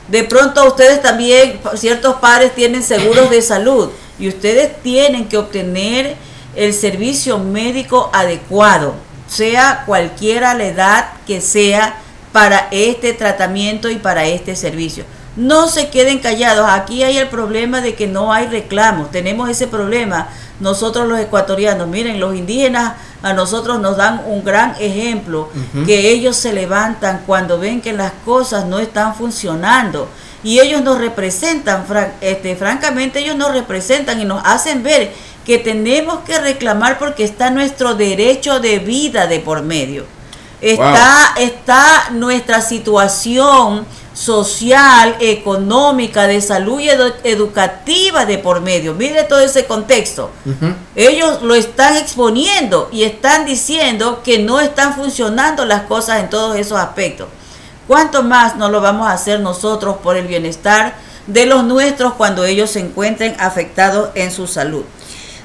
De 0.08 0.24
pronto 0.24 0.66
ustedes 0.68 1.02
también, 1.02 1.60
ciertos 1.76 2.16
padres 2.18 2.54
tienen 2.54 2.84
seguros 2.84 3.30
de 3.30 3.42
salud 3.42 3.90
y 4.20 4.28
ustedes 4.28 4.82
tienen 4.82 5.28
que 5.28 5.38
obtener 5.38 6.16
el 6.56 6.74
servicio 6.74 7.40
médico 7.40 8.10
adecuado, 8.14 8.94
sea 9.28 9.84
cualquiera 9.86 10.54
la 10.54 10.66
edad 10.66 11.14
que 11.26 11.42
sea 11.42 11.98
para 12.32 12.68
este 12.72 13.14
tratamiento 13.14 13.90
y 13.90 13.96
para 13.96 14.26
este 14.26 14.56
servicio. 14.56 15.06
No 15.36 15.68
se 15.68 15.90
queden 15.90 16.20
callados. 16.20 16.68
Aquí 16.70 17.04
hay 17.04 17.18
el 17.18 17.28
problema 17.28 17.82
de 17.82 17.96
que 17.96 18.08
no 18.08 18.32
hay 18.32 18.48
reclamos. 18.48 19.12
Tenemos 19.12 19.50
ese 19.50 19.68
problema 19.68 20.30
nosotros 20.60 21.08
los 21.08 21.20
ecuatorianos. 21.20 21.88
Miren, 21.88 22.20
los 22.20 22.36
indígenas 22.36 22.94
a 23.22 23.34
nosotros 23.34 23.80
nos 23.80 23.98
dan 23.98 24.22
un 24.28 24.44
gran 24.44 24.76
ejemplo, 24.80 25.50
que 25.86 26.12
ellos 26.12 26.36
se 26.36 26.54
levantan 26.54 27.24
cuando 27.26 27.60
ven 27.60 27.82
que 27.82 27.92
las 27.94 28.12
cosas 28.24 28.66
no 28.66 28.80
están 28.80 29.16
funcionando. 29.16 30.08
Y 30.44 30.60
ellos 30.60 30.84
nos 30.84 31.00
representan, 31.00 31.86
este, 32.22 32.56
francamente 32.56 33.20
ellos 33.20 33.36
nos 33.36 33.52
representan 33.52 34.22
y 34.22 34.26
nos 34.26 34.42
hacen 34.46 34.84
ver 34.84 35.12
que 35.44 35.58
tenemos 35.58 36.20
que 36.20 36.40
reclamar 36.40 37.00
porque 37.00 37.24
está 37.24 37.50
nuestro 37.50 37.96
derecho 37.96 38.60
de 38.60 38.80
vida 38.80 39.28
de 39.28 39.40
por 39.40 39.64
medio. 39.64 40.06
Está, 40.62 41.34
está 41.38 42.10
nuestra 42.12 42.62
situación 42.62 43.86
social, 44.16 45.18
económica, 45.20 46.26
de 46.26 46.40
salud 46.42 46.80
y 46.80 46.90
educativa 46.90 48.26
de 48.26 48.38
por 48.38 48.62
medio. 48.62 48.94
Mire 48.94 49.24
todo 49.24 49.42
ese 49.42 49.66
contexto. 49.66 50.32
Ellos 50.96 51.42
lo 51.44 51.54
están 51.54 51.98
exponiendo 51.98 52.90
y 52.92 53.04
están 53.04 53.46
diciendo 53.46 54.24
que 54.24 54.40
no 54.40 54.62
están 54.62 54.96
funcionando 54.96 55.66
las 55.66 55.84
cosas 55.84 56.22
en 56.22 56.30
todos 56.30 56.56
esos 56.56 56.80
aspectos. 56.80 57.28
¿Cuánto 57.88 58.24
más 58.24 58.56
no 58.56 58.70
lo 58.70 58.82
vamos 58.82 59.08
a 59.08 59.12
hacer 59.12 59.42
nosotros 59.42 59.98
por 60.02 60.16
el 60.16 60.26
bienestar 60.28 60.96
de 61.28 61.46
los 61.46 61.66
nuestros 61.66 62.14
cuando 62.14 62.46
ellos 62.46 62.72
se 62.72 62.80
encuentren 62.80 63.36
afectados 63.38 64.10
en 64.16 64.32
su 64.32 64.48
salud? 64.48 64.86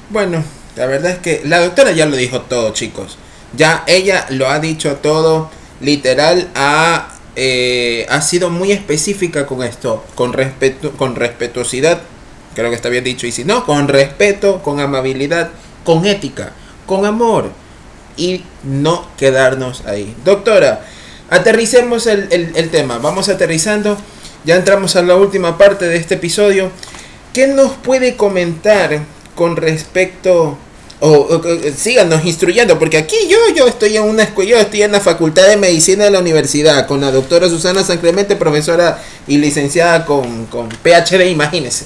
Bueno, 0.09 0.43
la 0.77 0.85
verdad 0.85 1.11
es 1.11 1.19
que 1.19 1.41
la 1.43 1.59
doctora 1.59 1.91
ya 1.91 2.05
lo 2.05 2.15
dijo 2.15 2.41
todo, 2.41 2.71
chicos. 2.71 3.17
Ya 3.55 3.83
ella 3.85 4.25
lo 4.29 4.49
ha 4.49 4.59
dicho 4.59 4.95
todo, 4.95 5.49
literal, 5.81 6.49
ha 6.55 7.09
eh, 7.35 8.05
ha 8.09 8.21
sido 8.21 8.49
muy 8.49 8.71
específica 8.71 9.45
con 9.45 9.63
esto, 9.63 10.03
con 10.15 10.33
respeto, 10.33 10.91
con 10.91 11.15
respetuosidad, 11.15 12.01
creo 12.55 12.69
que 12.69 12.75
está 12.75 12.89
bien 12.89 13.03
dicho, 13.03 13.27
y 13.27 13.31
si 13.31 13.45
no, 13.45 13.65
con 13.65 13.87
respeto, 13.87 14.61
con 14.61 14.79
amabilidad, 14.79 15.51
con 15.83 16.05
ética, 16.05 16.51
con 16.85 17.05
amor 17.05 17.51
y 18.17 18.43
no 18.63 19.07
quedarnos 19.17 19.85
ahí. 19.85 20.15
Doctora, 20.25 20.85
aterricemos 21.29 22.07
el, 22.07 22.27
el 22.31 22.69
tema, 22.69 22.97
vamos 22.97 23.29
aterrizando, 23.29 23.97
ya 24.43 24.55
entramos 24.55 24.95
a 24.95 25.01
la 25.01 25.15
última 25.15 25.57
parte 25.57 25.85
de 25.85 25.97
este 25.97 26.15
episodio. 26.15 26.71
¿Qué 27.33 27.47
nos 27.47 27.71
puede 27.71 28.17
comentar 28.17 28.99
con 29.35 29.55
respecto 29.55 30.57
o, 31.01 31.41
síganos 31.75 32.23
instruyendo, 32.25 32.77
porque 32.77 32.97
aquí 32.97 33.15
yo, 33.27 33.37
yo 33.55 33.67
estoy 33.67 33.97
en 33.97 34.03
una 34.03 34.23
escuela, 34.23 34.51
yo 34.51 34.57
estoy 34.59 34.83
en 34.83 34.91
la 34.91 34.99
Facultad 34.99 35.47
de 35.47 35.57
Medicina 35.57 36.03
de 36.03 36.11
la 36.11 36.19
Universidad, 36.19 36.87
con 36.87 37.01
la 37.01 37.11
doctora 37.11 37.49
Susana 37.49 37.83
San 37.83 37.97
Clemente, 37.97 38.35
profesora 38.35 39.01
y 39.27 39.37
licenciada 39.37 40.05
con, 40.05 40.45
con 40.45 40.69
PhD, 40.69 41.29
imagínense, 41.29 41.85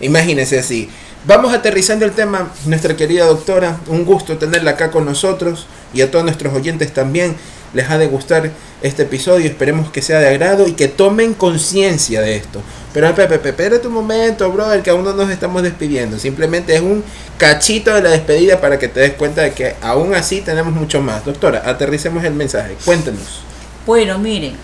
imagínense 0.00 0.58
así. 0.58 0.90
Vamos 1.26 1.54
aterrizando 1.54 2.04
el 2.04 2.12
tema, 2.12 2.52
nuestra 2.66 2.94
querida 2.94 3.24
doctora, 3.24 3.80
un 3.86 4.04
gusto 4.04 4.36
tenerla 4.36 4.72
acá 4.72 4.90
con 4.90 5.06
nosotros 5.06 5.66
y 5.94 6.02
a 6.02 6.10
todos 6.10 6.22
nuestros 6.22 6.52
oyentes 6.52 6.92
también 6.92 7.34
les 7.72 7.88
ha 7.88 7.96
de 7.96 8.06
gustar 8.06 8.50
este 8.82 9.04
episodio. 9.04 9.46
Esperemos 9.46 9.90
que 9.90 10.02
sea 10.02 10.18
de 10.18 10.28
agrado 10.28 10.68
y 10.68 10.72
que 10.72 10.86
tomen 10.86 11.32
conciencia 11.32 12.20
de 12.20 12.36
esto. 12.36 12.60
Pero 12.94 13.08
espérate 13.08 13.88
un 13.88 13.92
momento, 13.92 14.50
brother, 14.52 14.80
que 14.80 14.90
aún 14.90 15.02
no 15.02 15.12
nos 15.12 15.28
estamos 15.28 15.64
despidiendo. 15.64 16.16
Simplemente 16.16 16.76
es 16.76 16.80
un 16.80 17.02
cachito 17.36 17.92
de 17.92 18.00
la 18.00 18.10
despedida 18.10 18.60
para 18.60 18.78
que 18.78 18.86
te 18.86 19.00
des 19.00 19.14
cuenta 19.14 19.42
de 19.42 19.52
que 19.52 19.74
aún 19.82 20.14
así 20.14 20.42
tenemos 20.42 20.72
mucho 20.72 21.00
más. 21.00 21.24
Doctora, 21.24 21.64
aterricemos 21.66 22.22
el 22.22 22.34
mensaje. 22.34 22.76
Cuéntenos. 22.84 23.40
Bueno, 23.84 24.16
miren, 24.18 24.54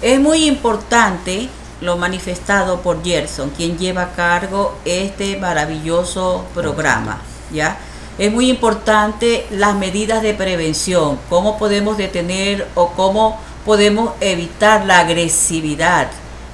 es 0.00 0.20
muy 0.20 0.46
importante 0.46 1.48
lo 1.80 1.96
manifestado 1.96 2.80
por 2.80 3.02
Gerson, 3.02 3.50
quien 3.50 3.76
lleva 3.76 4.02
a 4.02 4.12
cargo 4.12 4.78
este 4.84 5.36
maravilloso 5.36 6.46
programa, 6.54 7.20
¿ya? 7.52 7.76
es 8.18 8.30
muy 8.30 8.50
importante 8.50 9.46
las 9.50 9.74
medidas 9.74 10.22
de 10.22 10.34
prevención, 10.34 11.18
cómo 11.30 11.58
podemos 11.58 11.96
detener 11.96 12.68
o 12.74 12.90
cómo 12.90 13.40
podemos 13.64 14.12
evitar 14.20 14.84
la 14.84 15.00
agresividad 15.00 16.08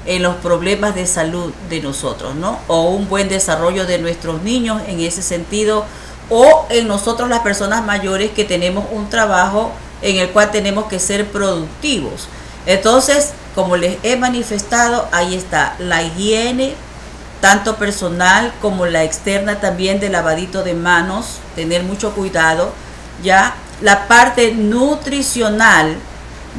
en 0.07 0.23
los 0.23 0.37
problemas 0.37 0.95
de 0.95 1.07
salud 1.07 1.53
de 1.69 1.81
nosotros, 1.81 2.35
¿no? 2.35 2.59
O 2.69 2.91
un 2.91 3.09
buen 3.09 3.29
desarrollo 3.29 3.87
de 3.87 3.99
nuestros 3.99 4.43
niños 4.43 4.83
en 4.87 5.01
ese 5.01 5.23
sentido, 5.23 5.85
o 6.31 6.67
en 6.71 6.89
nosotros 6.89 7.29
las 7.29 7.41
personas 7.41 7.85
mayores 7.85 8.31
que 8.31 8.45
tenemos 8.45 8.87
un 8.91 9.09
trabajo 9.09 9.73
en 10.03 10.17
el 10.17 10.31
cual 10.31 10.51
tenemos 10.51 10.87
que 10.87 10.99
ser 10.99 11.27
productivos. 11.29 12.29
Entonces, 12.67 13.33
como 13.55 13.77
les 13.77 13.99
he 14.03 14.17
manifestado, 14.17 15.09
ahí 15.13 15.35
está 15.35 15.77
la 15.79 16.03
higiene, 16.03 16.75
tanto 17.41 17.77
personal 17.77 18.53
como 18.61 18.87
la 18.87 19.05
externa 19.05 19.61
también 19.61 20.01
de 20.01 20.09
lavadito 20.09 20.63
de 20.63 20.75
manos, 20.75 21.39
tener 21.55 21.83
mucho 21.85 22.13
cuidado, 22.13 22.73
ya 23.23 23.55
la 23.81 24.09
parte 24.09 24.53
nutricional, 24.53 25.97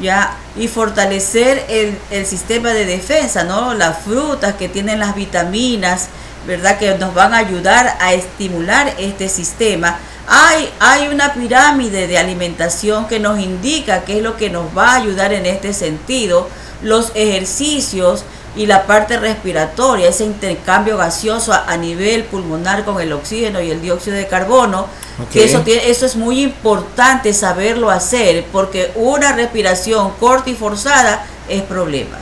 ya 0.00 0.36
y 0.58 0.68
fortalecer 0.68 1.64
el, 1.68 2.26
sistema 2.26 2.72
de 2.72 2.84
defensa, 2.84 3.44
¿no? 3.44 3.74
Las 3.74 4.00
frutas 4.00 4.54
que 4.54 4.68
tienen 4.68 4.98
las 4.98 5.14
vitaminas, 5.14 6.08
¿verdad? 6.46 6.78
Que 6.78 6.96
nos 6.98 7.14
van 7.14 7.32
a 7.32 7.38
ayudar 7.38 7.96
a 8.00 8.12
estimular 8.12 8.92
este 8.98 9.28
sistema. 9.28 9.98
Hay, 10.26 10.68
hay 10.80 11.08
una 11.08 11.32
pirámide 11.32 12.06
de 12.06 12.18
alimentación 12.18 13.06
que 13.06 13.20
nos 13.20 13.38
indica 13.38 14.04
qué 14.04 14.18
es 14.18 14.22
lo 14.22 14.36
que 14.36 14.50
nos 14.50 14.76
va 14.76 14.92
a 14.92 14.96
ayudar 14.96 15.32
en 15.32 15.46
este 15.46 15.72
sentido. 15.72 16.48
Los 16.82 17.12
ejercicios, 17.14 18.24
y 18.56 18.66
la 18.66 18.86
parte 18.86 19.16
respiratoria, 19.18 20.08
ese 20.08 20.24
intercambio 20.24 20.96
gaseoso 20.96 21.52
a, 21.52 21.76
nivel 21.76 22.24
pulmonar 22.24 22.84
con 22.84 23.00
el 23.00 23.12
oxígeno 23.12 23.60
y 23.60 23.70
el 23.70 23.80
dióxido 23.80 24.16
de 24.16 24.26
carbono, 24.26 24.88
que 25.32 25.44
eso, 25.44 25.60
tiene, 25.62 25.90
eso 25.90 26.06
es 26.06 26.16
muy 26.16 26.42
importante 26.42 27.32
saberlo 27.34 27.90
hacer, 27.90 28.44
porque 28.52 28.92
una 28.94 29.32
respiración 29.32 30.12
corta 30.20 30.50
y 30.50 30.54
forzada 30.54 31.26
es 31.48 31.62
problema. 31.62 32.18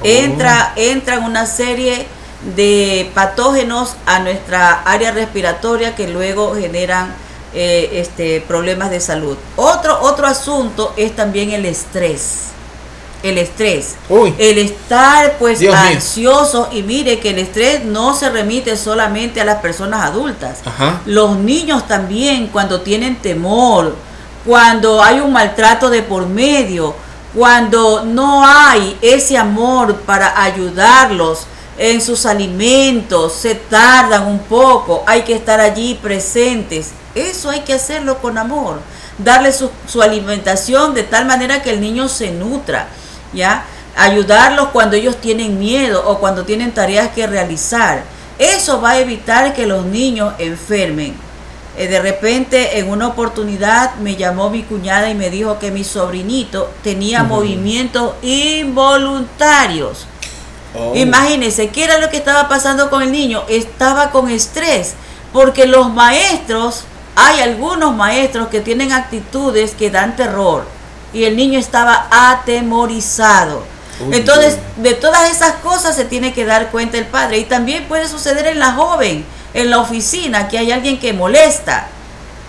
Oh. 0.00 0.04
Entra, 0.04 0.72
entra 0.76 1.18
una 1.20 1.46
serie 1.46 2.06
de 2.54 3.10
patógenos 3.14 3.96
a 4.04 4.18
nuestra 4.18 4.82
área 4.82 5.10
respiratoria 5.12 5.94
que 5.94 6.08
luego 6.08 6.54
generan 6.54 7.14
eh, 7.54 7.90
este, 7.94 8.42
problemas 8.42 8.90
de 8.90 9.00
salud. 9.00 9.36
Otro, 9.56 9.98
otro 10.02 10.26
asunto 10.26 10.92
es 10.96 11.16
también 11.16 11.52
el 11.52 11.64
estrés 11.64 12.55
el 13.22 13.38
estrés. 13.38 13.96
El 14.38 14.58
estar 14.58 15.36
pues 15.38 15.60
ansioso 15.68 16.68
y 16.72 16.82
mire 16.82 17.18
que 17.18 17.30
el 17.30 17.38
estrés 17.38 17.84
no 17.84 18.14
se 18.14 18.30
remite 18.30 18.76
solamente 18.76 19.40
a 19.40 19.44
las 19.44 19.56
personas 19.56 20.04
adultas. 20.04 20.58
Los 21.04 21.36
niños 21.38 21.86
también 21.86 22.48
cuando 22.48 22.80
tienen 22.80 23.16
temor, 23.16 23.94
cuando 24.44 25.02
hay 25.02 25.20
un 25.20 25.32
maltrato 25.32 25.90
de 25.90 26.02
por 26.02 26.26
medio, 26.26 26.94
cuando 27.34 28.04
no 28.04 28.46
hay 28.46 28.96
ese 29.02 29.36
amor 29.36 29.96
para 29.96 30.42
ayudarlos 30.42 31.46
en 31.78 32.00
sus 32.00 32.24
alimentos, 32.24 33.34
se 33.34 33.54
tardan 33.54 34.26
un 34.26 34.38
poco, 34.38 35.04
hay 35.06 35.22
que 35.22 35.34
estar 35.34 35.60
allí 35.60 35.98
presentes. 36.00 36.92
Eso 37.14 37.50
hay 37.50 37.60
que 37.60 37.74
hacerlo 37.74 38.18
con 38.18 38.38
amor 38.38 38.80
darle 39.18 39.52
su, 39.52 39.70
su, 39.86 40.02
alimentación 40.02 40.94
de 40.94 41.02
tal 41.02 41.26
manera 41.26 41.62
que 41.62 41.70
el 41.70 41.80
niño 41.80 42.08
se 42.08 42.30
nutra. 42.30 42.88
¿Ya? 43.36 43.64
Ayudarlos 43.96 44.68
cuando 44.68 44.96
ellos 44.96 45.20
tienen 45.20 45.58
miedo 45.58 46.02
o 46.06 46.18
cuando 46.18 46.44
tienen 46.44 46.72
tareas 46.72 47.10
que 47.10 47.26
realizar. 47.26 48.02
Eso 48.38 48.80
va 48.80 48.90
a 48.90 48.98
evitar 48.98 49.54
que 49.54 49.66
los 49.66 49.86
niños 49.86 50.34
enfermen. 50.38 51.14
Eh, 51.78 51.88
de 51.88 52.00
repente, 52.00 52.78
en 52.78 52.90
una 52.90 53.08
oportunidad, 53.08 53.94
me 53.96 54.16
llamó 54.16 54.50
mi 54.50 54.62
cuñada 54.62 55.08
y 55.08 55.14
me 55.14 55.30
dijo 55.30 55.58
que 55.58 55.70
mi 55.70 55.84
sobrinito 55.84 56.70
tenía 56.82 57.22
movimientos 57.22 58.14
involuntarios. 58.22 60.06
Oh. 60.74 60.94
Imagínense, 60.94 61.68
¿qué 61.68 61.84
era 61.84 61.98
lo 61.98 62.10
que 62.10 62.16
estaba 62.18 62.48
pasando 62.48 62.90
con 62.90 63.02
el 63.02 63.12
niño? 63.12 63.44
Estaba 63.48 64.10
con 64.10 64.30
estrés, 64.30 64.94
porque 65.32 65.66
los 65.66 65.92
maestros, 65.92 66.84
hay 67.14 67.40
algunos 67.40 67.94
maestros 67.94 68.48
que 68.48 68.60
tienen 68.60 68.92
actitudes 68.92 69.74
que 69.74 69.90
dan 69.90 70.16
terror 70.16 70.75
y 71.16 71.24
el 71.24 71.34
niño 71.34 71.58
estaba 71.58 72.08
atemorizado. 72.10 73.64
Entonces, 74.12 74.58
de 74.76 74.92
todas 74.92 75.30
esas 75.30 75.54
cosas 75.62 75.96
se 75.96 76.04
tiene 76.04 76.34
que 76.34 76.44
dar 76.44 76.70
cuenta 76.70 76.98
el 76.98 77.06
padre. 77.06 77.38
Y 77.38 77.44
también 77.44 77.88
puede 77.88 78.06
suceder 78.06 78.46
en 78.48 78.58
la 78.58 78.72
joven, 78.72 79.24
en 79.54 79.70
la 79.70 79.78
oficina, 79.78 80.46
que 80.48 80.58
hay 80.58 80.70
alguien 80.70 81.00
que 81.00 81.14
molesta, 81.14 81.88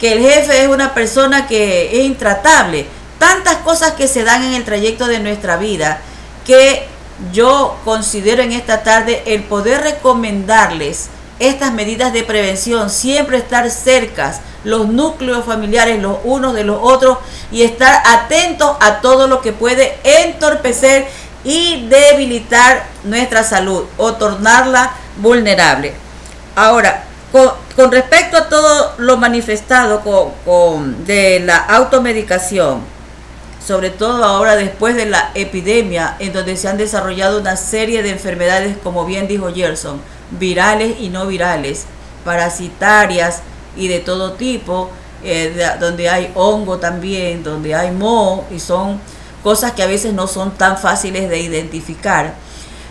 que 0.01 0.11
el 0.11 0.19
jefe 0.19 0.63
es 0.63 0.67
una 0.67 0.93
persona 0.93 1.47
que 1.47 1.97
es 1.97 2.05
intratable. 2.05 2.87
Tantas 3.19 3.55
cosas 3.59 3.93
que 3.93 4.09
se 4.09 4.25
dan 4.25 4.43
en 4.43 4.53
el 4.53 4.65
trayecto 4.65 5.07
de 5.07 5.19
nuestra 5.19 5.55
vida 5.55 6.01
que 6.45 6.85
yo 7.31 7.77
considero 7.85 8.43
en 8.43 8.51
esta 8.51 8.83
tarde 8.83 9.23
el 9.27 9.43
poder 9.43 9.79
recomendarles 9.79 11.07
estas 11.39 11.73
medidas 11.73 12.13
de 12.13 12.23
prevención, 12.23 12.89
siempre 12.89 13.37
estar 13.37 13.69
cerca 13.69 14.39
los 14.63 14.87
núcleos 14.87 15.45
familiares 15.45 16.01
los 16.01 16.17
unos 16.23 16.53
de 16.53 16.63
los 16.63 16.79
otros 16.81 17.19
y 17.51 17.63
estar 17.63 18.01
atentos 18.05 18.75
a 18.79 19.01
todo 19.01 19.27
lo 19.27 19.41
que 19.41 19.53
puede 19.53 19.97
entorpecer 20.03 21.07
y 21.43 21.87
debilitar 21.87 22.85
nuestra 23.03 23.43
salud 23.43 23.85
o 23.97 24.13
tornarla 24.13 24.91
vulnerable. 25.17 25.93
Ahora, 26.55 27.03
con, 27.31 27.91
respecto 27.91 28.37
a 28.37 28.49
todo 28.49 28.95
lo 28.97 29.17
manifestado 29.17 30.01
con, 30.01 31.05
de 31.05 31.39
la 31.39 31.57
automedicación, 31.57 32.81
sobre 33.67 33.89
todo 33.89 34.23
ahora 34.23 34.55
después 34.55 34.95
de 34.95 35.07
la 35.07 35.31
epidemia, 35.35 36.15
en 36.19 36.31
donde 36.31 36.55
se 36.55 36.69
han 36.69 36.77
desarrollado 36.77 37.41
una 37.41 37.57
serie 37.57 38.01
de 38.01 38.11
enfermedades, 38.11 38.77
como 38.81 39.05
bien 39.05 39.27
dijo 39.27 39.53
Gerson, 39.53 39.99
virales 40.31 40.95
y 41.01 41.09
no 41.09 41.27
virales, 41.27 41.85
parasitarias 42.23 43.41
y 43.75 43.89
de 43.89 43.99
todo 43.99 44.31
tipo, 44.33 44.89
eh, 45.21 45.69
donde 45.81 46.07
hay 46.07 46.31
hongo 46.33 46.77
también, 46.77 47.43
donde 47.43 47.75
hay 47.75 47.91
moho, 47.91 48.45
y 48.49 48.61
son 48.61 49.01
cosas 49.43 49.73
que 49.73 49.83
a 49.83 49.87
veces 49.87 50.13
no 50.13 50.27
son 50.27 50.51
tan 50.51 50.77
fáciles 50.77 51.29
de 51.29 51.39
identificar. 51.39 52.35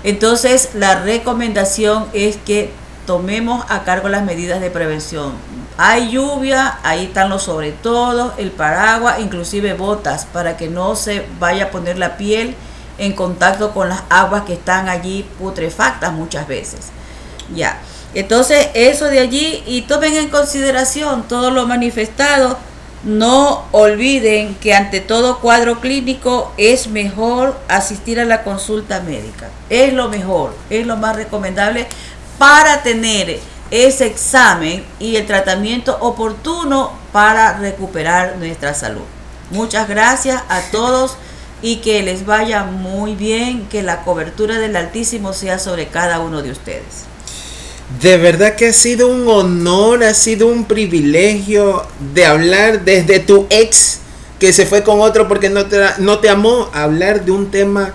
Entonces, 0.04 0.74
la 0.74 1.00
recomendación 1.00 2.04
es 2.12 2.36
que 2.36 2.70
tomemos 3.06 3.64
a 3.70 3.82
cargo 3.84 4.10
las 4.10 4.24
medidas 4.24 4.60
de 4.60 4.70
prevención. 4.70 5.32
Hay 5.78 6.10
lluvia, 6.10 6.78
ahí 6.82 7.04
están 7.04 7.28
los 7.28 7.42
sobre 7.42 7.72
todo, 7.72 8.32
el 8.38 8.50
paraguas, 8.50 9.20
inclusive 9.20 9.74
botas, 9.74 10.24
para 10.24 10.56
que 10.56 10.68
no 10.68 10.96
se 10.96 11.26
vaya 11.38 11.64
a 11.64 11.70
poner 11.70 11.98
la 11.98 12.16
piel 12.16 12.54
en 12.98 13.12
contacto 13.12 13.72
con 13.74 13.90
las 13.90 14.02
aguas 14.08 14.44
que 14.44 14.54
están 14.54 14.88
allí 14.88 15.26
putrefactas 15.38 16.12
muchas 16.12 16.48
veces. 16.48 16.86
Ya. 17.54 17.78
Entonces, 18.14 18.68
eso 18.72 19.04
de 19.06 19.20
allí, 19.20 19.62
y 19.66 19.82
tomen 19.82 20.14
en 20.16 20.30
consideración 20.30 21.28
todo 21.28 21.50
lo 21.50 21.66
manifestado 21.66 22.56
No 23.04 23.66
olviden 23.70 24.56
que 24.56 24.74
ante 24.74 25.00
todo 25.00 25.38
cuadro 25.38 25.80
clínico 25.80 26.52
es 26.56 26.88
mejor 26.88 27.56
asistir 27.68 28.18
a 28.18 28.24
la 28.24 28.42
consulta 28.42 29.00
médica. 29.00 29.48
Es 29.70 29.92
lo 29.92 30.08
mejor, 30.08 30.56
es 30.70 30.86
lo 30.86 30.96
más 30.96 31.14
recomendable 31.14 31.86
para 32.38 32.82
tener 32.82 33.38
ese 33.70 34.06
examen 34.06 34.84
y 34.98 35.16
el 35.16 35.26
tratamiento 35.26 35.96
oportuno 36.00 36.92
para 37.12 37.58
recuperar 37.58 38.36
nuestra 38.38 38.74
salud. 38.74 39.02
Muchas 39.50 39.88
gracias 39.88 40.42
a 40.48 40.60
todos 40.72 41.16
y 41.62 41.76
que 41.76 42.02
les 42.02 42.26
vaya 42.26 42.64
muy 42.64 43.14
bien, 43.14 43.66
que 43.68 43.82
la 43.82 44.02
cobertura 44.02 44.58
del 44.58 44.76
Altísimo 44.76 45.32
sea 45.32 45.58
sobre 45.58 45.88
cada 45.88 46.20
uno 46.20 46.42
de 46.42 46.50
ustedes. 46.50 47.06
De 48.00 48.18
verdad 48.18 48.56
que 48.56 48.68
ha 48.68 48.72
sido 48.72 49.08
un 49.08 49.28
honor, 49.28 50.02
ha 50.02 50.14
sido 50.14 50.48
un 50.48 50.64
privilegio 50.64 51.86
de 52.14 52.26
hablar 52.26 52.84
desde 52.84 53.20
tu 53.20 53.46
ex 53.48 54.00
que 54.40 54.52
se 54.52 54.66
fue 54.66 54.82
con 54.82 55.00
otro 55.00 55.28
porque 55.28 55.48
no 55.48 55.66
te, 55.66 55.80
no 55.98 56.18
te 56.18 56.28
amó, 56.28 56.68
hablar 56.74 57.24
de 57.24 57.30
un 57.30 57.50
tema 57.50 57.94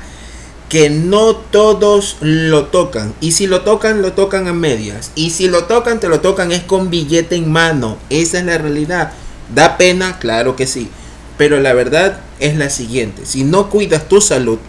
que 0.72 0.90
no 0.90 1.36
todos 1.36 2.16
lo 2.22 2.68
tocan. 2.68 3.14
Y 3.20 3.34
si 3.34 3.46
lo 3.46 3.60
tocan, 3.60 4.02
lo 4.02 4.14
tocan 4.14 4.48
a 4.48 4.54
medias. 4.54 5.12
Y 5.16 5.32
si 5.32 5.50
lo 5.50 5.66
tocan, 5.66 6.00
te 6.00 6.08
lo 6.08 6.22
tocan 6.22 6.54
es 6.54 6.64
con 6.64 6.90
billete 6.90 7.36
en 7.36 7.52
mano. 7.52 7.98
Esa 8.10 8.40
es 8.40 8.46
la 8.46 8.58
realidad. 8.58 9.12
¿Da 9.54 9.76
pena? 9.76 10.18
Claro 10.18 10.56
que 10.56 10.68
sí. 10.68 10.90
Pero 11.38 11.60
la 11.60 11.74
verdad 11.74 12.22
es 12.40 12.56
la 12.56 12.70
siguiente. 12.70 13.26
Si 13.26 13.44
no 13.44 13.70
cuidas 13.70 14.08
tu 14.08 14.22
salud, 14.22 14.60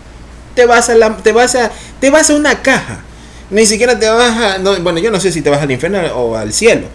te 0.57 0.67
vas 0.67 0.91
a, 0.91 0.97
la, 0.97 1.19
te 1.19 1.31
vas 1.31 1.55
a, 1.55 1.71
te 2.01 2.11
vas 2.11 2.31
a 2.31 2.35
una 2.35 2.63
caja. 2.63 2.99
Ni 3.51 3.65
siquiera 3.65 3.97
te 3.97 4.09
vas 4.09 4.37
a... 4.37 4.59
bueno, 4.81 4.99
yo 4.99 5.13
no 5.13 5.21
sé 5.21 5.31
si 5.31 5.41
te 5.41 5.51
vas 5.51 5.63
al 5.63 5.71
infierno 5.71 6.01
o 6.17 6.35
al 6.37 6.53
cielo. 6.53 6.89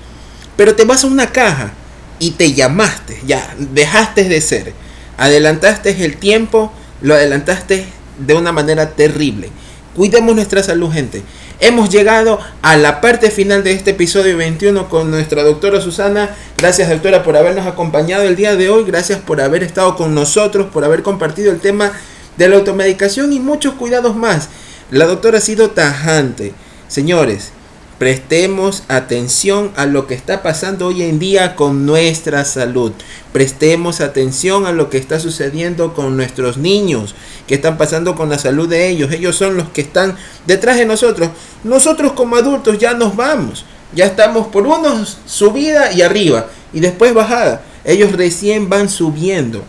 Pero 0.58 0.76
te 0.76 0.84
vas 0.84 1.06
a 1.06 1.08
una 1.08 1.32
caja 1.32 1.72
y 2.20 2.32
te 2.32 2.52
llamaste. 2.52 3.22
Ya, 3.26 3.56
dejaste 3.58 4.26
de 4.26 4.42
ser. 4.42 4.74
Adelantaste 5.18 5.92
el 6.04 6.18
tiempo. 6.18 6.74
Lo 7.00 7.14
adelantaste 7.14 7.86
de 8.20 8.34
una 8.34 8.52
manera 8.52 8.92
terrible. 8.92 9.50
Cuidemos 9.96 10.36
nuestra 10.36 10.62
salud, 10.62 10.92
gente. 10.92 11.24
Hemos 11.60 11.90
llegado 11.90 12.40
a 12.62 12.78
la 12.78 13.02
parte 13.02 13.32
final 13.32 13.64
de 13.64 13.72
este 13.72 13.92
episodio 13.92 14.38
21 14.38 14.90
con 14.90 15.10
nuestra 15.10 15.42
doctora 15.42 15.82
Susana. 15.82 16.36
Gracias, 16.58 16.88
doctora, 16.88 17.24
por 17.24 17.36
habernos 17.36 17.66
acompañado 17.66 18.24
el 18.24 18.36
día 18.36 18.56
de 18.56 18.70
hoy. 18.70 18.84
Gracias 18.84 19.20
por 19.20 19.42
haber 19.42 19.64
estado 19.64 19.96
con 19.96 20.14
nosotros, 20.14 20.68
por 20.72 20.86
haber 20.86 21.02
compartido 21.02 21.52
el 21.52 21.60
tema 21.60 21.92
de 22.38 22.48
la 22.48 22.58
automedicación 22.58 23.34
y 23.34 23.40
muchos 23.40 23.74
cuidados 23.74 24.16
más. 24.16 24.50
La 24.92 25.06
doctora 25.06 25.40
ha 25.40 25.42
sido 25.42 25.72
tajante. 25.72 26.54
Señores, 26.88 27.52
Prestemos 27.98 28.84
atención 28.90 29.72
a 29.76 29.88
lo 29.88 30.06
que 30.06 30.14
está 30.14 30.44
pasando 30.44 30.86
hoy 30.86 31.02
en 31.02 31.18
día 31.18 31.56
con 31.56 31.88
nuestra 31.88 32.46
salud. 32.46 32.92
Prestemos 33.34 34.02
atención 34.02 34.68
a 34.68 34.72
lo 34.72 34.92
que 34.92 35.00
está 35.00 35.20
sucediendo 35.20 35.96
con 35.96 36.16
nuestros 36.16 36.58
niños, 36.58 37.16
que 37.48 37.56
están 37.56 37.76
pasando 37.80 38.16
con 38.16 38.30
la 38.30 38.38
salud 38.38 38.70
de 38.70 38.88
ellos. 38.88 39.12
Ellos 39.12 39.36
son 39.36 39.58
los 39.58 39.70
que 39.70 39.82
están 39.82 40.16
detrás 40.46 40.78
de 40.78 40.86
nosotros. 40.86 41.30
Nosotros 41.64 42.12
como 42.12 42.36
adultos 42.36 42.78
ya 42.78 42.94
nos 42.94 43.16
vamos. 43.16 43.66
Ya 43.96 44.06
estamos 44.06 44.46
por 44.48 44.68
unos 44.68 45.18
subida 45.26 45.92
y 45.92 46.04
arriba 46.04 46.46
y 46.74 46.82
después 46.82 47.16
bajada. 47.16 47.64
Ellos 47.84 48.12
recién 48.12 48.70
van 48.70 48.90
subiendo. 48.90 49.64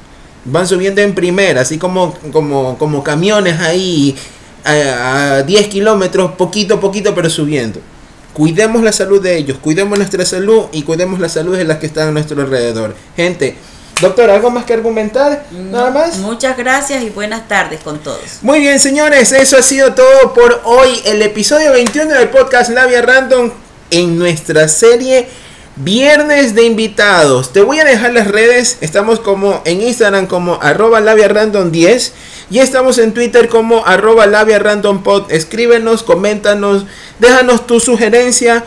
Van 0.45 0.67
subiendo 0.67 1.01
en 1.01 1.15
primera, 1.15 1.63
así 1.63 1.79
como, 1.79 2.15
como, 2.31 2.77
como 2.77 3.03
camiones 3.03 3.59
ahí 3.59 4.15
a, 4.65 5.37
a 5.37 5.43
10 5.45 5.69
kilómetros, 5.69 6.33
poquito 6.33 6.75
a 6.75 6.81
poquito, 6.81 7.15
pero 7.15 7.31
subiendo. 7.31 7.81
Cuidemos 8.39 8.85
la 8.85 8.93
salud 8.93 9.21
de 9.21 9.37
ellos, 9.37 9.59
cuidemos 9.59 9.99
nuestra 9.99 10.25
salud 10.25 10.67
y 10.71 10.83
cuidemos 10.83 11.19
la 11.19 11.29
salud 11.29 11.57
de 11.57 11.65
las 11.65 11.79
que 11.79 11.87
están 11.87 12.07
a 12.07 12.13
nuestro 12.13 12.41
alrededor. 12.41 12.95
Gente, 13.17 13.57
Doctor, 14.01 14.31
¿algo 14.31 14.49
más 14.49 14.65
que 14.65 14.75
argumentar? 14.75 15.45
Nada 15.51 15.91
más. 15.91 16.19
Muchas 16.19 16.57
gracias 16.57 17.03
y 17.03 17.11
buenas 17.11 17.49
tardes 17.49 17.81
con 17.81 17.99
todos. 17.99 18.39
Muy 18.43 18.61
bien, 18.61 18.79
señores, 18.79 19.33
eso 19.33 19.59
ha 19.59 19.63
sido 19.63 19.93
todo 19.95 20.35
por 20.35 20.61
hoy. 20.63 21.01
El 21.05 21.21
episodio 21.21 21.73
21 21.73 22.15
del 22.15 22.29
podcast 22.29 22.71
Labia 22.71 23.03
Random 23.03 23.51
en 23.91 24.17
nuestra 24.17 24.69
serie 24.69 25.27
Viernes 25.81 26.57
de 26.57 26.65
invitados. 26.65 27.53
Te 27.53 27.61
voy 27.63 27.79
a 27.79 27.85
dejar 27.85 28.13
las 28.13 28.27
redes. 28.27 28.79
Estamos 28.81 29.21
como 29.21 29.63
en 29.65 29.81
Instagram 29.81 30.27
como 30.27 30.59
arroba 30.61 31.01
labia 31.01 31.29
random 31.29 31.71
10. 31.71 32.13
Y 32.51 32.61
estamos 32.61 32.99
en 32.99 33.13
Twitter 33.13 33.49
como 33.49 33.87
arroba 33.87 34.27
labia 34.27 34.59
random 34.59 35.03
pod. 35.03 35.31
Escríbenos, 35.31 36.03
coméntanos, 36.03 36.87
déjanos 37.19 37.67
tu 37.67 37.81
sugerencia. 37.81 38.65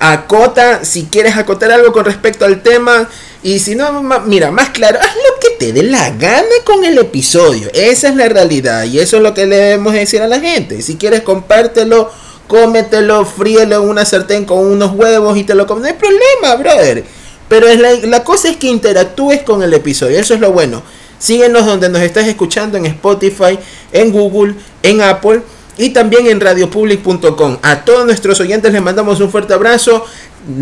Acota 0.00 0.84
si 0.84 1.04
quieres 1.04 1.36
acotar 1.36 1.72
algo 1.72 1.92
con 1.92 2.04
respecto 2.04 2.44
al 2.44 2.62
tema. 2.62 3.08
Y 3.42 3.58
si 3.58 3.74
no, 3.74 4.02
mira, 4.26 4.50
más 4.50 4.70
claro, 4.70 4.98
haz 5.00 5.14
lo 5.14 5.40
que 5.40 5.56
te 5.58 5.72
dé 5.72 5.82
la 5.82 6.10
gana 6.10 6.48
con 6.64 6.84
el 6.84 6.98
episodio. 6.98 7.68
Esa 7.74 8.08
es 8.08 8.16
la 8.16 8.28
realidad. 8.28 8.84
Y 8.84 8.98
eso 8.98 9.18
es 9.18 9.22
lo 9.22 9.34
que 9.34 9.46
le 9.46 9.56
debemos 9.56 9.92
decir 9.92 10.22
a 10.22 10.28
la 10.28 10.40
gente. 10.40 10.82
Si 10.82 10.96
quieres, 10.96 11.22
compártelo 11.22 12.10
cómetelo, 12.48 13.24
fríelo 13.24 13.76
en 13.76 13.88
una 13.88 14.04
sartén 14.04 14.44
con 14.44 14.58
unos 14.58 14.92
huevos 14.94 15.36
y 15.38 15.44
te 15.44 15.54
lo 15.54 15.66
comes. 15.66 15.82
No 15.82 15.88
hay 15.88 15.94
problema, 15.94 16.56
brother. 16.56 17.04
Pero 17.48 17.68
es 17.68 17.78
la, 17.78 17.92
la, 17.92 18.24
cosa 18.24 18.48
es 18.48 18.56
que 18.56 18.66
interactúes 18.66 19.42
con 19.42 19.62
el 19.62 19.72
episodio. 19.72 20.18
Eso 20.18 20.34
es 20.34 20.40
lo 20.40 20.50
bueno. 20.50 20.82
Síguenos 21.18 21.66
donde 21.66 21.88
nos 21.88 22.02
estás 22.02 22.26
escuchando 22.26 22.78
en 22.78 22.86
Spotify, 22.86 23.58
en 23.92 24.12
Google, 24.12 24.54
en 24.82 25.00
Apple 25.02 25.42
y 25.76 25.90
también 25.90 26.26
en 26.26 26.40
radiopublic.com. 26.40 27.58
A 27.62 27.84
todos 27.84 28.06
nuestros 28.06 28.40
oyentes 28.40 28.72
les 28.72 28.82
mandamos 28.82 29.20
un 29.20 29.30
fuerte 29.30 29.54
abrazo. 29.54 30.04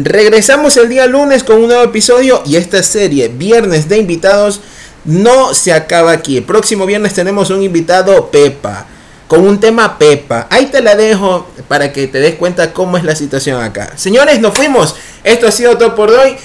Regresamos 0.02 0.76
el 0.76 0.88
día 0.88 1.06
lunes 1.06 1.44
con 1.44 1.56
un 1.58 1.68
nuevo 1.68 1.82
episodio 1.82 2.42
y 2.46 2.56
esta 2.56 2.82
serie, 2.82 3.28
Viernes 3.28 3.88
de 3.88 3.98
Invitados, 3.98 4.60
no 5.04 5.54
se 5.54 5.72
acaba 5.72 6.12
aquí. 6.12 6.38
El 6.38 6.44
próximo 6.44 6.86
viernes 6.86 7.14
tenemos 7.14 7.50
un 7.50 7.62
invitado, 7.62 8.30
Pepa 8.30 8.86
con 9.26 9.40
un 9.40 9.58
tema 9.58 9.98
Pepa. 9.98 10.46
Ahí 10.50 10.66
te 10.66 10.80
la 10.80 10.94
dejo 10.94 11.46
para 11.68 11.92
que 11.92 12.06
te 12.06 12.20
des 12.20 12.36
cuenta 12.36 12.72
cómo 12.72 12.96
es 12.96 13.04
la 13.04 13.16
situación 13.16 13.62
acá. 13.62 13.92
Señores, 13.96 14.40
nos 14.40 14.54
fuimos. 14.54 14.94
Esto 15.24 15.48
ha 15.48 15.52
sido 15.52 15.76
todo 15.76 15.94
por 15.94 16.10
hoy. 16.10 16.36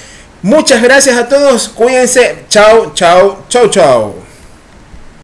Muchas 0.42 0.82
gracias 0.82 1.16
a 1.16 1.28
todos. 1.28 1.68
Cuídense. 1.68 2.44
Chao, 2.48 2.92
chao, 2.94 3.44
chao, 3.48 3.68
chao. 3.68 4.21